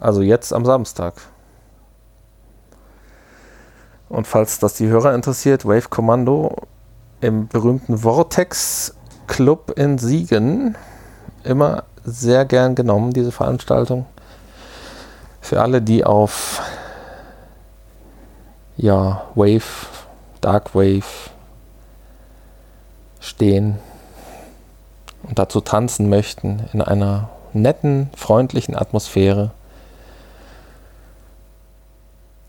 Also 0.00 0.20
jetzt 0.20 0.52
am 0.52 0.64
Samstag. 0.64 1.14
Und 4.08 4.26
falls 4.26 4.58
das 4.58 4.74
die 4.74 4.88
Hörer 4.88 5.14
interessiert, 5.14 5.64
Wave 5.64 5.88
Kommando 5.90 6.56
im 7.20 7.46
berühmten 7.46 7.98
Vortex 7.98 8.96
Club 9.28 9.72
in 9.76 9.98
Siegen. 9.98 10.76
Immer 11.44 11.84
sehr 12.02 12.44
gern 12.46 12.74
genommen, 12.74 13.12
diese 13.12 13.30
Veranstaltung. 13.30 14.06
Für 15.40 15.62
alle, 15.62 15.80
die 15.80 16.02
auf 16.02 16.60
ja, 18.76 19.22
Wave, 19.36 19.86
Dark 20.40 20.74
Wave, 20.74 21.30
stehen 23.24 23.78
und 25.22 25.38
dazu 25.38 25.60
tanzen 25.60 26.08
möchten 26.08 26.68
in 26.72 26.82
einer 26.82 27.30
netten, 27.52 28.10
freundlichen 28.16 28.76
Atmosphäre. 28.76 29.50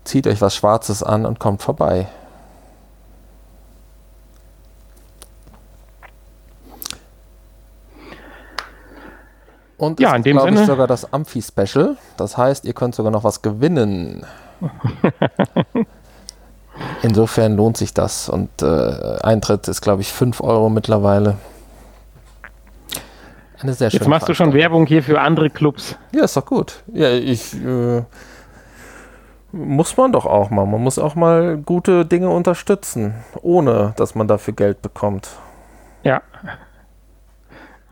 Zieht 0.04 0.26
euch 0.26 0.40
was 0.40 0.54
Schwarzes 0.54 1.02
an 1.02 1.26
und 1.26 1.40
kommt 1.40 1.62
vorbei. 1.62 2.06
Und 9.78 10.00
ja, 10.00 10.14
in 10.14 10.22
dem 10.22 10.38
glaube 10.38 10.54
ich, 10.54 10.66
sogar 10.66 10.86
das 10.86 11.12
Amphi-Special. 11.12 11.96
Das 12.16 12.36
heißt, 12.38 12.64
ihr 12.64 12.72
könnt 12.72 12.94
sogar 12.94 13.12
noch 13.12 13.24
was 13.24 13.42
gewinnen. 13.42 14.24
Insofern 17.02 17.56
lohnt 17.56 17.76
sich 17.76 17.94
das. 17.94 18.28
Und 18.28 18.50
äh, 18.62 19.18
Eintritt 19.22 19.68
ist, 19.68 19.80
glaube 19.80 20.02
ich, 20.02 20.12
5 20.12 20.40
Euro 20.40 20.68
mittlerweile. 20.68 21.36
Eine 23.60 23.72
sehr 23.72 23.90
schöne 23.90 24.00
Jetzt 24.00 24.08
machst 24.08 24.28
du 24.28 24.34
schon 24.34 24.52
Werbung 24.52 24.86
hier 24.86 25.02
für 25.02 25.20
andere 25.20 25.50
Clubs. 25.50 25.96
Ja, 26.12 26.24
ist 26.24 26.36
doch 26.36 26.44
gut. 26.44 26.82
Ja, 26.92 27.10
ich 27.10 27.54
äh, 27.54 28.02
muss 29.52 29.96
man 29.96 30.12
doch 30.12 30.26
auch 30.26 30.50
mal. 30.50 30.66
Man 30.66 30.82
muss 30.82 30.98
auch 30.98 31.14
mal 31.14 31.56
gute 31.56 32.04
Dinge 32.04 32.28
unterstützen, 32.28 33.14
ohne 33.42 33.94
dass 33.96 34.14
man 34.14 34.28
dafür 34.28 34.54
Geld 34.54 34.82
bekommt. 34.82 35.30
Ja. 36.02 36.22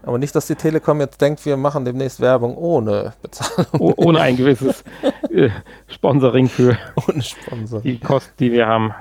Aber 0.06 0.18
nicht, 0.18 0.34
dass 0.36 0.46
die 0.46 0.54
Telekom 0.54 1.00
jetzt 1.00 1.20
denkt, 1.20 1.44
wir 1.46 1.56
machen 1.56 1.86
demnächst 1.86 2.20
Werbung 2.20 2.56
ohne 2.56 3.14
Bezahlung. 3.22 3.66
Oh, 3.78 3.94
ohne 3.96 4.20
ein 4.20 4.36
gewisses 4.36 4.84
äh, 5.30 5.48
Sponsoring 5.88 6.48
für 6.48 6.76
ohne 7.08 7.22
Sponsor. 7.22 7.80
die 7.80 7.98
Kosten, 7.98 8.34
die 8.38 8.52
wir 8.52 8.66
haben. 8.66 8.94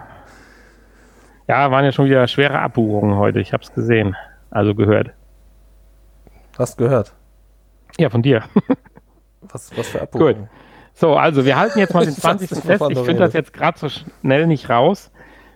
Ja, 1.47 1.69
waren 1.71 1.83
ja 1.83 1.91
schon 1.91 2.05
wieder 2.05 2.25
schwere 2.27 2.59
Abbuchungen 2.59 3.17
heute. 3.17 3.41
Ich 3.41 3.51
habe 3.51 3.63
es 3.63 3.73
gesehen. 3.73 4.15
Also 4.49 4.75
gehört. 4.75 5.11
Hast 6.57 6.77
gehört? 6.77 7.13
Ja, 7.99 8.09
von 8.09 8.21
dir. 8.21 8.43
was, 9.41 9.75
was 9.75 9.89
für 9.89 10.01
Abbuchungen? 10.03 10.35
Gut. 10.35 10.47
So, 10.93 11.15
also 11.15 11.43
wir 11.43 11.57
halten 11.57 11.79
jetzt 11.79 11.93
mal 11.93 12.05
den 12.05 12.13
20. 12.15 12.49
fest. 12.49 12.83
Ich 12.89 12.99
finde 12.99 13.23
das 13.23 13.33
jetzt 13.33 13.51
gerade 13.51 13.77
so 13.77 13.89
schnell 13.89 14.47
nicht 14.47 14.69
raus, 14.69 15.11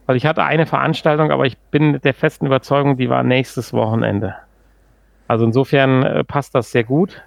weil 0.08 0.18
ich 0.18 0.26
hatte 0.26 0.44
eine 0.44 0.66
Veranstaltung, 0.66 1.32
aber 1.32 1.46
ich 1.46 1.58
bin 1.58 2.02
der 2.02 2.14
festen 2.14 2.48
Überzeugung, 2.48 2.98
die 2.98 3.10
war 3.10 3.24
nächstes 3.24 3.72
Wochenende. 3.72 4.36
Also 5.28 5.46
insofern 5.46 6.04
äh, 6.04 6.24
passt 6.24 6.56
das 6.56 6.72
sehr 6.72 6.84
gut. 6.84 7.22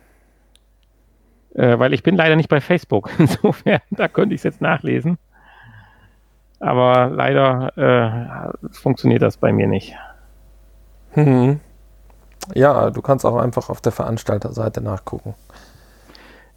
Äh, 1.54 1.78
weil 1.78 1.92
ich 1.92 2.02
bin 2.02 2.16
leider 2.16 2.36
nicht 2.36 2.48
bei 2.48 2.60
Facebook. 2.60 3.10
Insofern, 3.18 3.80
da 3.90 4.08
könnte 4.08 4.34
ich 4.34 4.40
es 4.40 4.44
jetzt 4.44 4.60
nachlesen. 4.60 5.18
Aber 6.60 7.08
leider 7.08 8.52
äh, 8.62 8.68
funktioniert 8.72 9.22
das 9.22 9.36
bei 9.36 9.52
mir 9.52 9.66
nicht. 9.66 9.96
Hm. 11.12 11.58
Ja, 12.54 12.90
du 12.90 13.02
kannst 13.02 13.24
auch 13.26 13.36
einfach 13.36 13.68
auf 13.70 13.80
der 13.80 13.92
Veranstalterseite 13.92 14.80
nachgucken. 14.80 15.34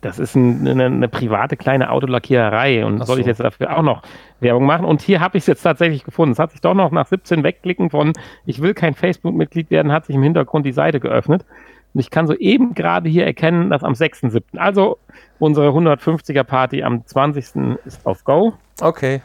Das 0.04 0.20
ist 0.20 0.36
ein, 0.36 0.68
eine, 0.68 0.86
eine, 0.86 1.08
private 1.08 1.56
kleine 1.56 1.90
Autolackiererei 1.90 2.86
und 2.86 3.02
Ach 3.02 3.06
soll 3.06 3.22
ich 3.22 3.26
jetzt 3.26 3.40
dafür 3.40 3.78
auch 3.78 3.82
noch 3.82 4.02
Werbung 4.42 4.66
machen? 4.66 4.86
Und 4.86 5.02
hier 5.02 5.22
habe 5.22 5.38
ich 5.38 5.44
es 5.44 5.48
jetzt 5.48 5.64
tatsächlich 5.64 6.04
gefunden. 6.04 6.34
Es 6.34 6.40
hat 6.40 6.52
sich 6.52 6.60
doch 6.60 6.74
noch 6.74 6.92
nach 6.92 7.08
17 7.08 7.42
Wegklicken 7.42 7.90
von 7.90 8.12
ich 8.46 8.62
will 8.62 8.74
kein 8.74 8.96
Facebook-Mitglied 8.96 9.72
werden, 9.72 9.94
hat 9.94 10.06
sich 10.06 10.16
im 10.16 10.24
Hintergrund 10.24 10.66
die 10.66 10.74
Seite 10.74 11.00
geöffnet. 11.00 11.46
Und 11.94 12.02
ich 12.02 12.10
kann 12.10 12.28
so 12.28 12.36
eben 12.36 12.74
gerade 12.74 13.08
hier 13.08 13.26
erkennen, 13.26 13.70
dass 13.70 13.84
am 13.84 13.94
6.7. 13.94 14.58
Also 14.58 14.98
unsere 15.40 15.70
150er 15.70 16.44
Party 16.44 16.84
am 16.84 17.06
20. 17.06 17.78
ist 17.86 18.06
auf 18.06 18.26
Go. 18.26 18.54
Okay. 18.82 19.22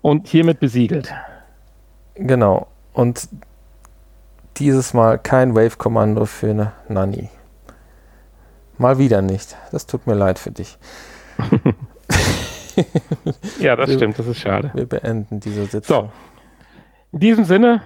Und 0.00 0.28
hiermit 0.28 0.60
besiegelt. 0.60 1.12
Genau. 2.14 2.68
Und 2.92 3.28
dieses 4.58 4.94
Mal 4.94 5.18
kein 5.18 5.56
Wave-Kommando 5.56 6.24
für 6.26 6.50
eine 6.50 6.72
Nanny. 6.88 7.30
Mal 8.78 8.98
wieder 8.98 9.22
nicht. 9.22 9.56
Das 9.72 9.86
tut 9.86 10.06
mir 10.06 10.14
leid 10.14 10.38
für 10.38 10.50
dich. 10.50 10.78
ja, 13.60 13.76
das 13.76 13.88
wir, 13.88 13.96
stimmt, 13.96 14.18
das 14.18 14.26
ist 14.26 14.40
schade. 14.40 14.70
Wir 14.74 14.86
beenden 14.86 15.40
diese 15.40 15.64
Sitzung. 15.66 16.06
So. 16.06 16.10
In 17.12 17.20
diesem 17.20 17.44
Sinne 17.44 17.82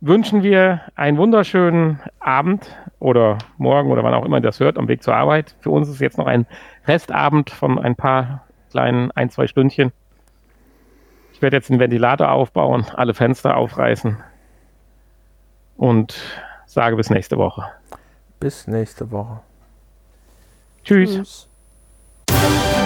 wünschen 0.00 0.42
wir 0.42 0.80
einen 0.96 1.18
wunderschönen 1.18 2.00
Abend 2.18 2.66
oder 2.98 3.38
morgen 3.58 3.90
oder 3.90 4.02
wann 4.02 4.14
auch 4.14 4.24
immer 4.24 4.38
ihr 4.38 4.42
das 4.42 4.58
hört, 4.60 4.78
am 4.78 4.88
Weg 4.88 5.02
zur 5.02 5.14
Arbeit. 5.14 5.54
Für 5.60 5.70
uns 5.70 5.88
ist 5.88 6.00
jetzt 6.00 6.18
noch 6.18 6.26
ein 6.26 6.46
Restabend 6.86 7.50
von 7.50 7.78
ein 7.78 7.94
paar 7.96 8.44
kleinen, 8.70 9.10
ein, 9.12 9.30
zwei 9.30 9.46
Stündchen. 9.46 9.92
Ich 11.32 11.42
werde 11.42 11.56
jetzt 11.56 11.70
den 11.70 11.78
Ventilator 11.78 12.30
aufbauen, 12.30 12.86
alle 12.94 13.14
Fenster 13.14 13.56
aufreißen 13.56 14.16
und 15.76 16.14
sage 16.66 16.96
bis 16.96 17.10
nächste 17.10 17.36
Woche. 17.36 17.64
Bis 18.38 18.66
nächste 18.66 19.10
Woche. 19.10 19.40
Tschüss. 20.90 21.46
Tschüss. 22.26 22.79